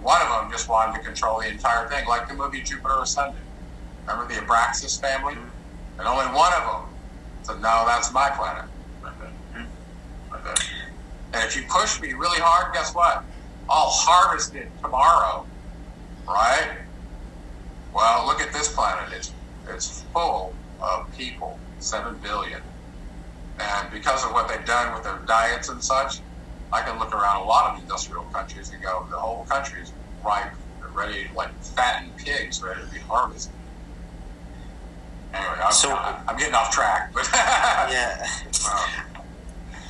One 0.02 0.20
of 0.22 0.28
them 0.28 0.50
just 0.50 0.68
wanted 0.68 0.98
to 0.98 1.04
control 1.04 1.40
the 1.40 1.48
entire 1.48 1.88
thing, 1.88 2.06
like 2.06 2.28
the 2.28 2.34
movie 2.34 2.62
Jupiter 2.62 3.02
Ascending. 3.02 3.40
Remember 4.06 4.32
the 4.32 4.40
Abraxas 4.40 5.00
family? 5.00 5.34
Mm-hmm. 5.34 6.00
And 6.00 6.08
only 6.08 6.26
one 6.26 6.52
of 6.54 6.62
them 6.62 6.94
said, 7.42 7.56
no, 7.56 7.84
that's 7.86 8.12
my 8.12 8.30
planet. 8.30 8.64
Mm-hmm. 9.02 9.64
And 11.34 11.44
if 11.44 11.56
you 11.56 11.62
push 11.68 12.00
me 12.00 12.12
really 12.12 12.40
hard, 12.40 12.74
guess 12.74 12.94
what? 12.94 13.24
I'll 13.68 13.88
harvest 13.88 14.54
it 14.54 14.70
tomorrow. 14.82 15.46
Right? 16.26 16.78
Well, 17.94 18.26
look 18.26 18.40
at 18.40 18.52
this 18.52 18.72
planet. 18.72 19.12
It's, 19.12 19.32
it's 19.68 20.02
full 20.12 20.54
of 20.80 21.10
people, 21.16 21.58
7 21.78 22.18
billion. 22.18 22.60
And 23.58 23.90
because 23.90 24.24
of 24.24 24.32
what 24.32 24.48
they've 24.48 24.64
done 24.64 24.94
with 24.94 25.04
their 25.04 25.18
diets 25.26 25.68
and 25.68 25.82
such, 25.82 26.20
I 26.72 26.82
can 26.82 26.98
look 26.98 27.14
around 27.14 27.42
a 27.42 27.44
lot 27.44 27.74
of 27.74 27.82
industrial 27.82 28.24
countries 28.24 28.72
and 28.72 28.82
go, 28.82 29.06
the 29.10 29.16
whole 29.16 29.44
country 29.44 29.82
is 29.82 29.92
ripe, 30.24 30.52
ready, 30.92 31.28
like 31.36 31.50
fattened 31.62 32.16
pigs 32.16 32.62
ready 32.62 32.80
to 32.82 32.92
be 32.92 32.98
harvested. 33.00 33.52
Anyway, 35.32 35.58
I'm, 35.64 35.72
so, 35.72 35.92
I'm 35.92 36.36
getting 36.36 36.54
off 36.54 36.70
track. 36.70 37.12
But 37.12 37.28
yeah. 37.34 38.26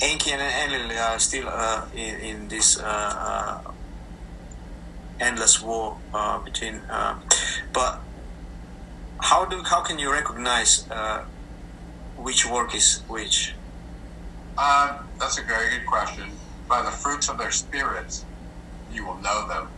Enki 0.01 0.33
and 0.33 0.43
Enlil 0.43 0.99
are 0.99 1.19
still 1.19 1.49
uh, 1.49 1.87
in, 1.95 2.21
in, 2.21 2.49
this 2.49 2.79
uh, 2.79 2.83
uh, 2.85 3.71
endless 5.21 5.63
war 5.63 5.99
uh, 6.13 6.39
between. 6.39 6.77
Uh, 6.91 7.21
but 7.73 8.01
how 9.21 9.45
do 9.45 9.63
how 9.63 9.81
can 9.81 9.99
you 9.99 10.13
recognize 10.13 10.87
uh, 10.91 11.25
which 12.25 12.47
work 12.47 12.75
is 12.75 13.03
which? 13.07 13.55
Um, 14.57 15.07
that's 15.21 15.39
a 15.39 15.43
very 15.43 15.77
good 15.77 15.87
question. 15.87 16.31
By 16.67 16.81
the 16.81 16.91
fruits 16.91 17.29
of 17.29 17.37
their 17.37 17.51
spirits, 17.51 18.25
you 18.91 19.05
will 19.05 19.19
know 19.19 19.47
them. 19.47 19.69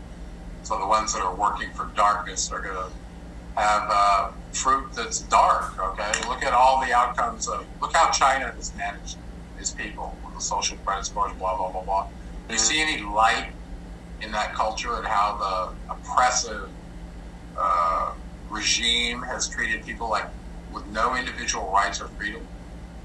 So 0.62 0.78
the 0.78 0.86
ones 0.86 1.12
that 1.12 1.22
are 1.22 1.34
working 1.34 1.72
for 1.72 1.90
darkness 1.96 2.52
are 2.52 2.60
going 2.60 2.76
to 2.76 3.60
have 3.60 3.88
uh, 3.90 4.30
fruit 4.52 4.92
that's 4.94 5.22
dark. 5.22 5.76
Okay, 5.76 6.28
look 6.28 6.44
at 6.44 6.52
all 6.52 6.80
the 6.86 6.92
outcomes 6.92 7.48
of. 7.48 7.66
Look 7.80 7.94
how 7.94 8.12
China 8.12 8.52
has 8.52 8.72
managed 8.76 9.16
its 9.58 9.72
people 9.72 10.16
with 10.24 10.36
the 10.36 10.40
social 10.40 10.76
credit 10.84 11.04
scores, 11.04 11.32
blah 11.32 11.56
blah 11.56 11.72
blah 11.72 11.82
blah. 11.82 12.04
Do 12.04 12.54
you 12.54 12.60
mm-hmm. 12.60 12.64
see 12.64 12.80
any 12.80 13.02
light 13.02 13.48
in 14.22 14.30
that 14.30 14.54
culture 14.54 14.94
and 14.94 15.06
how 15.06 15.74
the 15.88 15.92
oppressive 15.92 16.68
uh, 17.58 18.12
regime 18.50 19.22
has 19.22 19.48
treated 19.48 19.84
people 19.84 20.08
like 20.08 20.26
with 20.76 20.86
no 20.86 21.16
individual 21.16 21.72
rights 21.72 22.00
or 22.00 22.08
freedom. 22.08 22.42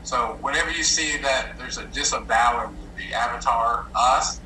So 0.04 0.38
whenever 0.42 0.70
you 0.72 0.84
see 0.84 1.18
that 1.20 1.54
there's 1.58 1.78
a 1.78 1.88
disavowing 1.88 2.78
the 2.98 3.14
avatar, 3.16 3.86
us, 3.96 4.42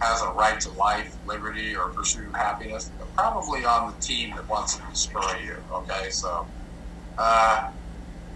has 0.00 0.20
a 0.22 0.28
right 0.32 0.60
to 0.60 0.70
life, 0.72 1.16
liberty, 1.24 1.74
or 1.74 1.88
pursue 1.90 2.30
happiness, 2.34 2.90
probably 3.16 3.64
on 3.64 3.92
the 3.92 3.96
team 4.00 4.34
that 4.36 4.48
wants 4.48 4.76
to 4.76 4.82
destroy 4.90 5.38
you. 5.44 5.56
Okay, 5.72 6.10
so 6.10 6.46
uh, 7.16 7.70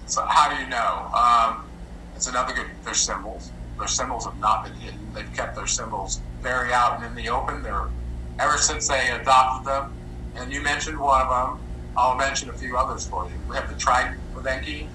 so 0.07 0.25
how 0.29 0.55
do 0.55 0.63
you 0.63 0.69
know? 0.69 1.11
Um, 1.13 1.67
it's 2.15 2.29
another 2.29 2.55
good. 2.55 2.67
Their 2.85 2.95
symbols. 2.95 3.53
Their 3.79 3.89
symbols 3.89 4.25
have 4.25 4.39
not 4.39 4.65
been 4.65 4.75
hidden. 4.75 5.13
They've 5.13 5.33
kept 5.35 5.57
their 5.57 5.67
symbols 5.67 6.23
very 6.41 6.73
out 6.73 6.97
and 6.97 7.05
in 7.05 7.15
the 7.15 7.29
open. 7.29 7.63
They're 7.63 7.91
ever 8.39 8.57
since 8.57 8.89
they 8.89 9.11
adopted 9.11 9.67
them. 9.67 9.93
And 10.37 10.53
you 10.53 10.63
mentioned 10.63 10.99
one 10.99 11.21
of 11.23 11.29
them. 11.29 11.66
I'll 11.97 12.17
mention 12.17 12.51
a 12.51 12.53
few 12.53 12.77
others 12.77 13.07
for 13.07 13.25
you. 13.25 13.33
We 13.49 13.57
have 13.57 13.69
the 13.69 13.77
trident 13.77 14.21
with 14.35 14.47
Enki. 14.47 14.89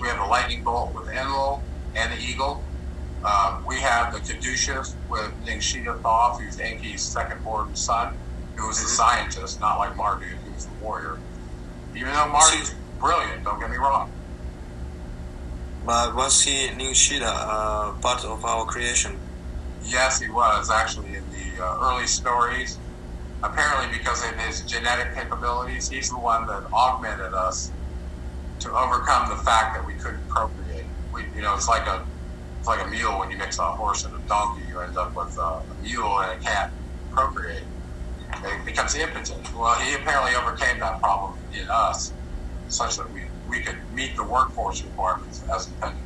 We 0.00 0.08
have 0.08 0.18
the 0.18 0.24
lightning 0.24 0.64
bolt 0.64 0.92
with 0.94 1.08
Enlil 1.08 1.62
and 1.94 2.12
the 2.12 2.20
eagle. 2.20 2.64
Um, 3.24 3.64
we 3.64 3.76
have 3.76 4.12
the 4.12 4.18
caduceus 4.18 4.96
with 5.08 5.32
Ningishzida 5.46 6.02
Thoth, 6.02 6.40
who's 6.40 6.58
Enki's 6.58 7.00
second-born 7.00 7.76
son, 7.76 8.14
who 8.56 8.66
was 8.66 8.78
a 8.78 8.80
mm-hmm. 8.80 8.88
scientist, 8.88 9.60
not 9.60 9.78
like 9.78 9.96
Marduk, 9.96 10.28
who 10.28 10.52
was 10.52 10.66
the 10.66 10.72
warrior. 10.82 11.18
Even 11.94 12.12
though 12.12 12.26
Marduk's 12.26 12.74
brilliant, 12.98 13.44
don't 13.44 13.60
get 13.60 13.70
me 13.70 13.76
wrong. 13.76 14.10
But 15.86 16.16
was 16.16 16.42
he 16.42 16.68
Ningishzida 16.68 17.22
uh, 17.22 17.92
part 18.00 18.24
of 18.24 18.44
our 18.44 18.64
creation? 18.66 19.18
Yes, 19.84 20.20
he 20.20 20.28
was 20.28 20.70
actually 20.70 21.14
in 21.14 21.24
the 21.30 21.64
uh, 21.64 21.78
early 21.80 22.06
stories 22.06 22.78
apparently 23.42 23.96
because 23.96 24.24
of 24.24 24.38
his 24.38 24.60
genetic 24.62 25.14
capabilities, 25.14 25.88
he's 25.88 26.10
the 26.10 26.18
one 26.18 26.46
that 26.46 26.64
augmented 26.72 27.34
us 27.34 27.72
to 28.60 28.70
overcome 28.72 29.28
the 29.28 29.42
fact 29.42 29.74
that 29.76 29.86
we 29.86 29.94
couldn't 29.94 30.26
procreate. 30.28 30.84
We, 31.12 31.24
you 31.34 31.42
know, 31.42 31.54
it's 31.54 31.68
like 31.68 31.86
a 31.86 32.06
it's 32.58 32.68
like 32.68 32.86
a 32.86 32.88
mule 32.88 33.18
when 33.18 33.30
you 33.30 33.36
mix 33.36 33.58
a 33.58 33.62
horse 33.62 34.04
and 34.04 34.14
a 34.14 34.28
donkey, 34.28 34.62
you 34.68 34.78
end 34.78 34.96
up 34.96 35.16
with 35.16 35.36
uh, 35.36 35.60
a 35.68 35.82
mule 35.82 36.20
and 36.20 36.40
a 36.40 36.44
can't 36.44 36.72
procreate. 37.10 37.64
It 38.44 38.64
becomes 38.64 38.94
impotent. 38.94 39.52
Well, 39.54 39.74
he 39.80 39.94
apparently 39.94 40.36
overcame 40.36 40.78
that 40.78 41.00
problem 41.00 41.38
in 41.52 41.68
us, 41.68 42.12
such 42.68 42.96
that 42.98 43.12
we, 43.12 43.22
we 43.48 43.60
could 43.60 43.78
meet 43.92 44.16
the 44.16 44.22
workforce 44.22 44.82
requirements 44.84 45.42
as 45.52 45.66
intended. 45.66 46.04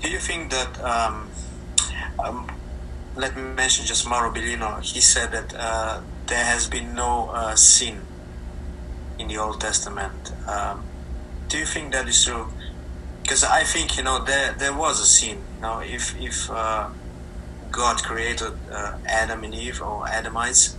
Do 0.00 0.08
you 0.08 0.18
think 0.18 0.50
that, 0.52 0.80
um, 0.84 1.28
um, 2.24 2.50
let 3.16 3.36
me 3.36 3.42
mention 3.42 3.86
just 3.86 4.08
Mauro 4.08 4.30
Biglino, 4.32 4.82
he 4.82 5.00
said 5.00 5.32
that 5.32 5.54
uh, 5.54 6.00
there 6.26 6.44
has 6.44 6.68
been 6.68 6.94
no 6.94 7.30
uh, 7.32 7.54
sin 7.54 8.02
in 9.18 9.28
the 9.28 9.38
Old 9.38 9.60
Testament. 9.60 10.32
Um, 10.46 10.84
do 11.48 11.58
you 11.58 11.64
think 11.64 11.92
that 11.92 12.08
is 12.08 12.24
true? 12.24 12.48
because 13.26 13.42
I 13.42 13.64
think 13.64 13.96
you 13.96 14.04
know 14.04 14.22
there 14.22 14.54
there 14.56 14.72
was 14.72 15.00
a 15.00 15.04
sin. 15.04 15.38
You 15.56 15.62
know, 15.62 15.80
if 15.80 16.14
if 16.20 16.48
uh, 16.48 16.90
God 17.72 17.96
created 18.04 18.52
uh, 18.70 18.98
Adam 19.04 19.42
and 19.42 19.52
Eve 19.52 19.82
or 19.82 20.06
Adamites, 20.06 20.76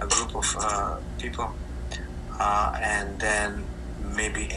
a 0.00 0.06
group 0.06 0.34
of 0.34 0.56
uh, 0.58 0.96
people, 1.18 1.52
uh, 2.40 2.78
and 2.80 3.20
then 3.20 3.64
maybe 4.16 4.48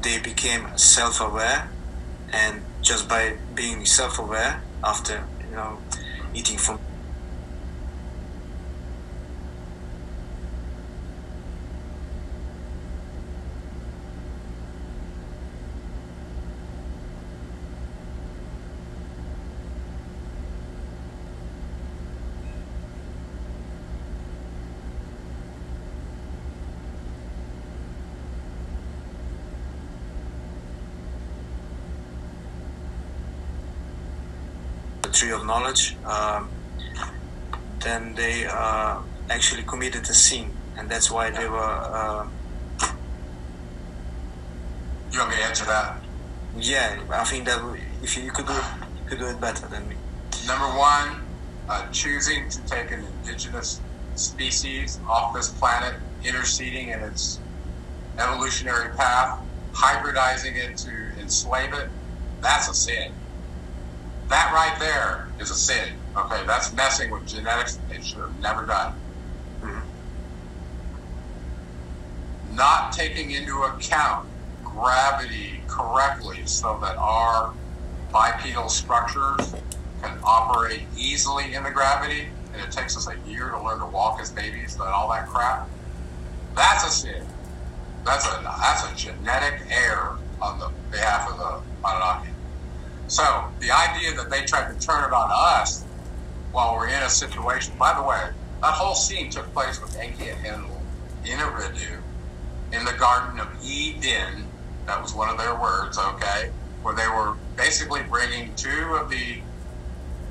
they 0.00 0.18
became 0.20 0.64
self-aware, 0.78 1.68
and 2.32 2.62
just 2.80 3.06
by 3.06 3.36
being 3.54 3.84
self-aware 3.84 4.62
after 4.84 5.24
you 5.48 5.56
know 5.56 5.78
eating 6.34 6.58
from 6.58 6.78
tree 35.16 35.32
of 35.32 35.46
knowledge, 35.46 35.96
um, 36.04 36.50
then 37.82 38.14
they 38.14 38.46
uh, 38.46 39.00
actually 39.30 39.62
committed 39.62 40.02
a 40.10 40.14
sin, 40.14 40.52
and 40.76 40.90
that's 40.90 41.10
why 41.10 41.30
they 41.30 41.48
were. 41.48 41.76
Uh, 42.00 42.26
you 45.10 45.18
want 45.18 45.30
me 45.30 45.36
to 45.36 45.44
answer 45.44 45.64
that? 45.64 46.02
Yeah, 46.58 47.02
I 47.10 47.24
think 47.24 47.46
that 47.46 47.60
if 48.02 48.16
you 48.16 48.30
could 48.30 48.46
do, 48.46 48.52
you 48.52 49.04
could 49.08 49.18
do 49.18 49.28
it 49.28 49.40
better 49.40 49.66
than 49.68 49.88
me. 49.88 49.96
Number 50.46 50.66
one, 50.78 51.08
uh, 51.68 51.86
choosing 51.90 52.48
to 52.50 52.62
take 52.66 52.90
an 52.90 53.04
indigenous 53.04 53.80
species 54.14 55.00
off 55.08 55.34
this 55.34 55.48
planet, 55.48 55.94
interceding 56.24 56.88
in 56.90 57.00
its 57.00 57.40
evolutionary 58.18 58.94
path, 58.96 59.38
hybridizing 59.74 60.56
it 60.56 60.76
to 60.78 60.90
enslave 61.20 61.72
it, 61.72 61.88
that's 62.42 62.68
a 62.68 62.74
sin. 62.74 63.12
That 64.28 64.52
right 64.52 64.76
there 64.78 65.28
is 65.40 65.50
a 65.50 65.54
sin. 65.54 65.94
Okay, 66.16 66.44
that's 66.46 66.72
messing 66.72 67.10
with 67.10 67.26
genetics 67.26 67.78
they 67.88 68.00
should 68.00 68.18
have 68.18 68.40
never 68.40 68.66
done. 68.66 68.94
Mm-hmm. 69.62 69.80
Not 72.56 72.92
taking 72.92 73.30
into 73.32 73.62
account 73.62 74.28
gravity 74.64 75.60
correctly 75.68 76.44
so 76.46 76.78
that 76.82 76.96
our 76.96 77.52
bipedal 78.12 78.68
structures 78.68 79.54
can 80.02 80.18
operate 80.24 80.82
easily 80.96 81.54
in 81.54 81.62
the 81.62 81.70
gravity, 81.70 82.28
and 82.52 82.62
it 82.62 82.70
takes 82.70 82.96
us 82.96 83.08
a 83.08 83.16
year 83.28 83.50
to 83.50 83.62
learn 83.62 83.78
to 83.78 83.86
walk 83.86 84.20
as 84.20 84.30
babies 84.30 84.74
and 84.74 84.82
all 84.82 85.08
that 85.10 85.28
crap. 85.28 85.68
That's 86.54 86.84
a 86.84 86.90
sin. 86.90 87.26
That's 88.04 88.26
a 88.26 88.40
that's 88.42 88.84
a 88.90 88.94
genetic 88.96 89.62
error 89.70 90.18
on 90.40 90.58
the 90.58 90.70
behalf 90.90 91.30
of 91.30 91.38
the 91.38 91.60
Anunnaki. 91.86 92.30
So 93.08 93.44
the 93.60 93.70
idea 93.70 94.14
that 94.14 94.30
they 94.30 94.44
tried 94.44 94.72
to 94.72 94.86
turn 94.86 95.04
it 95.04 95.12
on 95.12 95.30
us 95.32 95.84
while 96.52 96.74
we're 96.74 96.88
in 96.88 97.02
a 97.02 97.08
situation, 97.08 97.74
by 97.78 97.94
the 97.94 98.02
way, 98.02 98.30
that 98.62 98.72
whole 98.72 98.94
scene 98.94 99.30
took 99.30 99.52
place 99.52 99.80
with 99.80 99.96
Enki 99.96 100.28
and 100.28 100.44
Enlil 100.44 100.82
in 101.24 101.38
Eridu 101.38 102.00
in 102.72 102.84
the 102.84 102.92
Garden 102.92 103.38
of 103.38 103.48
Eden. 103.64 104.44
That 104.86 105.00
was 105.00 105.14
one 105.14 105.28
of 105.28 105.38
their 105.38 105.54
words, 105.54 105.98
okay, 105.98 106.50
where 106.82 106.94
they 106.94 107.06
were 107.08 107.34
basically 107.56 108.02
bringing 108.04 108.54
two 108.54 108.96
of 109.00 109.10
the 109.10 109.40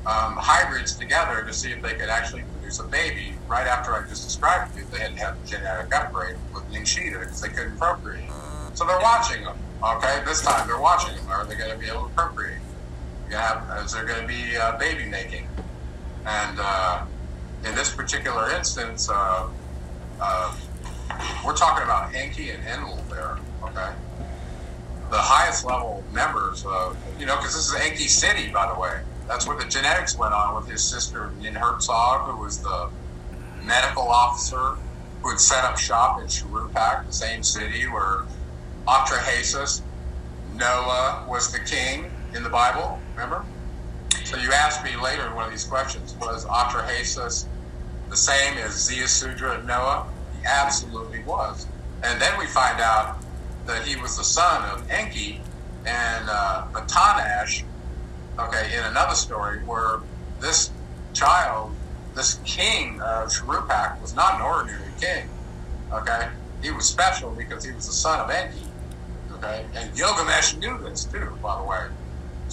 um, 0.05 0.35
hybrids 0.37 0.95
together 0.95 1.43
to 1.43 1.53
see 1.53 1.71
if 1.71 1.81
they 1.81 1.93
could 1.93 2.09
actually 2.09 2.43
produce 2.53 2.79
a 2.79 2.83
baby. 2.83 3.35
Right 3.47 3.67
after 3.67 3.93
I 3.93 4.07
just 4.07 4.23
described 4.23 4.77
it, 4.77 4.89
they 4.91 4.99
had 4.99 5.15
to 5.15 5.19
have 5.19 5.37
a 5.43 5.47
genetic 5.47 5.95
upgrade 5.95 6.35
with 6.53 6.63
Ningishzida 6.71 7.19
because 7.19 7.41
they 7.41 7.49
couldn't 7.49 7.77
procreate. 7.77 8.29
So 8.73 8.85
they're 8.85 8.99
watching 8.99 9.43
them. 9.43 9.57
Okay, 9.83 10.21
this 10.25 10.41
time 10.41 10.67
they're 10.67 10.79
watching 10.79 11.15
them. 11.15 11.27
Are 11.29 11.45
they 11.45 11.55
going 11.55 11.71
to 11.71 11.77
be 11.77 11.87
able 11.87 12.07
to 12.07 12.13
procreate? 12.13 12.57
You 13.29 13.35
have, 13.35 13.83
is 13.83 13.93
there 13.93 14.05
going 14.05 14.21
to 14.21 14.27
be 14.27 14.55
uh, 14.55 14.77
baby 14.77 15.05
making? 15.05 15.47
And 16.25 16.59
uh, 16.59 17.05
in 17.63 17.73
this 17.75 17.91
particular 17.91 18.51
instance, 18.51 19.09
uh, 19.09 19.47
uh, 20.21 20.55
we're 21.45 21.55
talking 21.55 21.83
about 21.83 22.13
Enki 22.13 22.51
and 22.51 22.63
Enlil 22.63 23.03
there, 23.09 23.37
okay? 23.63 23.93
The 25.09 25.17
highest 25.17 25.65
level 25.65 26.03
members, 26.11 26.65
of, 26.65 26.97
you 27.19 27.25
know, 27.25 27.35
because 27.37 27.53
this 27.53 27.69
is 27.69 27.75
Enki 27.75 28.07
City, 28.07 28.49
by 28.51 28.71
the 28.71 28.79
way. 28.79 28.99
That's 29.27 29.47
where 29.47 29.57
the 29.57 29.65
genetics 29.65 30.17
went 30.17 30.33
on 30.33 30.55
with 30.55 30.69
his 30.69 30.83
sister 30.83 31.31
Ninhursag, 31.39 32.25
who 32.25 32.37
was 32.41 32.61
the 32.61 32.89
medical 33.63 34.03
officer 34.03 34.75
who 35.21 35.31
had 35.31 35.39
set 35.39 35.63
up 35.63 35.77
shop 35.77 36.21
in 36.21 36.27
Shuruppak, 36.27 37.07
the 37.07 37.13
same 37.13 37.41
city 37.41 37.87
where 37.87 38.21
Atrahasis, 38.87 39.81
Noah 40.53 41.25
was 41.27 41.51
the 41.51 41.59
king 41.59 42.11
in 42.35 42.43
the 42.43 42.49
Bible, 42.49 42.99
Remember? 43.15 43.45
So 44.25 44.37
you 44.37 44.51
asked 44.51 44.83
me 44.83 44.95
later 44.97 45.27
in 45.27 45.35
one 45.35 45.45
of 45.45 45.51
these 45.51 45.63
questions, 45.63 46.15
was 46.15 46.45
Atrahasis 46.45 47.45
the 48.09 48.17
same 48.17 48.57
as 48.57 48.73
Ziusudra 48.73 49.59
and 49.59 49.67
Noah? 49.67 50.07
He 50.37 50.45
absolutely 50.45 51.23
was. 51.23 51.65
And 52.03 52.21
then 52.21 52.37
we 52.37 52.45
find 52.47 52.81
out 52.81 53.17
that 53.65 53.87
he 53.87 53.95
was 53.95 54.17
the 54.17 54.23
son 54.23 54.63
of 54.69 54.89
Enki 54.89 55.41
and 55.85 56.29
uh, 56.29 56.65
Atanash, 56.73 57.63
okay, 58.39 58.75
in 58.77 58.83
another 58.85 59.15
story 59.15 59.59
where 59.59 59.99
this 60.41 60.71
child, 61.13 61.73
this 62.15 62.39
king 62.43 62.99
of 63.01 63.29
Shuruppak 63.29 64.01
was 64.01 64.13
not 64.13 64.35
an 64.35 64.41
ordinary 64.41 64.91
king, 64.99 65.29
okay? 65.93 66.29
He 66.61 66.71
was 66.71 66.85
special 66.85 67.31
because 67.31 67.63
he 67.63 67.71
was 67.71 67.85
the 67.85 67.93
son 67.93 68.19
of 68.19 68.29
Enki, 68.29 68.65
okay? 69.33 69.65
And 69.75 69.95
Gilgamesh 69.95 70.55
knew 70.55 70.77
this 70.79 71.05
too, 71.05 71.37
by 71.41 71.59
the 71.59 71.63
way. 71.63 71.85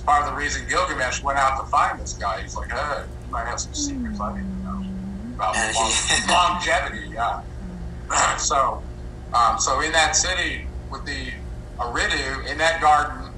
It's 0.02 0.08
part 0.08 0.26
of 0.26 0.30
the 0.30 0.36
reason 0.36 0.66
Gilgamesh 0.68 1.22
went 1.22 1.38
out 1.38 1.60
to 1.60 1.70
find 1.70 2.00
this 2.00 2.14
guy. 2.14 2.42
He's 2.42 2.56
like, 2.56 2.72
hey, 2.72 3.04
you 3.24 3.30
might 3.30 3.46
have 3.46 3.60
some 3.60 3.72
secrets 3.72 4.18
I 4.20 4.34
didn't 4.34 4.64
know 4.64 4.84
about 5.36 5.54
long, 5.76 5.92
longevity. 6.28 7.14
Yeah. 7.14 7.40
so, 8.36 8.82
um, 9.32 9.60
so 9.60 9.80
in 9.80 9.92
that 9.92 10.16
city 10.16 10.66
with 10.90 11.04
the 11.04 11.28
Eridu, 11.78 12.50
in 12.50 12.58
that 12.58 12.80
garden, 12.80 13.30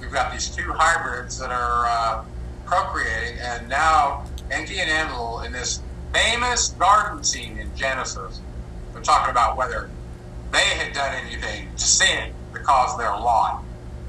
we've 0.00 0.10
got 0.10 0.32
these 0.32 0.48
two 0.48 0.72
hybrids 0.72 1.38
that 1.38 1.50
are 1.50 1.86
uh, 1.86 2.24
procreating, 2.64 3.38
and 3.38 3.68
now 3.68 4.24
Enki 4.50 4.80
and 4.80 4.88
Enlil 4.88 5.40
in 5.40 5.52
this 5.52 5.82
famous 6.14 6.68
garden 6.78 7.24
scene 7.24 7.58
in 7.58 7.76
Genesis. 7.76 8.40
They're 8.94 9.02
talking 9.02 9.32
about 9.32 9.58
whether 9.58 9.90
they 10.50 10.64
had 10.78 10.94
done 10.94 11.14
anything 11.26 11.68
to 11.76 11.84
sin 11.84 12.32
to 12.54 12.60
cause 12.60 12.96
their 12.96 13.10
lot. 13.10 13.62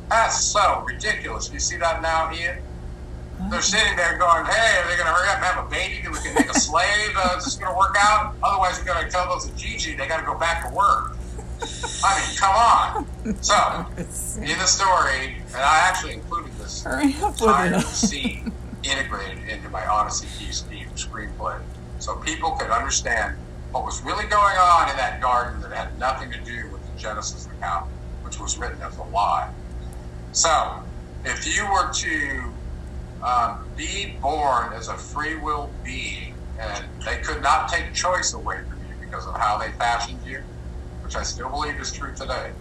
That's 0.10 0.41
so 0.41 0.84
ridiculous. 0.88 1.51
You 1.51 1.60
see 1.60 1.78
that 1.78 2.01
now, 2.01 2.32
Ian? 2.34 2.58
They're 3.51 3.62
sitting 3.62 3.95
there 3.95 4.18
going, 4.18 4.45
hey, 4.45 4.80
are 4.80 4.88
they 4.89 4.95
going 4.95 5.08
to 5.08 5.14
hurry 5.14 5.30
up 5.30 5.36
and 5.38 5.45
have 5.45 5.66
a 5.66 5.70
baby 5.70 6.08
we 6.08 6.18
can 6.20 6.34
make 6.34 6.49
a 6.49 6.60
slave? 6.60 7.12
Uh, 7.16 7.36
is 7.38 7.45
this 7.45 7.55
going 7.55 7.72
to 7.72 7.78
work 7.78 7.95
out? 7.99 8.36
Otherwise, 8.41 8.80
we're 8.80 8.86
going 8.86 9.03
to 9.03 9.12
tell 9.12 9.30
those 9.30 9.47
Igigi 9.51 9.97
they 9.97 10.08
got 10.08 10.20
to 10.20 10.26
go 10.26 10.38
back 10.38 10.68
to 10.68 10.74
work. 10.74 11.12
I 12.03 12.20
mean, 12.20 12.38
come 12.38 12.55
on. 12.55 13.08
So, 13.43 13.86
in 14.41 14.58
the 14.58 14.66
story, 14.66 15.38
and 15.47 15.58
I 15.58 15.88
actually 15.88 16.14
included 16.14 16.53
this 16.58 16.86
entire 16.86 17.80
scene 17.82 18.51
integrated 18.84 19.47
into 19.49 19.70
my 19.70 19.86
Odyssey 19.86 20.28
Key 20.39 20.51
Steve 20.51 20.88
screenplay 20.95 21.60
so 21.99 22.16
people 22.18 22.51
could 22.51 22.70
understand 22.70 23.36
what 23.72 23.84
was 23.84 24.01
really 24.03 24.26
going 24.26 24.55
on 24.58 24.89
in 24.89 24.97
that 24.97 25.20
garden 25.22 25.62
that 25.62 25.72
had 25.72 25.99
nothing 25.99 26.32
to 26.32 26.39
do 26.39 26.70
with 26.72 26.82
the 26.91 26.97
Genesis 26.99 27.47
account, 27.47 27.89
which 28.24 28.39
was 28.39 28.58
written 28.58 28.82
as 28.82 28.97
a 28.97 29.03
lie. 29.03 29.51
So, 30.38 30.50
if 31.26 31.48
you 31.48 31.66
were 31.72 31.92
to 32.02 32.58
um, 33.28 33.60
be 33.76 34.20
born 34.22 34.74
as 34.74 34.88
a 34.90 34.96
free 34.98 35.36
will 35.40 35.78
being, 35.84 36.38
and 36.60 36.86
they 37.06 37.18
could 37.20 37.42
not 37.44 37.70
take 37.70 37.94
choice 37.94 38.34
away 38.36 38.58
from 38.70 38.84
you 38.84 38.96
because 39.02 39.26
of 39.28 39.36
how 39.40 39.58
they 39.60 39.72
fashioned 39.80 40.24
you, 40.24 40.42
which 41.02 41.16
I 41.18 41.24
still 41.24 41.50
believe 41.52 41.80
is 41.82 41.92
true 41.94 42.14
today, 42.16 42.54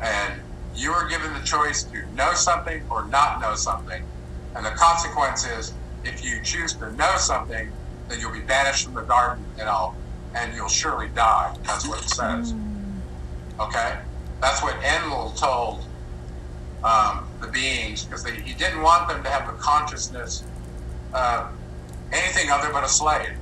and 0.00 0.42
You 0.72 0.92
are 0.92 1.08
given 1.08 1.34
the 1.34 1.40
choice 1.42 1.84
to 1.86 2.06
know 2.12 2.34
something 2.34 2.84
or 2.90 3.08
not 3.08 3.40
know 3.40 3.54
something. 3.56 4.02
And 4.56 4.66
the 4.66 4.72
consequence 4.72 5.44
is 5.46 5.78
if 6.04 6.24
you 6.24 6.42
choose 6.42 6.76
to 6.78 6.94
know 6.94 7.14
something, 7.18 7.72
then 8.08 8.20
you'll 8.20 8.32
be 8.32 8.42
banished 8.46 8.84
from 8.84 8.94
the 8.94 9.02
garden 9.04 9.52
and 9.58 9.68
I'll 9.68 10.00
and 10.34 10.54
you'll 10.54 10.68
surely 10.68 11.08
die. 11.14 11.50
That's 11.66 11.88
what 11.88 12.00
it 12.00 12.10
says. 12.10 12.54
Okay? 13.60 13.94
That's 14.42 14.62
what 14.62 14.76
Enlil 14.84 15.32
told 15.32 15.86
um, 16.84 17.26
the 17.40 17.46
beings 17.48 18.04
because 18.04 18.24
he 18.26 18.52
didn't 18.54 18.82
want 18.82 19.08
them 19.08 19.22
to 19.22 19.28
have 19.30 19.48
a 19.48 19.56
consciousness 19.58 20.44
uh, 21.14 21.48
anything 22.12 22.50
other 22.50 22.72
but 22.72 22.84
a 22.84 22.88
slave. 22.88 23.36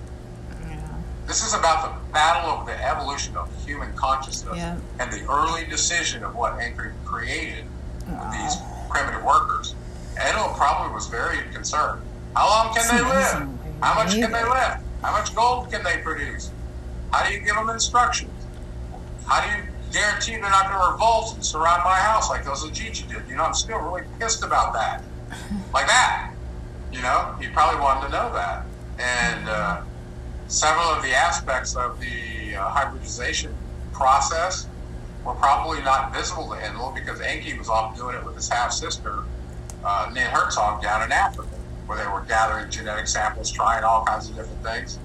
This 1.27 1.45
is 1.47 1.55
about 1.55 1.85
the 1.85 2.13
battle 2.13 2.51
of 2.51 2.67
the 2.67 2.75
evolution 2.85 3.37
of 3.37 3.49
human 3.65 3.93
consciousness 3.95 4.57
Yeah. 4.57 4.77
and 4.99 5.13
the 5.13 5.23
early 5.31 5.65
decision 5.67 6.25
of 6.25 6.35
what 6.35 6.59
Enki 6.61 6.91
created 7.05 7.67
with 8.07 8.33
these 8.33 8.57
primitive 8.89 9.23
workers. 9.23 9.75
Enlil 10.21 10.53
probably 10.57 10.93
was 10.93 11.07
very 11.07 11.39
concerned. 11.53 12.03
How 12.35 12.49
long 12.49 12.75
can 12.75 12.85
they 12.89 13.03
live? 13.03 13.49
How 13.81 13.95
much 13.95 14.13
can 14.15 14.33
they 14.33 14.43
live? 14.43 14.79
How 15.03 15.13
much 15.13 15.35
gold 15.35 15.71
can 15.71 15.85
they 15.85 15.99
produce? 15.99 16.51
How 17.13 17.25
do 17.25 17.33
you 17.33 17.41
give 17.41 17.55
them 17.55 17.71
instructions? 17.71 18.33
How 19.27 19.41
do 19.41 19.57
you 19.57 19.63
guarantee 19.93 20.33
they're 20.33 20.43
not 20.43 20.71
going 20.71 20.81
to 20.81 20.93
revolt 20.93 21.35
and 21.35 21.45
surround 21.45 21.83
my 21.85 21.95
house 21.97 22.31
like 22.31 22.45
those 22.45 22.65
Igigi 22.65 23.09
did? 23.09 23.29
You 23.29 23.37
know, 23.37 23.45
I'm 23.45 23.55
still 23.55 23.79
really 23.79 24.03
pissed 24.19 24.43
about 24.45 24.73
that. 24.75 25.03
Like 25.73 25.87
that. 25.87 26.33
You 26.93 27.01
know, 27.03 27.37
he 27.41 27.47
probably 27.47 27.81
wanted 27.81 28.07
to 28.07 28.13
know 28.13 28.33
that. 28.33 28.67
And 28.99 29.49
uh, 29.49 29.83
several 30.49 30.87
of 30.87 31.03
the 31.05 31.15
aspects 31.15 31.77
of 31.77 32.01
the 32.01 32.57
uh, 32.57 32.69
hybridization 32.69 33.55
process 33.93 34.67
were 35.25 35.35
probably 35.35 35.81
not 35.83 36.13
visible 36.13 36.49
to 36.49 36.55
Enlil 36.55 36.93
because 36.93 37.21
Enki 37.21 37.57
was 37.57 37.69
off 37.69 37.97
doing 37.97 38.17
it 38.17 38.25
with 38.25 38.35
his 38.35 38.49
half 38.49 38.73
sister, 38.73 39.23
uh, 39.85 40.09
Ninhursag, 40.09 40.83
down 40.83 41.03
in 41.03 41.13
Africa, 41.13 41.55
where 41.87 41.99
they 41.99 42.11
were 42.11 42.23
gathering 42.23 42.71
genetic 42.71 43.07
samples, 43.07 43.51
trying 43.51 43.85
all 43.85 44.05
kinds 44.05 44.29
of 44.29 44.35
different 44.35 44.63
things. 44.63 44.99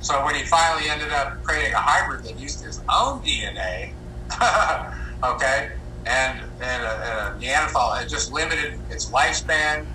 So 0.00 0.24
when 0.24 0.34
he 0.34 0.44
finally 0.44 0.88
ended 0.88 1.10
up 1.10 1.42
creating 1.42 1.74
a 1.74 1.78
hybrid 1.78 2.24
that 2.24 2.38
used 2.38 2.64
his 2.64 2.78
own 2.88 3.20
DNA, 3.20 3.92
okay, 5.24 5.70
and, 6.06 6.40
and, 6.60 6.82
a, 6.82 7.32
and 7.32 7.36
a 7.36 7.38
Neanderthal, 7.40 7.94
it 7.94 8.08
just 8.08 8.32
limited 8.32 8.78
its 8.90 9.10
lifespan, 9.10 9.86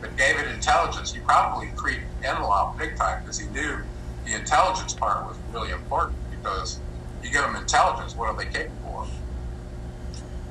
but 0.00 0.16
gave 0.16 0.38
it 0.38 0.50
intelligence, 0.50 1.12
he 1.12 1.20
probably 1.20 1.68
creeped 1.76 2.04
Enlil 2.24 2.74
big 2.78 2.96
time 2.96 3.22
because 3.22 3.38
he 3.38 3.48
knew 3.48 3.78
the 4.24 4.34
intelligence 4.34 4.94
part 4.94 5.26
was 5.26 5.36
really 5.52 5.70
important 5.70 6.16
because 6.30 6.80
you 7.22 7.30
give 7.30 7.42
them 7.42 7.56
intelligence, 7.56 8.16
what 8.16 8.28
are 8.28 8.36
they 8.36 8.50
capable 8.50 9.00
of? 9.00 9.08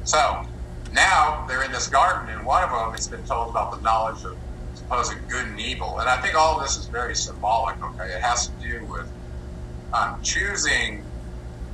So 0.03 0.45
now 0.91 1.45
they're 1.47 1.63
in 1.63 1.71
this 1.71 1.87
garden, 1.87 2.29
and 2.29 2.45
one 2.45 2.63
of 2.63 2.69
them 2.69 2.91
has 2.91 3.07
been 3.07 3.23
told 3.23 3.49
about 3.49 3.71
the 3.71 3.81
knowledge 3.81 4.23
of 4.23 4.37
supposed 4.73 5.13
good 5.27 5.47
and 5.47 5.59
evil. 5.59 5.99
And 5.99 6.09
I 6.09 6.17
think 6.17 6.35
all 6.35 6.59
this 6.59 6.77
is 6.77 6.87
very 6.87 7.15
symbolic, 7.15 7.81
okay? 7.83 8.05
It 8.15 8.21
has 8.21 8.47
to 8.47 8.53
do 8.61 8.85
with 8.85 9.11
um, 9.93 10.19
choosing 10.21 11.03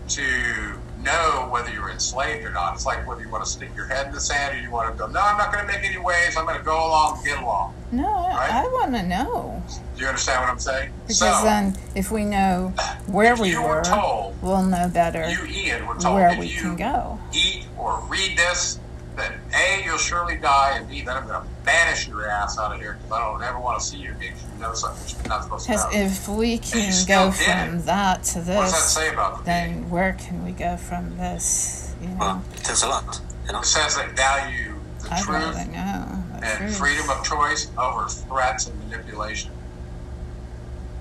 to 0.10 0.82
know 1.04 1.47
whether 1.52 1.70
you're 1.72 1.89
enslaved 1.89 2.45
or 2.45 2.52
not. 2.52 2.74
It's 2.76 2.86
like 2.86 3.08
whether 3.08 3.22
you 3.22 3.30
want 3.30 3.43
to 3.45 3.50
stick 3.50 3.70
your 3.76 3.86
head 3.86 4.08
in 4.08 4.14
the 4.14 4.20
sand 4.20 4.58
or 4.58 4.62
you 4.62 4.70
want 4.72 4.91
to 4.91 4.97
go, 4.97 5.08
no, 5.08 5.20
I'm 5.22 5.38
not 5.38 5.52
going 5.54 5.66
to 5.66 5.72
make 5.72 5.84
any 5.84 5.97
waves. 5.97 6.36
I'm 6.38 6.45
going 6.45 6.58
to 6.58 6.64
go 6.64 6.76
along, 6.78 7.24
get 7.24 7.41
along. 7.41 7.74
No, 7.91 8.04
Right? 8.30 8.50
I, 8.52 8.64
I 8.66 8.68
want 8.68 8.93
to 8.95 9.04
know 9.04 9.64
Do 9.95 10.02
you 10.02 10.08
understand 10.08 10.41
what 10.41 10.50
I'm 10.50 10.60
saying? 10.60 10.91
because 11.08 11.18
so, 11.20 11.43
then 11.43 11.76
if 11.95 12.12
we 12.12 12.24
know 12.24 12.74
where 13.08 13.36
we 13.36 13.56
were, 13.58 13.68
were 13.78 13.82
told, 13.84 14.36
we'll 14.43 14.62
know 14.64 14.88
better 14.88 15.28
you, 15.30 15.43
Ian, 15.45 15.88
were 15.88 15.95
told 15.95 16.16
where 16.16 16.38
we 16.39 16.45
you 16.47 16.62
can 16.62 16.76
go. 16.76 17.20
eat 17.34 17.66
or 17.78 18.00
read 18.08 18.38
this, 18.38 18.80
then 19.20 19.34
A, 19.54 19.84
you'll 19.84 19.98
surely 19.98 20.38
die, 20.38 20.74
and 20.78 20.88
B, 20.88 21.02
then 21.02 21.16
I'm 21.18 21.28
going 21.28 21.42
to 21.42 21.48
banish 21.64 22.08
your 22.08 22.28
ass 22.30 22.58
out 22.58 22.74
of 22.74 22.80
here 22.80 22.94
because 22.94 23.12
I 23.12 23.20
don't 23.32 23.44
ever 23.44 23.60
want 23.60 23.80
to 23.80 23.86
see 23.86 23.98
you 23.98 24.12
again 24.12 24.34
'cause 24.34 24.44
you 24.54 24.60
know 24.62 24.74
something 24.74 25.16
you're 25.20 25.28
not 25.30 25.44
supposed 25.44 25.66
to 25.66 25.72
Because 25.72 25.94
if 25.94 26.28
we 26.28 26.58
can 26.58 27.06
go 27.06 27.32
from 27.32 27.82
that 27.86 28.24
to 28.24 28.40
what 28.40 28.46
does 28.46 28.72
that 28.72 28.78
this, 28.78 28.92
say 28.92 29.10
about 29.14 29.38
the 29.40 29.44
being? 29.44 29.82
then 29.82 29.90
where 29.90 30.14
can 30.14 30.44
we 30.46 30.52
go 30.52 30.78
from 30.78 31.18
this? 31.18 31.94
You 32.02 32.08
know, 32.10 32.16
Well, 32.20 32.44
it 32.56 32.64
tells 32.64 32.84
a 32.84 32.88
lot, 32.88 33.20
you 33.46 33.54
know. 33.54 33.60
It 33.60 33.66
says 33.66 33.96
they 33.96 34.06
value 34.08 34.76
the 35.02 35.14
I'd 35.14 35.24
truth 35.24 35.46
rather 35.56 35.72
know. 35.72 36.24
the 36.40 36.46
and 36.46 36.58
truth. 36.60 36.78
freedom 36.78 37.10
of 37.10 37.24
choice 37.24 37.68
over 37.78 38.08
threats 38.08 38.68
and 38.68 38.80
manipulation. 38.90 39.52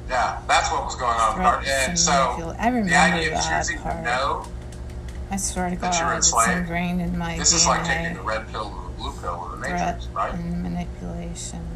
Yeah, 0.09 0.39
that's 0.49 0.71
what 0.73 0.85
was 0.85 0.97
going 0.97 1.19
on. 1.19 1.35
with 1.37 1.45
Gar- 1.45 1.63
Threats 1.63 1.71
And 1.71 1.89
and 1.91 1.99
so 1.99 2.13
manipula- 2.13 2.57
I 2.59 2.71
the 2.71 2.77
remember 2.77 3.17
idea 3.17 3.29
of 3.29 3.35
that 3.45 3.59
choosing 3.61 3.79
part. 3.81 3.97
to 3.97 4.03
know, 4.03 4.47
I 5.31 5.37
swear 5.37 5.71
to 5.71 5.77
God, 5.77 5.89
it's 6.17 6.33
enslaved. 6.33 6.59
ingrained 6.61 7.01
in 7.03 7.19
my 7.19 7.37
this 7.39 7.53
DNA. 7.53 7.57
is 7.57 7.67
like 7.67 7.85
taking 7.85 8.17
the 8.17 8.23
red 8.23 8.49
pill 8.49 8.73
or 8.75 8.83
the 8.91 8.97
blue 8.97 9.13
pill 9.21 9.41
or 9.51 9.57
the 9.57 9.67
threat 9.67 9.97
matrix, 9.97 10.07
right? 10.09 10.35
and 10.35 10.63
manipulation. 10.63 11.67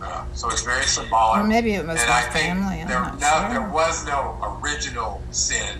Yeah. 0.00 0.24
So 0.34 0.48
it's 0.50 0.62
very 0.62 0.84
symbolic. 0.84 1.40
Or 1.44 1.46
maybe 1.46 1.74
it 1.74 1.86
was 1.86 2.00
and 2.00 2.08
my 2.10 2.18
I 2.18 2.22
think 2.22 2.46
family. 2.46 2.80
I'm 2.80 2.88
there, 2.88 3.00
no, 3.02 3.40
sure. 3.40 3.48
there 3.50 3.70
was 3.70 4.06
no 4.06 4.58
original 4.62 5.22
sin. 5.30 5.78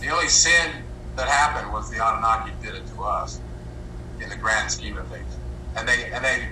The 0.00 0.08
only 0.10 0.28
sin 0.28 0.70
that 1.16 1.28
happened 1.28 1.72
was 1.72 1.90
the 1.90 1.96
Anunnaki 1.96 2.52
did 2.62 2.74
it 2.74 2.86
to 2.94 3.02
us, 3.02 3.40
in 4.20 4.28
the 4.28 4.36
grand 4.36 4.70
scheme 4.70 4.96
of 4.96 5.06
things. 5.08 5.36
And 5.76 5.88
they 5.88 6.10
and 6.12 6.24
they 6.24 6.48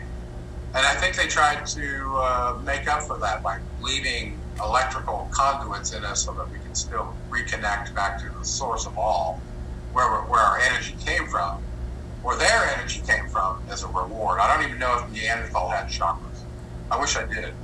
and 0.75 0.87
I 0.87 0.95
think 0.95 1.17
they 1.17 1.27
tried 1.27 1.67
to 1.67 2.17
uh, 2.17 2.59
make 2.65 2.87
up 2.89 3.03
for 3.03 3.19
that 3.19 3.43
by 3.43 3.59
leaving 3.81 4.39
electrical 4.63 5.29
conduits 5.33 5.93
in 5.93 6.05
us 6.05 6.25
so 6.25 6.33
that 6.35 6.49
we 6.51 6.59
can 6.59 6.75
still 6.75 7.15
reconnect 7.31 7.95
back 7.95 8.21
to 8.21 8.29
the 8.39 8.45
source 8.45 8.87
of 8.87 8.97
all, 8.99 9.41
where 9.93 10.09
where 10.23 10.41
our 10.41 10.59
energy 10.59 10.95
came 11.05 11.27
from, 11.27 11.63
where 12.23 12.37
their 12.37 12.65
energy 12.77 13.01
came 13.07 13.29
from 13.29 13.63
as 13.71 13.83
a 13.83 13.89
reward. 13.89 14.41
I 14.41 14.55
don't 14.55 14.67
even 14.67 14.79
know 14.79 14.99
if 14.99 15.11
Neanderthal 15.11 15.69
had 15.69 15.87
chakras. 15.87 16.45
I 16.91 16.99
wish 17.01 17.17
I 17.17 17.27
did. 17.27 17.55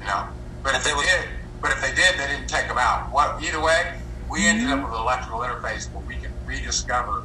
You 0.00 0.06
know, 0.06 0.28
but 0.62 0.74
if 0.74 0.84
They 0.84 0.90
did, 0.90 1.28
but 1.60 1.70
if 1.70 1.80
they 1.80 1.94
did, 1.94 2.18
they 2.18 2.26
didn't 2.26 2.48
take 2.48 2.68
them 2.68 2.78
out. 2.78 3.12
What? 3.12 3.42
Either 3.42 3.60
way, 3.60 3.98
we 4.30 4.46
ended 4.46 4.66
mm-hmm. 4.66 4.80
up 4.80 4.90
with 4.90 4.94
an 4.94 5.02
electrical 5.02 5.40
interface 5.40 5.92
where 5.92 6.04
we 6.04 6.16
can 6.16 6.32
rediscover 6.46 7.24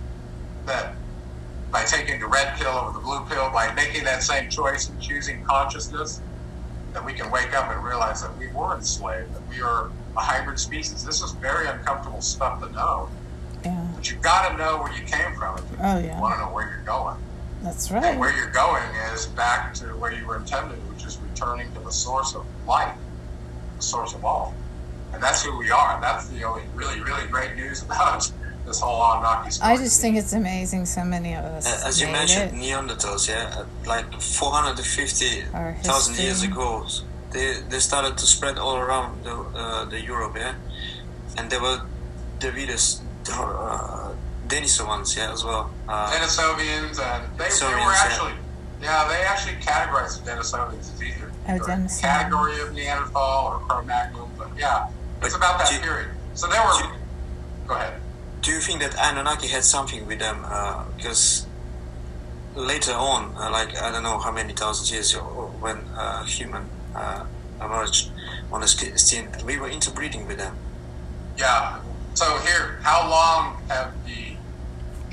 that 0.65 0.95
by 1.71 1.83
taking 1.83 2.19
the 2.19 2.27
red 2.27 2.55
pill 2.57 2.71
over 2.71 2.91
the 2.91 3.03
blue 3.03 3.23
pill, 3.25 3.49
by 3.51 3.73
making 3.73 4.03
that 4.03 4.23
same 4.23 4.49
choice 4.49 4.89
and 4.89 5.01
choosing 5.01 5.43
consciousness, 5.43 6.21
that 6.93 7.05
we 7.05 7.13
can 7.13 7.31
wake 7.31 7.53
up 7.53 7.71
and 7.71 7.83
realize 7.83 8.21
that 8.21 8.37
we 8.37 8.47
were 8.47 8.75
enslaved, 8.75 9.33
that 9.33 9.47
we 9.49 9.61
are 9.61 9.89
a 10.17 10.19
hybrid 10.19 10.59
species. 10.59 11.05
This 11.05 11.21
is 11.21 11.31
very 11.31 11.67
uncomfortable 11.67 12.21
stuff 12.21 12.61
to 12.61 12.71
know. 12.73 13.09
But 14.01 14.09
you've 14.09 14.21
got 14.23 14.49
to 14.49 14.57
know 14.57 14.81
where 14.81 14.91
you 14.93 15.03
came 15.05 15.35
from 15.35 15.55
if 15.59 15.63
you 15.69 15.77
Oh 15.79 15.99
yeah. 15.99 16.19
want 16.19 16.33
to 16.33 16.39
know 16.41 16.51
where 16.51 16.67
you're 16.67 16.83
going. 16.83 17.17
That's 17.61 17.91
And 17.91 18.03
right. 18.03 18.17
where 18.17 18.35
you're 18.35 18.49
going 18.49 18.83
is 19.13 19.27
back 19.27 19.75
to 19.75 19.85
where 20.01 20.11
you 20.11 20.25
were 20.25 20.37
intended, 20.37 20.79
which 20.91 21.05
is 21.05 21.19
returning 21.19 21.71
to 21.73 21.79
the 21.81 21.91
source 21.91 22.33
of 22.33 22.43
life, 22.67 22.95
the 23.77 23.83
source 23.83 24.15
of 24.15 24.25
all. 24.25 24.55
And 25.13 25.21
that's 25.21 25.43
who 25.43 25.55
we 25.55 25.69
are. 25.69 25.93
And 25.93 26.01
that's 26.01 26.27
the 26.29 26.43
only 26.43 26.63
really, 26.73 26.99
really 27.01 27.27
great 27.27 27.55
news 27.55 27.83
about 27.87 28.31
this 28.65 28.79
whole 28.79 29.03
Anunnaki 29.03 29.51
story. 29.51 29.73
I 29.73 29.77
just 29.77 30.01
think 30.01 30.17
it's 30.17 30.33
amazing 30.33 30.87
so 30.87 31.03
many 31.03 31.35
of 31.35 31.43
us 31.45 31.67
Uh, 31.67 31.87
as 31.89 32.01
you 32.01 32.07
mentioned, 32.07 32.55
it. 32.55 32.59
Neanderthals, 32.59 33.29
yeah, 33.29 33.53
uh, 33.55 33.65
like 33.85 34.05
Our 34.15 34.19
450,000 34.19 36.17
years 36.17 36.41
ago, 36.41 36.87
they 37.31 37.61
they 37.69 37.79
started 37.79 38.17
to 38.17 38.25
spread 38.25 38.57
all 38.57 38.77
around 38.77 39.23
the 39.23 39.35
uh, 39.35 39.85
the 39.85 39.99
Europe, 40.01 40.35
yeah, 40.35 40.55
and 41.37 41.49
they 41.51 41.59
were 41.59 41.81
the 42.39 42.51
Vedas, 42.51 42.85
the 42.97 43.05
uh, 43.29 44.13
Denisovans, 44.47 45.15
yeah, 45.17 45.31
as 45.31 45.43
well. 45.43 45.69
Uh, 45.87 46.11
Denisovians, 46.11 46.99
and 46.99 47.37
they, 47.37 47.49
they 47.49 47.65
were 47.65 47.79
yeah. 47.79 47.93
actually, 48.05 48.33
yeah. 48.81 49.07
they 49.07 49.21
actually 49.23 49.55
categorized 49.55 50.23
the 50.23 50.31
Denisovians 50.31 50.93
as 50.93 51.01
either 51.01 51.31
Oh, 51.47 51.55
a 51.55 51.59
Denisovan. 51.59 52.01
category 52.01 52.59
of 52.61 52.73
Neanderthal 52.73 53.47
or 53.53 53.59
Cro-Magnon, 53.67 54.29
but 54.37 54.49
yeah, 54.57 54.87
it's 55.21 55.33
But 55.33 55.37
about 55.37 55.59
that 55.59 55.69
do- 55.71 55.79
period. 55.79 56.09
So 56.33 56.47
they 56.47 56.57
were. 56.59 56.73
do- 56.81 56.97
Go 57.67 57.75
ahead. 57.75 58.01
do 58.41 58.51
you 58.51 58.59
think 58.59 58.81
that 58.81 58.95
Anunnaki 58.99 59.47
had 59.47 59.63
something 59.63 60.05
with 60.07 60.19
them? 60.19 60.43
Uh, 60.45 60.83
because 60.97 61.45
later 62.55 62.91
on, 62.93 63.33
uh, 63.37 63.49
like 63.51 63.77
I 63.81 63.91
don't 63.91 64.03
know 64.03 64.17
how 64.19 64.31
many 64.31 64.53
thousands 64.53 64.91
years 64.91 65.13
ago, 65.13 65.53
when 65.59 65.77
uh, 65.97 66.23
human 66.25 66.67
uh, 66.95 67.23
emerged 67.61 68.09
on 68.51 68.61
the 68.61 68.67
scene, 68.67 69.29
we 69.45 69.57
were 69.57 69.69
interbreeding 69.69 70.27
with 70.27 70.37
them. 70.37 70.55
Yeah. 71.37 71.79
So 72.13 72.37
here, 72.39 72.79
how 72.81 73.09
long 73.09 73.61
have 73.69 73.93
the 74.05 74.35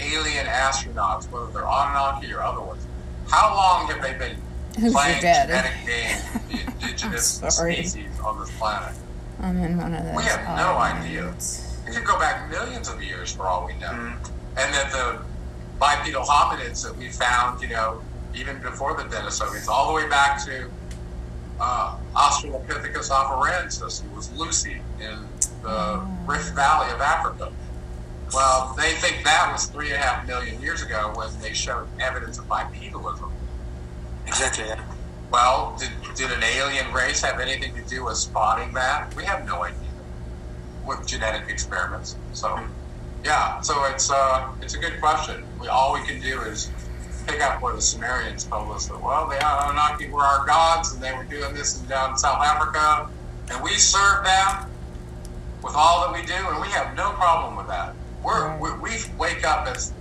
alien 0.01 0.47
astronauts, 0.47 1.31
whether 1.31 1.47
they're 1.53 1.63
Anunnaki 1.63 2.33
or 2.33 2.43
other 2.43 2.61
ones, 2.61 2.87
how 3.29 3.55
long 3.55 3.87
have 3.89 4.03
they 4.03 4.15
been 4.15 4.37
Who's 4.79 4.93
your 4.93 4.93
playing 4.93 5.23
daddy? 5.23 5.53
genetic 5.53 5.87
game 5.87 6.17
with 6.33 6.49
the 6.49 6.73
indigenous 6.87 7.27
species 7.27 8.21
on 8.21 8.39
this 8.41 8.51
planet? 8.59 8.95
I'm 9.41 9.57
in 9.59 9.77
one 9.77 9.95
of 9.95 10.05
those. 10.05 10.17
We 10.17 10.23
have 10.25 10.57
no 10.57 10.77
idea. 10.79 11.23
islands. 11.23 11.79
It 11.87 11.95
could 11.95 12.05
go 12.05 12.19
back 12.19 12.51
millions 12.51 12.89
of 12.89 13.03
years 13.03 13.33
for 13.33 13.47
all 13.47 13.67
we 13.67 13.75
know. 13.75 13.89
Mm. 13.89 14.31
And 14.57 14.75
that 14.75 14.91
the 14.93 15.21
bipedal 15.79 16.25
hominids 16.25 16.83
that 16.85 16.97
we 16.97 17.09
found, 17.09 17.63
you 17.63 17.69
know, 17.69 18.03
even 18.35 18.61
before 18.61 18.95
the 18.95 19.05
Denisovians, 19.05 19.69
all 19.69 19.89
the 19.89 19.95
way 19.95 20.09
back 20.09 20.45
to 20.45 20.69
uh, 21.61 21.97
Australopithecus 22.15 23.11
afarensis, 23.11 24.03
who 24.03 24.15
was 24.15 24.31
Lucy 24.33 24.81
in 25.01 25.28
the. 25.63 26.19
Rift 26.29 26.55
Valley 26.55 26.93
of 26.93 27.01
Africa. 27.01 27.51
Well, 28.35 28.75
they 28.77 28.93
think 28.93 29.25
that 29.25 29.51
was 29.51 29.65
three 29.65 29.87
and 29.87 29.97
a 29.97 29.99
half 29.99 30.27
million 30.27 30.61
years 30.61 30.83
ago 30.83 31.11
when 31.15 31.29
they 31.41 31.55
showed 31.55 31.89
evidence 31.99 32.39
of 32.39 32.47
bipedalism. 32.47 33.31
Exactly. 34.27 34.67
Yeah. 34.67 34.85
Well, 35.31 35.75
did, 35.81 35.91
did 36.15 36.31
an 36.31 36.43
alien 36.43 36.93
race 36.93 37.23
have 37.23 37.41
anything 37.41 37.75
to 37.75 37.83
do 37.89 38.05
with 38.05 38.19
spotting 38.19 38.75
that? 38.75 39.15
We 39.17 39.25
have 39.25 39.47
no 39.47 39.65
idea 39.65 39.79
with 40.87 41.07
genetic 41.07 41.49
experiments. 41.49 42.17
So, 42.35 42.61
yeah, 43.25 43.63
so 43.63 43.85
it's 43.87 44.11
uh, 44.11 44.51
it's 44.61 44.75
a 44.75 44.79
good 44.79 45.01
question. 45.01 45.45
We 45.59 45.69
all 45.69 45.95
we 45.95 46.03
can 46.07 46.21
do 46.21 46.43
is 46.43 46.71
pick 47.27 47.41
up 47.41 47.63
what 47.63 47.75
the 47.75 47.83
Sumerians 47.83 48.45
told 48.45 48.71
us 48.75 48.87
that 48.89 49.03
well, 49.03 49.27
the 49.27 49.37
Anunnaki 49.37 50.09
were 50.11 50.23
our 50.23 50.47
gods 50.47 50.93
and 50.93 51.03
they 51.03 51.13
were 51.13 51.25
doing 51.25 51.55
this 51.55 51.81
in 51.81 51.89
down 51.89 52.13
in 52.13 52.19
South 52.19 52.43
Africa, 52.43 53.11
and 53.51 53.63
we 53.63 53.75
serve 53.77 54.25
them 54.25 54.68
with 55.63 55.75
all 55.75 56.01
that 56.07 56.19
we 56.19 56.27
do, 56.27 56.35
and 56.35 56.61
we 56.61 56.69
have 56.69 56.97
no 56.97 57.11
problem 57.13 57.57
with 57.57 57.67
that. 57.69 57.95
We're, 58.23 58.49
Right. 58.49 58.61
we, 58.61 58.91
we 58.91 58.97
wake 59.19 59.45
up 59.47 59.67
as 59.69 59.93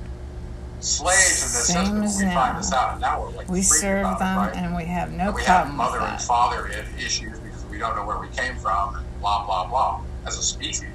slaves 0.80 1.41
in 1.41 1.53
this 1.53 1.68
Same 1.68 1.86
system. 1.86 2.03
as 2.03 2.18
We 2.18 2.26
now. 2.26 2.34
find 2.34 2.58
this 2.58 2.72
out, 2.74 2.91
and 2.93 3.01
now 3.01 3.22
we're 3.22 3.30
like 3.32 3.49
We 3.49 3.62
serve 3.62 4.03
them 4.20 4.38
it, 4.38 4.41
right? 4.41 4.55
and 4.55 4.76
we 4.76 4.86
have 4.86 5.12
no 5.12 5.32
problem. 5.32 5.36
we 5.36 5.43
have 5.43 5.74
mother 5.74 5.99
and 5.99 6.22
father 6.22 6.68
issues 6.99 7.39
because 7.39 7.66
we 7.66 7.78
don't 7.78 7.95
know 7.95 8.05
where 8.05 8.20
we 8.20 8.28
came 8.30 8.55
from, 8.58 8.95
and 8.95 9.05
blah 9.20 9.45
blah 9.45 9.68
blah. 9.68 10.01
As 10.26 10.38
a 10.38 10.43
species, 10.43 10.89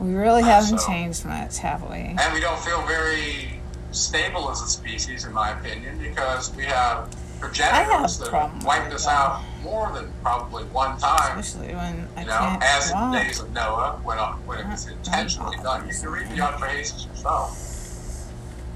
We 0.00 0.12
really 0.14 0.42
uh, 0.42 0.46
haven't 0.46 0.80
So- 0.80 0.86
changed 0.86 1.24
much, 1.24 1.58
have 1.58 1.82
we? 1.88 1.96
and 2.18 2.32
we 2.34 2.40
don't 2.40 2.58
feel 2.60 2.82
very 2.82 3.60
stable 3.92 4.50
as 4.50 4.60
a 4.60 4.66
species, 4.68 5.24
in 5.24 5.32
my 5.32 5.50
opinion, 5.58 5.98
because 5.98 6.52
we 6.54 6.64
have 6.64 7.08
progenitors 7.44 8.20
a 8.20 8.24
that 8.24 8.64
wiped 8.64 8.92
us 8.92 9.06
out 9.06 9.42
more 9.62 9.92
than 9.92 10.10
probably 10.22 10.64
one 10.64 10.98
time. 10.98 11.38
Especially 11.38 11.74
when 11.74 12.08
I 12.16 12.20
You 12.20 12.26
know, 12.26 12.38
can't 12.38 12.62
as 12.62 12.90
in 12.90 13.10
the 13.10 13.18
days 13.18 13.40
of 13.40 13.52
Noah, 13.52 14.00
when 14.02 14.18
uh, 14.18 14.32
when 14.46 14.60
it 14.60 14.66
was 14.66 14.88
intentionally 14.88 15.56
done. 15.62 15.86
You 15.88 15.94
can 15.94 16.08
read 16.08 16.28
the 16.30 16.36
Atrahasis 16.36 17.06
yourself. 17.06 18.30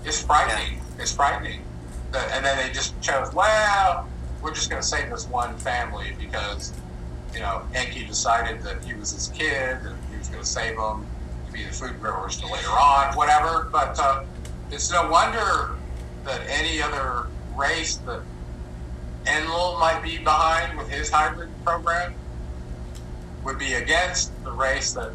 It's 0.05 0.23
frightening. 0.23 0.81
It's 0.99 1.13
frightening. 1.13 1.63
And 2.15 2.45
then 2.45 2.57
they 2.57 2.73
just 2.73 2.99
chose, 3.03 3.35
well, 3.35 4.09
we're 4.43 4.55
just 4.55 4.71
going 4.71 4.81
to 4.81 4.87
save 4.87 5.11
this 5.11 5.27
one 5.27 5.57
family 5.59 6.17
because, 6.19 6.73
you 7.35 7.41
know, 7.41 7.63
Enki 7.75 8.05
decided 8.05 8.63
that 8.63 8.83
he 8.83 8.95
was 8.95 9.13
his 9.13 9.29
kid 9.29 9.79
and 9.83 9.97
he 10.11 10.17
was 10.17 10.29
going 10.29 10.43
to 10.43 10.49
save 10.49 10.79
him 10.79 11.07
to 11.47 11.53
be 11.53 11.65
the 11.65 11.73
food 11.73 12.01
growers 12.01 12.39
to 12.39 12.47
later 12.47 12.69
on, 12.69 13.15
whatever. 13.15 13.69
But 13.71 13.99
uh, 13.99 14.25
it's 14.71 14.91
no 14.91 15.11
wonder 15.11 15.77
that 16.25 16.41
any 16.49 16.81
other 16.81 17.27
race 17.57 17.97
that 18.07 18.23
Enlil 19.29 19.79
might 19.79 20.03
be 20.03 20.19
behind 20.19 20.79
with 20.79 20.89
his 20.89 21.11
hybrid 21.11 21.51
program 21.65 22.15
would 23.45 23.59
be 23.59 23.75
against 23.75 24.33
the 24.45 24.51
race 24.51 24.93
that 24.93 25.13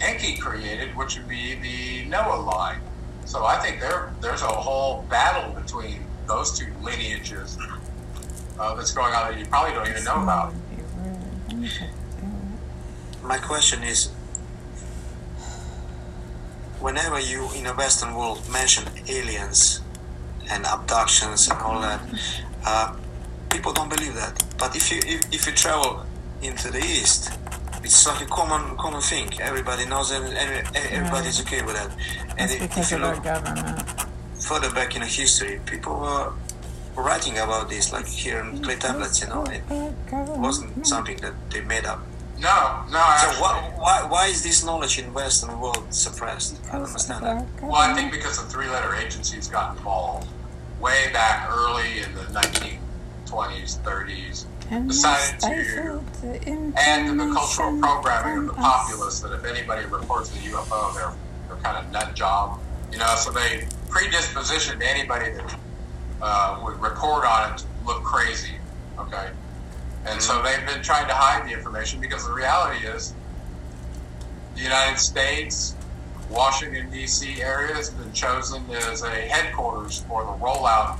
Enki 0.00 0.36
created, 0.36 0.96
which 0.96 1.16
would 1.16 1.28
be 1.28 1.54
the 1.54 2.08
Noah 2.08 2.40
line. 2.40 2.80
So 3.24 3.44
I 3.44 3.58
think 3.58 3.80
there 3.80 4.12
there's 4.20 4.42
a 4.42 4.46
whole 4.46 5.02
battle 5.08 5.52
between 5.52 6.04
those 6.26 6.58
two 6.58 6.72
lineages 6.82 7.58
uh, 8.58 8.74
that's 8.74 8.92
going 8.92 9.14
on 9.14 9.30
that 9.30 9.38
you 9.38 9.46
probably 9.46 9.72
don't 9.72 9.88
even 9.88 10.04
know 10.04 10.22
about. 10.22 10.52
My 13.22 13.38
question 13.38 13.82
is, 13.82 14.08
whenever 16.80 17.20
you 17.20 17.50
in 17.54 17.64
the 17.64 17.74
Western 17.74 18.14
world 18.14 18.48
mention 18.50 18.84
aliens 19.08 19.80
and 20.50 20.64
abductions 20.66 21.48
and 21.48 21.60
all 21.60 21.80
that, 21.80 22.00
uh, 22.64 22.96
people 23.50 23.72
don't 23.72 23.88
believe 23.88 24.14
that. 24.14 24.42
But 24.58 24.74
if 24.76 24.90
you 24.90 24.98
if, 25.04 25.34
if 25.34 25.46
you 25.46 25.52
travel 25.52 26.04
into 26.42 26.70
the 26.70 26.78
East, 26.78 27.30
it's 27.84 28.06
like 28.06 28.22
a 28.22 28.26
common 28.26 28.76
common 28.76 29.00
thing. 29.00 29.28
Everybody 29.40 29.86
knows 29.86 30.10
and 30.10 30.24
every, 30.36 30.62
everybody's 30.74 31.40
okay 31.42 31.62
with 31.62 31.74
that. 31.74 31.90
And 32.38 32.50
That's 32.50 32.54
if, 32.54 32.60
because 32.62 32.92
if 32.92 32.98
you 32.98 33.04
look 33.04 33.22
government. 33.22 33.82
further 34.34 34.70
back 34.72 34.94
in 34.94 35.02
the 35.02 35.08
history, 35.08 35.60
people 35.66 35.96
were 35.98 36.32
writing 36.96 37.38
about 37.38 37.68
this, 37.68 37.92
like 37.92 38.06
here 38.06 38.40
in 38.40 38.62
clay 38.62 38.76
tablets. 38.76 39.20
You 39.20 39.28
know, 39.28 39.44
it 39.44 39.62
wasn't 40.38 40.86
something 40.86 41.16
that 41.18 41.34
they 41.50 41.60
made 41.62 41.86
up. 41.86 42.00
No, 42.38 42.82
no. 42.90 43.04
So 43.20 43.28
why, 43.42 43.70
why, 43.76 44.06
why 44.08 44.26
is 44.28 44.42
this 44.42 44.64
knowledge 44.64 44.98
in 44.98 45.12
Western 45.12 45.60
world 45.60 45.84
suppressed? 45.90 46.58
I 46.68 46.78
don't 46.78 46.86
understand 46.86 47.24
that. 47.24 47.46
well, 47.62 47.74
I 47.74 47.92
think 47.92 48.12
because 48.12 48.42
the 48.42 48.48
three-letter 48.48 48.94
agencies 48.94 49.46
got 49.46 49.76
involved 49.76 50.26
way 50.80 51.10
back 51.12 51.50
early 51.50 52.00
in 52.00 52.14
the 52.14 52.22
1920s, 53.30 53.78
30s, 53.80 54.44
decided 54.86 55.40
to 55.40 56.00
and 56.76 57.18
the 57.18 57.32
cultural 57.32 57.78
programming 57.80 58.48
of 58.48 58.56
the 58.56 58.62
populace 58.62 59.20
that 59.20 59.32
if 59.32 59.44
anybody 59.44 59.86
reports 59.86 60.34
a 60.34 60.38
UFO, 60.38 60.94
they're 60.94 61.12
they're 61.48 61.62
kind 61.62 61.76
of 61.76 61.90
nut 61.92 62.14
job, 62.14 62.60
you 62.92 62.98
know. 62.98 63.14
So 63.16 63.32
they 63.32 63.66
predispositioned 63.88 64.82
anybody 64.82 65.32
that 65.32 65.58
uh, 66.22 66.60
would 66.64 66.80
report 66.80 67.24
on 67.24 67.52
it 67.52 67.58
to 67.58 67.64
look 67.86 68.02
crazy, 68.04 68.54
okay. 68.98 69.30
And 70.06 70.22
so 70.22 70.42
they've 70.42 70.64
been 70.66 70.82
trying 70.82 71.08
to 71.08 71.14
hide 71.14 71.48
the 71.48 71.52
information 71.52 72.00
because 72.00 72.26
the 72.26 72.32
reality 72.32 72.86
is, 72.86 73.14
the 74.54 74.62
United 74.62 74.98
States, 74.98 75.74
Washington 76.30 76.90
D.C. 76.90 77.42
area 77.42 77.74
has 77.74 77.90
been 77.90 78.12
chosen 78.12 78.64
as 78.70 79.02
a 79.02 79.10
headquarters 79.10 80.04
for 80.08 80.24
the 80.24 80.32
rollout 80.32 80.98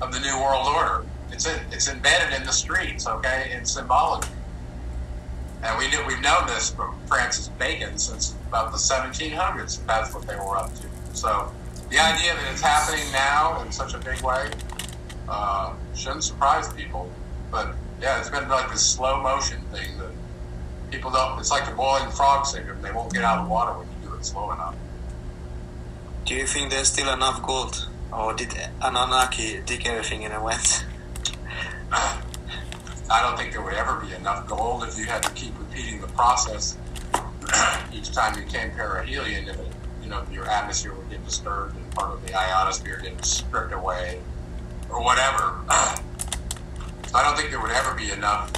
of 0.00 0.12
the 0.12 0.20
New 0.20 0.36
World 0.40 0.66
Order. 0.66 1.04
It's 1.34 1.46
in, 1.46 1.60
it's 1.72 1.88
embedded 1.88 2.32
in 2.32 2.46
the 2.46 2.52
streets, 2.52 3.08
okay, 3.08 3.50
in 3.52 3.64
symbology. 3.64 4.28
And 5.64 5.76
we 5.76 5.88
knew, 5.88 5.98
we've 6.06 6.20
known 6.20 6.46
this 6.46 6.70
from 6.70 6.96
Francis 7.08 7.48
Bacon 7.48 7.98
since 7.98 8.36
about 8.46 8.70
the 8.70 8.78
1700s. 8.78 9.84
That's 9.84 10.14
what 10.14 10.28
they 10.28 10.36
were 10.36 10.56
up 10.56 10.72
to. 10.76 10.86
So 11.12 11.52
the 11.90 11.98
idea 11.98 12.34
that 12.34 12.52
it's 12.52 12.60
happening 12.60 13.10
now 13.10 13.60
in 13.62 13.72
such 13.72 13.94
a 13.94 13.98
big 13.98 14.22
way 14.22 14.48
uh, 15.28 15.74
shouldn't 15.96 16.22
surprise 16.22 16.72
people. 16.72 17.10
But 17.50 17.74
yeah, 18.00 18.20
it's 18.20 18.30
been 18.30 18.48
like 18.48 18.70
this 18.70 18.86
slow 18.86 19.20
motion 19.20 19.60
thing 19.72 19.98
that 19.98 20.12
people 20.92 21.10
don't. 21.10 21.36
It's 21.40 21.50
like 21.50 21.68
the 21.68 21.74
boiling 21.74 22.12
frog 22.12 22.46
syndrome. 22.46 22.80
They 22.80 22.92
won't 22.92 23.12
get 23.12 23.24
out 23.24 23.40
of 23.40 23.48
water 23.48 23.76
when 23.76 23.88
you 23.88 24.08
do 24.08 24.14
it 24.14 24.24
slow 24.24 24.52
enough. 24.52 24.76
Do 26.26 26.36
you 26.36 26.46
think 26.46 26.70
there's 26.70 26.92
still 26.92 27.12
enough 27.12 27.42
gold? 27.42 27.88
Or 28.12 28.34
did 28.34 28.54
Anunnaki 28.80 29.62
dig 29.66 29.84
everything 29.84 30.24
and 30.24 30.32
it 30.32 30.40
went? 30.40 30.84
I 31.94 33.22
don't 33.22 33.36
think 33.36 33.52
there 33.52 33.62
would 33.62 33.74
ever 33.74 34.00
be 34.00 34.12
enough 34.14 34.48
gold 34.48 34.82
if 34.84 34.98
you 34.98 35.04
had 35.04 35.22
to 35.22 35.30
keep 35.30 35.56
repeating 35.58 36.00
the 36.00 36.08
process 36.08 36.76
each 37.92 38.10
time 38.12 38.38
you 38.38 38.44
came 38.46 38.70
perihelion. 38.70 39.48
If 39.48 39.58
it, 39.58 39.66
you 40.02 40.08
know 40.10 40.24
your 40.32 40.46
atmosphere 40.46 40.92
would 40.92 41.08
get 41.08 41.24
disturbed 41.24 41.76
and 41.76 41.90
part 41.92 42.12
of 42.12 42.26
the 42.26 42.34
ionosphere 42.34 43.00
get 43.02 43.24
stripped 43.24 43.72
away, 43.72 44.20
or 44.90 45.02
whatever. 45.02 45.60
I 45.68 47.22
don't 47.22 47.36
think 47.36 47.50
there 47.50 47.60
would 47.60 47.70
ever 47.70 47.94
be 47.94 48.10
enough 48.10 48.52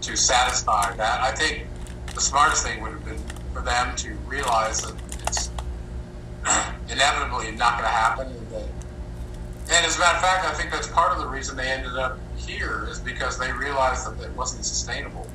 to 0.00 0.16
satisfy 0.16 0.94
that. 0.96 1.20
I 1.20 1.30
think 1.30 1.66
the 2.14 2.20
smartest 2.20 2.66
thing 2.66 2.82
would 2.82 2.90
have 2.90 3.04
been 3.04 3.22
for 3.54 3.62
them 3.62 3.94
to 3.96 4.14
realize 4.26 4.82
that 4.82 4.94
it's 5.28 5.50
inevitably 6.90 7.52
not 7.52 7.78
going 7.78 7.84
to 7.84 7.94
happen, 7.94 8.26
and 8.26 8.50
that 8.50 8.66
and 9.70 9.86
as 9.86 9.96
a 9.96 10.00
matter 10.00 10.16
of 10.16 10.22
fact, 10.22 10.44
I 10.44 10.52
think 10.52 10.70
that's 10.70 10.88
part 10.88 11.12
of 11.12 11.18
the 11.18 11.26
reason 11.26 11.56
they 11.56 11.70
ended 11.70 11.96
up 11.96 12.18
here 12.46 12.86
is 12.90 13.00
because 13.00 13.38
they 13.38 13.52
realized 13.52 14.06
that 14.06 14.24
it 14.24 14.34
wasn't 14.36 14.64
sustainable 14.64 15.26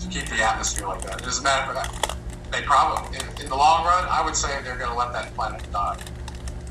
to 0.00 0.08
keep 0.08 0.26
the 0.26 0.42
atmosphere 0.42 0.86
like 0.86 1.02
that. 1.02 1.26
As 1.26 1.38
a 1.38 1.42
matter 1.42 1.72
of 1.72 1.76
fact, 1.76 2.16
they 2.50 2.62
probably, 2.62 3.18
in, 3.18 3.42
in 3.42 3.48
the 3.48 3.56
long 3.56 3.84
run, 3.84 4.04
I 4.08 4.24
would 4.24 4.36
say 4.36 4.48
they're 4.62 4.76
going 4.76 4.90
to 4.90 4.96
let 4.96 5.12
that 5.12 5.34
planet 5.34 5.62
die. 5.72 5.98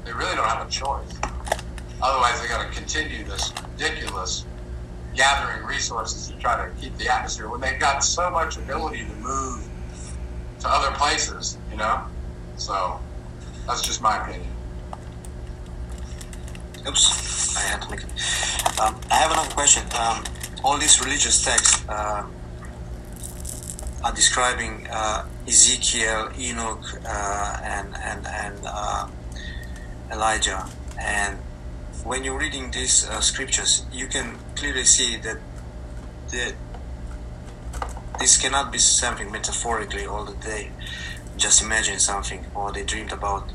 They 0.05 0.13
really 0.13 0.35
don't 0.35 0.47
have 0.47 0.65
a 0.65 0.69
choice. 0.69 1.13
Otherwise, 2.01 2.41
they 2.41 2.47
got 2.47 2.65
to 2.65 2.77
continue 2.77 3.23
this 3.25 3.51
ridiculous 3.71 4.45
gathering 5.15 5.65
resources 5.65 6.27
to 6.29 6.37
try 6.37 6.65
to 6.65 6.71
keep 6.79 6.95
the 6.97 7.13
atmosphere 7.13 7.49
when 7.49 7.59
they've 7.59 7.79
got 7.79 8.03
so 8.03 8.29
much 8.29 8.57
ability 8.57 9.05
to 9.05 9.15
move 9.15 9.67
to 10.59 10.69
other 10.69 10.95
places, 10.95 11.57
you 11.71 11.77
know? 11.77 12.03
So, 12.55 12.99
that's 13.65 13.81
just 13.81 14.01
my 14.01 14.21
opinion. 14.21 14.49
Oops, 16.85 17.57
I 17.57 17.61
had 17.61 17.81
to 17.81 17.89
make 17.89 18.01
it. 18.01 18.09
Um, 18.79 18.99
I 19.09 19.15
have 19.15 19.31
another 19.31 19.49
question. 19.51 19.83
Um, 19.97 20.23
all 20.63 20.77
these 20.77 21.01
religious 21.01 21.43
texts 21.43 21.83
uh, 21.89 22.25
are 24.03 24.13
describing 24.13 24.87
uh, 24.91 25.25
Ezekiel, 25.47 26.31
Enoch, 26.37 26.83
uh, 27.05 27.59
and 27.63 27.95
and 27.97 28.27
and 28.27 28.59
uh, 28.65 29.07
Elijah. 30.11 30.67
And 30.99 31.39
when 32.03 32.23
you're 32.23 32.37
reading 32.37 32.71
these 32.71 33.07
uh, 33.07 33.21
scriptures, 33.21 33.85
you 33.91 34.07
can 34.07 34.37
clearly 34.55 34.83
see 34.83 35.17
that 35.17 35.37
the, 36.29 36.53
this 38.19 38.37
cannot 38.37 38.71
be 38.71 38.77
something 38.77 39.31
metaphorically 39.31 40.05
all 40.05 40.25
the 40.25 40.35
day. 40.35 40.71
Just 41.37 41.61
imagine 41.61 41.99
something, 41.99 42.45
or 42.55 42.71
they 42.71 42.83
dreamed 42.83 43.11
about. 43.11 43.49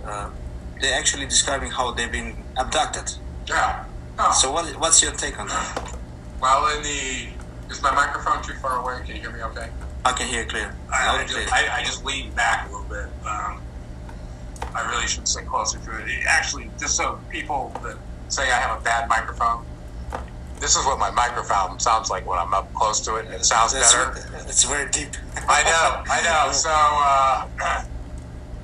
They're 0.83 0.99
actually 0.99 1.27
describing 1.27 1.71
how 1.71 1.93
they've 1.93 2.11
been 2.11 2.43
abducted. 2.57 3.15
Yeah. 3.49 3.85
Oh. 4.19 4.33
So 4.33 4.51
what, 4.51 4.67
what's 4.81 5.01
your 5.01 5.13
take 5.13 5.39
on 5.39 5.47
that? 5.47 5.97
Well, 6.41 6.77
in 6.77 6.83
the 6.83 7.29
is 7.71 7.81
my 7.81 7.95
microphone 7.95 8.43
too 8.43 8.55
far 8.55 8.79
away? 8.79 9.01
Can 9.07 9.15
you 9.15 9.23
hear 9.23 9.31
me 9.31 9.43
okay? 9.45 9.71
I 10.05 10.13
can 10.13 10.27
hear 10.27 10.45
clear. 10.45 10.75
I, 10.93 11.21
I, 11.21 11.25
clear. 11.25 11.45
just, 11.45 11.53
I, 11.53 11.79
I 11.79 11.85
just 11.85 12.05
leaned 12.05 12.35
back 12.35 12.69
a 12.69 12.73
little 12.73 12.89
bit. 12.89 13.07
Um, 13.25 13.63
I 14.75 14.91
really 14.91 15.07
should 15.07 15.29
sit 15.29 15.47
closer 15.47 15.79
to 15.79 16.05
it. 16.05 16.25
Actually, 16.27 16.69
just 16.81 16.97
so 16.97 17.21
people 17.31 17.73
that 17.85 17.97
say 18.29 18.43
I 18.51 18.59
have 18.59 18.81
a 18.81 18.83
bad 18.83 19.09
microphone, 19.09 19.65
this 20.59 20.75
is 20.75 20.85
what 20.85 20.99
my 20.99 21.13
microphone 21.13 21.79
sounds 21.79 22.11
like 22.11 22.27
when 22.27 22.41
I'm 22.41 22.53
up 22.53 22.75
close 22.75 22.99
to 23.03 23.17
it, 23.17 23.27
it 23.31 23.45
sounds 23.45 23.73
That's 23.73 23.95
better. 23.95 24.11
right. 24.35 24.45
It's 24.49 24.65
very 24.65 24.91
deep. 24.91 25.11
I 25.49 25.63
know, 25.63 26.03
I 26.13 26.23
know. 26.23 26.53
So, 26.53 26.71
uh, 26.73 27.85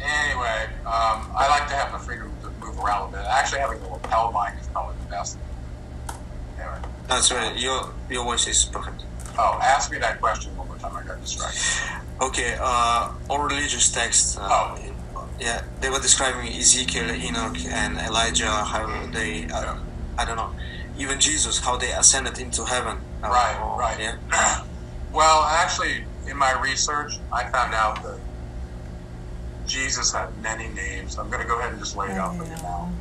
anyway, 0.01 0.67
um, 0.87 1.31
I 1.37 1.47
like 1.51 1.69
to 1.69 1.75
have 1.75 1.93
the 1.93 1.99
freedom 1.99 2.33
to 2.43 2.51
move 2.65 2.79
around 2.79 3.09
a 3.15 3.17
bit. 3.19 3.27
Actually, 3.27 3.61
having 3.61 3.81
the 3.81 3.89
lapel 3.89 4.33
mic 4.33 4.61
is 4.61 4.67
probably 4.69 4.97
the 5.05 5.11
best. 5.11 5.39
Anyway. 6.59 6.79
That's 7.09 7.31
right. 7.33 7.57
Your 7.59 7.93
your 8.11 8.25
voice 8.25 8.47
is 8.47 8.65
perfect. 8.65 9.05
Oh, 9.39 9.59
ask 9.63 9.91
me 9.91 9.99
that 9.99 10.21
question 10.21 10.57
one 10.57 10.67
more 10.69 10.77
time. 10.79 10.97
I 10.97 11.03
got 11.03 11.21
distracted. 11.21 11.63
Okay. 12.21 12.57
Uh, 12.61 13.13
all 13.31 13.43
religious 13.43 13.91
texts. 13.91 14.37
Uh, 14.37 14.49
Oh. 14.51 14.79
Yeah, 15.41 15.63
they 15.81 15.89
were 15.89 16.01
describing 16.01 16.49
Ezekiel, 16.53 17.13
Enoch, 17.13 17.57
and 17.71 17.97
Elijah. 17.99 18.51
How 18.51 19.07
they, 19.13 19.47
uh, 19.47 19.77
I 20.19 20.25
don't 20.25 20.35
know, 20.35 20.51
even 20.99 21.21
Jesus, 21.21 21.61
how 21.61 21.77
they 21.77 21.93
ascended 21.93 22.41
into 22.41 22.65
heaven. 22.65 22.99
Right, 23.23 23.57
or- 23.63 23.79
right. 23.79 23.99
Yeah. 24.01 24.65
Well, 25.13 25.43
actually, 25.45 26.05
in 26.27 26.37
my 26.37 26.53
research, 26.61 27.13
I 27.33 27.45
found 27.51 27.73
out 27.73 28.03
that 28.03 28.19
Jesus 29.69 30.13
had 30.13 30.37
many 30.43 30.69
names. 30.69 31.19
I'm 31.19 31.29
going 31.31 31.43
to 31.43 31.49
go 31.49 31.59
ahead 31.59 31.73
and 31.73 31.81
just 31.81 31.97
lay 31.97 32.07
it 32.07 32.13
out 32.13 32.37
for 32.37 32.45
you 32.45 32.51
now. 32.51 32.93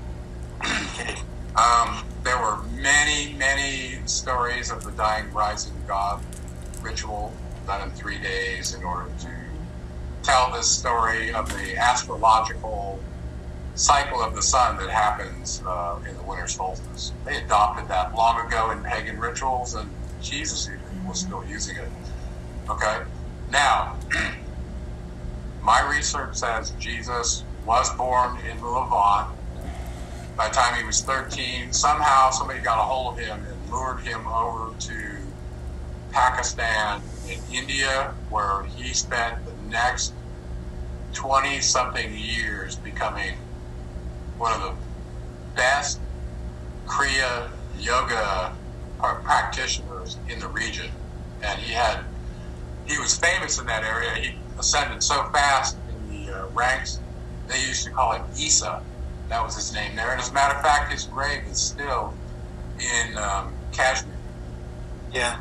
Um, 1.57 2.05
there 2.23 2.37
were 2.37 2.57
many, 2.75 3.33
many 3.33 3.99
stories 4.05 4.69
of 4.69 4.83
the 4.83 4.91
dying 4.91 5.33
rising 5.33 5.73
God 5.87 6.21
ritual 6.83 7.33
done 7.65 7.89
in 7.89 7.95
three 7.95 8.19
days 8.19 8.75
in 8.75 8.83
order 8.83 9.09
to 9.21 9.29
tell 10.21 10.51
this 10.51 10.69
story 10.69 11.33
of 11.33 11.49
the 11.49 11.75
astrological 11.75 12.99
cycle 13.73 14.21
of 14.21 14.35
the 14.35 14.41
sun 14.41 14.77
that 14.77 14.89
happens 14.89 15.63
uh, 15.65 15.99
in 16.07 16.15
the 16.15 16.23
winter 16.23 16.47
solstice. 16.47 17.11
They 17.25 17.37
adopted 17.37 17.87
that 17.87 18.13
long 18.13 18.45
ago 18.45 18.69
in 18.69 18.83
pagan 18.83 19.19
rituals, 19.19 19.73
and 19.73 19.89
Jesus 20.21 20.67
even 20.67 21.07
was 21.07 21.21
still 21.21 21.43
using 21.45 21.77
it. 21.77 21.89
Okay? 22.69 23.01
Now, 23.49 23.97
my 25.67 25.81
research 25.93 26.37
says 26.37 26.71
Jesus 26.79 27.43
was 27.65 27.93
born 27.97 28.37
in 28.49 28.57
the 28.57 28.65
Levant. 28.65 29.27
By 30.37 30.47
the 30.47 30.53
time 30.53 30.75
he 30.79 30.85
was 30.85 31.01
13, 31.01 31.73
somehow 31.73 32.29
somebody 32.31 32.61
got 32.61 32.79
a 32.79 32.83
hold 32.83 33.19
of 33.19 33.25
him 33.25 33.45
and 33.45 33.69
lured 33.69 33.99
him 33.99 34.25
over 34.27 34.73
to 34.79 35.33
Pakistan 36.13 37.01
and 37.29 37.41
India, 37.53 38.13
where 38.29 38.63
he 38.63 38.93
spent 38.93 39.43
the 39.43 39.55
next 39.69 40.13
20 41.15 41.59
something 41.59 42.13
years 42.15 42.77
becoming 42.77 43.33
one 44.37 44.53
of 44.53 44.61
the 44.61 44.75
best 45.53 45.99
Kriya 46.85 47.49
yoga 47.77 48.53
practitioners 49.25 50.17
in 50.29 50.39
the 50.39 50.47
region. 50.47 50.87
And 51.43 51.59
he 51.59 51.73
had, 51.73 52.05
he 52.85 52.97
was 52.99 53.17
famous 53.17 53.59
in 53.59 53.65
that 53.65 53.83
area. 53.83 54.11
He 54.21 54.46
ascended 54.59 55.03
so 55.03 55.23
fast 55.29 55.77
in 55.89 56.25
the 56.25 56.33
uh, 56.33 56.47
ranks, 56.49 56.99
they 57.47 57.59
used 57.59 57.83
to 57.85 57.91
call 57.91 58.13
him 58.13 58.23
Isa. 58.37 58.81
That 59.29 59.43
was 59.43 59.55
his 59.55 59.73
name 59.73 59.95
there. 59.95 60.11
And 60.11 60.21
as 60.21 60.29
a 60.29 60.33
matter 60.33 60.55
of 60.55 60.61
fact, 60.61 60.91
his 60.91 61.05
grave 61.05 61.43
is 61.49 61.59
still 61.59 62.13
in 62.79 63.17
um, 63.17 63.53
Kashmir. 63.71 64.13
Yeah. 65.13 65.39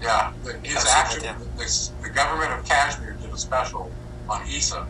Yeah, 0.00 0.32
the, 0.44 0.52
his 0.62 0.84
I've 0.84 0.88
actual, 0.88 1.18
it, 1.18 1.24
yeah. 1.24 1.38
this, 1.56 1.88
the 2.02 2.10
government 2.10 2.52
of 2.52 2.64
Kashmir 2.64 3.16
did 3.20 3.32
a 3.32 3.36
special 3.36 3.90
on 4.28 4.46
Isa. 4.48 4.86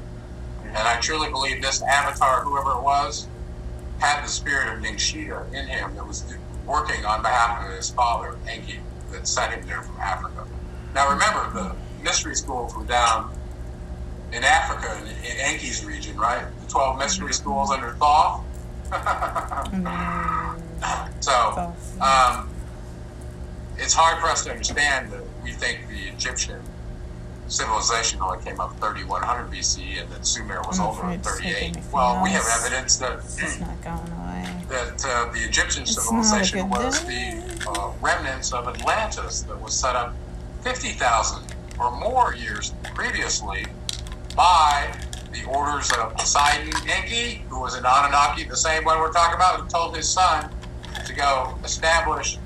And 0.64 0.76
I 0.76 1.00
truly 1.00 1.30
believe 1.30 1.62
this 1.62 1.82
avatar, 1.82 2.42
whoever 2.42 2.72
it 2.72 2.82
was, 2.82 3.26
had 3.98 4.22
the 4.22 4.28
spirit 4.28 4.72
of 4.72 4.82
Ningishzida 4.82 5.52
in 5.52 5.66
him 5.66 5.94
that 5.94 6.06
was 6.06 6.24
working 6.66 7.04
on 7.06 7.22
behalf 7.22 7.64
of 7.64 7.74
his 7.74 7.90
father, 7.90 8.36
Enki, 8.46 8.80
that 9.10 9.26
sent 9.26 9.54
him 9.54 9.66
there 9.66 9.82
from 9.82 9.96
Africa. 9.96 10.46
Now 10.94 11.10
remember, 11.10 11.50
the 11.54 12.04
mystery 12.04 12.34
school 12.34 12.68
from 12.68 12.86
down 12.86 13.32
in 14.32 14.44
Africa, 14.44 14.98
in, 15.02 15.08
in 15.08 15.36
Enki's 15.38 15.84
region, 15.84 16.16
right? 16.16 16.44
The 16.60 16.66
12 16.70 16.98
mystery 16.98 17.32
schools 17.32 17.70
under 17.70 17.92
Thoth. 17.94 18.44
so, 21.20 21.74
um, 22.00 22.48
it's 23.76 23.94
hard 23.94 24.20
for 24.20 24.28
us 24.28 24.44
to 24.44 24.50
understand 24.50 25.10
that 25.12 25.22
we 25.42 25.52
think 25.52 25.88
the 25.88 26.08
Egyptian 26.08 26.60
civilization 27.48 28.20
only 28.20 28.42
came 28.44 28.60
up 28.60 28.78
3100 28.78 29.50
BC 29.50 30.00
and 30.02 30.10
that 30.10 30.26
Sumer 30.26 30.60
was 30.66 30.78
I'm 30.78 30.86
older 30.86 31.00
than 31.02 31.20
afraid 31.20 31.24
38. 31.24 31.56
anything 31.62 31.84
Well, 31.92 32.22
we 32.22 32.30
have 32.30 32.44
evidence 32.60 32.96
that 32.96 33.18
It's 33.38 33.58
not 33.60 33.80
going 33.82 34.12
away. 34.20 34.64
that 34.68 35.04
uh, 35.06 35.32
the 35.32 35.40
Egyptian 35.40 35.82
It's 35.84 35.94
civilization 36.02 36.68
was 36.68 37.00
day. 37.04 37.40
the 37.40 37.70
uh, 37.70 37.92
remnants 38.02 38.52
of 38.52 38.68
Atlantis 38.68 39.42
that 39.42 39.58
was 39.60 39.78
set 39.78 39.96
up 39.96 40.14
50,000 40.62 41.42
or 41.78 41.90
more 41.98 42.34
years 42.34 42.74
previously 42.94 43.66
by 44.38 44.88
the 45.32 45.44
orders 45.46 45.90
of 45.98 46.14
Poseidon 46.14 46.72
Enki, 46.88 47.42
who 47.48 47.60
was 47.60 47.74
an 47.74 47.84
Anunnaki, 47.84 48.44
the 48.44 48.56
same 48.56 48.84
one 48.84 49.00
we're 49.00 49.12
talking 49.12 49.34
about, 49.34 49.60
who 49.60 49.68
told 49.68 49.96
his 49.96 50.08
son 50.08 50.48
to 51.04 51.12
go 51.12 51.58
establish 51.64 52.38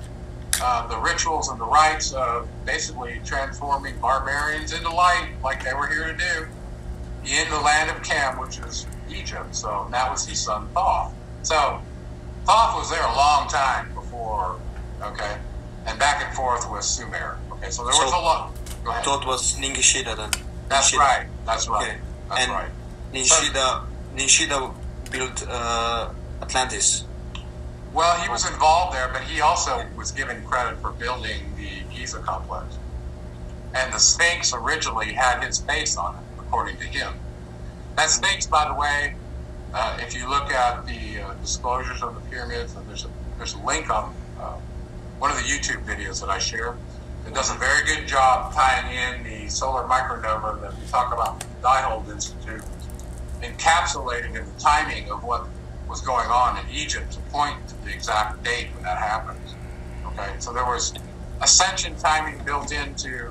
uh, 0.62 0.86
the 0.86 0.97
rituals 0.97 1.51
and 1.51 1.61
the 1.61 1.66
rites 1.66 2.14
of 2.14 2.49
basically 2.64 3.20
transforming 3.26 3.95
barbarians 3.99 4.72
into 4.72 4.88
light, 4.88 5.28
like 5.45 5.62
they 5.62 5.74
were 5.74 5.86
here 5.86 6.07
to 6.07 6.16
do, 6.16 6.49
in 7.30 7.51
the 7.51 7.61
land 7.61 7.90
of 7.90 8.03
Cam, 8.03 8.40
which 8.40 8.59
is 8.61 8.86
Egypt. 9.11 9.55
So 9.55 9.86
that 9.90 10.11
was 10.11 10.26
his 10.26 10.40
son 10.40 10.68
Thoth. 10.72 11.12
So 11.43 11.82
Thoth 12.47 12.74
was 12.74 12.90
there 12.90 13.05
a 13.05 13.14
long 13.14 13.49
time 13.49 13.93
before, 13.93 14.59
okay, 15.03 15.36
and 15.84 15.99
back 15.99 16.24
and 16.24 16.34
forth 16.34 16.70
with 16.72 16.84
Sumer. 16.84 17.38
Okay, 17.53 17.68
so 17.68 17.84
there 17.84 17.93
was 17.93 18.12
a 18.12 18.16
lot. 18.16 18.55
Ahead. 18.88 19.07
Was 19.26 19.57
Ningishzida 19.59 20.16
then. 20.16 20.30
That's 20.68 20.90
Ningishzida. 20.90 20.99
right. 20.99 21.26
That's 21.45 21.68
right. 21.68 21.88
Okay. 21.88 21.99
That's 22.28 22.40
and 22.43 22.53
right. 22.53 22.70
Nishida, 23.12 23.84
Nishida 24.14 24.74
built 25.11 25.45
uh, 25.49 26.11
Atlantis. 26.40 27.05
Well, 27.93 28.16
he 28.20 28.28
was 28.28 28.49
involved 28.49 28.97
there, 28.97 29.09
but 29.12 29.22
he 29.22 29.40
also 29.43 29.86
was 29.97 30.12
given 30.12 30.43
credit 30.45 30.78
for 30.80 30.93
building 30.93 31.55
the 31.57 31.82
Giza 31.95 32.20
complex. 32.20 32.78
And 33.74 33.93
the 33.93 33.99
Sphinx 33.99 34.55
originally 34.55 35.12
had 35.12 35.45
his 35.45 35.59
face 35.59 35.97
on 35.97 36.14
it, 36.14 36.22
according 36.38 36.78
to 36.78 36.84
him. 36.84 37.14
That 37.97 38.09
Sphinx, 38.09 38.47
by 38.47 38.68
the 38.68 38.74
way, 38.74 39.14
uh, 39.74 39.99
if 40.01 40.14
you 40.14 40.28
look 40.28 40.51
at 40.51 40.86
the 40.86 41.20
uh, 41.20 41.34
disclosures 41.34 42.03
of 42.03 42.14
the 42.14 42.20
pyramids, 42.30 42.74
and 42.74 42.86
there's 42.88 43.05
a, 43.05 43.11
there's 43.36 43.55
a 43.55 43.61
link 43.61 43.90
on 43.90 44.14
uh, 44.40 44.57
one 45.18 45.30
of 45.30 45.36
the 45.36 45.43
YouTube 45.43 45.84
videos 45.84 46.20
that 46.20 46.30
I 46.30 46.38
share. 46.38 46.76
It 47.27 47.35
does 47.35 47.51
a 47.51 47.55
very 47.55 47.85
good 47.85 48.07
job 48.07 48.53
tying 48.53 48.95
in 48.95 49.25
the 49.25 49.49
solar 49.49 49.85
micronova 49.85 50.61
that 50.61 50.79
we 50.79 50.87
talk 50.87 51.12
about 51.12 51.41
the 51.41 51.47
Diehold 51.62 52.11
Institute, 52.11 52.62
encapsulating 53.43 54.37
in 54.37 54.45
the 54.45 54.61
timing 54.61 55.11
of 55.11 55.23
what 55.23 55.47
was 55.89 56.01
going 56.01 56.29
on 56.29 56.59
in 56.59 56.70
Egypt 56.75 57.12
to 57.12 57.20
point 57.31 57.57
to 57.68 57.85
the 57.85 57.93
exact 57.93 58.43
date 58.43 58.68
when 58.75 58.83
that 58.85 58.99
happened. 58.99 59.39
Okay, 60.07 60.31
so 60.39 60.53
there 60.53 60.64
was 60.64 60.95
ascension 61.41 61.97
timing 61.97 62.43
built 62.45 62.73
into 62.73 63.31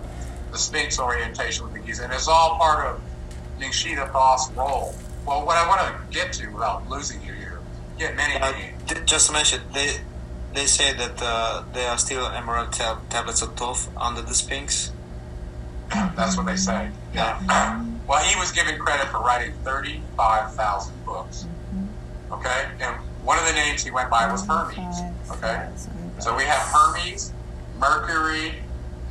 the 0.52 0.58
Sphinx 0.58 1.00
orientation 1.00 1.64
with 1.64 1.74
the 1.74 1.80
Giza, 1.80 2.04
and 2.04 2.14
it's 2.14 2.28
all 2.28 2.58
part 2.58 2.86
of 2.86 3.02
Ningishzida 3.60 4.12
Thoth's 4.12 4.52
role. 4.52 4.96
Well, 5.26 5.46
what 5.46 5.58
I 5.58 5.68
want 5.68 5.82
to 5.82 6.14
get 6.14 6.34
to 6.34 6.48
without 6.50 6.90
losing 6.90 7.22
you 7.22 7.34
here, 7.34 7.60
get 7.98 8.16
many 8.16 8.36
Uh, 8.36 8.54
just 9.06 9.28
to 9.28 9.34
mention, 9.34 9.62
they 9.74 10.02
they 10.54 10.66
say 10.66 10.94
that 10.94 11.22
uh, 11.22 11.64
there 11.74 11.90
are 11.90 11.98
still 11.98 12.26
emerald 12.28 12.74
tab- 12.74 13.08
tablets 13.10 13.42
of 13.42 13.56
Thoth 13.56 13.90
under 13.98 14.22
the 14.22 14.34
Sphinx. 14.34 14.92
That's 15.90 16.38
what 16.38 16.46
they 16.46 16.56
say. 16.56 16.90
Yeah. 17.14 17.40
well, 18.08 18.24
he 18.24 18.38
was 18.40 18.52
given 18.52 18.78
credit 18.80 19.08
for 19.08 19.20
writing 19.20 19.54
35,000 19.64 21.06
books. 21.06 21.46
Okay? 22.32 22.68
And 22.80 22.96
one 23.24 23.38
of 23.40 23.46
the 23.46 23.54
names 23.54 23.84
he 23.84 23.92
went 23.92 24.10
by 24.10 24.32
was 24.32 24.46
Hermes. 24.46 25.02
Okay? 25.32 25.68
So 26.20 26.36
we 26.36 26.44
have 26.44 26.62
Hermes, 26.62 27.34
Mercury, 27.78 28.56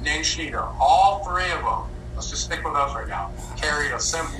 Ningishzida. 0.03 0.74
All 0.80 1.24
three 1.24 1.51
of 1.53 1.61
them, 1.62 1.82
let's 2.14 2.30
just 2.30 2.45
stick 2.45 2.64
with 2.64 2.72
those 2.74 2.95
right 2.95 3.09
now, 3.09 3.30
carried 3.57 3.93
a 3.93 4.01
symbol 4.01 4.38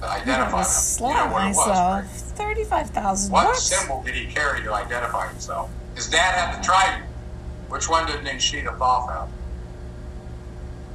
to 0.00 0.06
I'm 0.06 0.20
identify 0.22 0.50
gonna 0.50 0.62
them. 0.64 0.64
slap 0.64 1.10
You 1.10 1.26
know 1.28 1.32
what 1.32 1.44
it 1.44 1.48
was, 1.48 1.56
myself. 1.56 2.00
right? 2.02 2.06
Thirty-five 2.38 2.90
thousand 2.90 3.32
What 3.32 3.46
bucks. 3.46 3.62
symbol 3.62 4.02
did 4.02 4.14
he 4.14 4.26
carry 4.26 4.62
to 4.62 4.72
identify 4.74 5.28
himself? 5.28 5.70
His 5.98 6.06
dad 6.08 6.32
had 6.38 6.56
the 6.56 6.64
trident. 6.64 7.04
Which 7.68 7.88
one 7.88 8.06
did 8.06 8.20
Ningishzida 8.20 8.78
Thoth 8.78 9.10
have? 9.10 9.28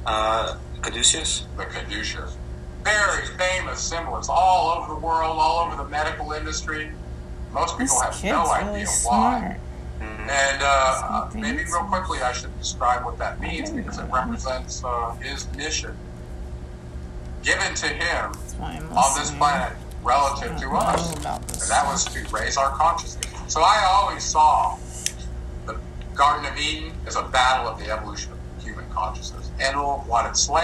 Uh, 0.06 0.56
Caduceus. 0.80 1.44
the 1.58 1.66
Caduceus. 1.66 2.38
Very 2.82 3.26
famous 3.36 3.80
symbol. 3.82 4.16
It's 4.16 4.30
all 4.30 4.70
over 4.70 4.94
the 4.94 4.98
world, 4.98 5.36
all 5.38 5.66
over 5.66 5.76
the 5.76 5.86
medical 5.90 6.32
industry. 6.32 6.90
Most 7.52 7.76
This 7.76 7.92
people 7.92 8.02
have 8.02 8.14
kid's 8.14 8.24
no 8.32 8.44
really 8.56 8.80
idea 8.80 8.86
smart. 8.86 9.42
why. 9.42 9.58
Mm. 10.00 10.18
And 10.20 10.62
uh, 10.62 11.06
Smart 11.06 11.34
maybe 11.34 11.64
real 11.64 11.84
quickly, 11.84 12.20
I 12.20 12.32
should 12.32 12.58
describe 12.58 13.04
what 13.04 13.18
that 13.18 13.38
means 13.42 13.68
because 13.68 13.98
it 13.98 14.10
represents 14.10 14.82
uh, 14.84 15.14
his 15.20 15.46
mission 15.54 15.94
given 17.42 17.74
to 17.74 17.88
him 17.88 18.32
That's 18.32 18.54
why 18.54 18.80
I'm 18.80 18.90
on 18.96 19.18
this 19.18 19.30
planet 19.32 19.76
relative 20.02 20.56
to 20.60 20.70
us. 20.70 21.12
And 21.14 21.24
that 21.24 21.84
was 21.84 22.06
to 22.06 22.26
raise 22.34 22.56
our 22.56 22.70
consciousness. 22.70 23.30
So 23.48 23.60
I 23.60 23.84
always 23.86 24.24
saw 24.24 24.76
the 24.76 24.83
Garden 26.14 26.46
of 26.46 26.56
Eden 26.56 26.92
is 27.08 27.16
a 27.16 27.22
battle 27.22 27.66
of 27.66 27.78
the 27.78 27.90
evolution 27.90 28.32
of 28.32 28.38
human 28.62 28.88
consciousness. 28.90 29.50
Enlil 29.58 30.04
wanted 30.08 30.36
slaves. 30.36 30.62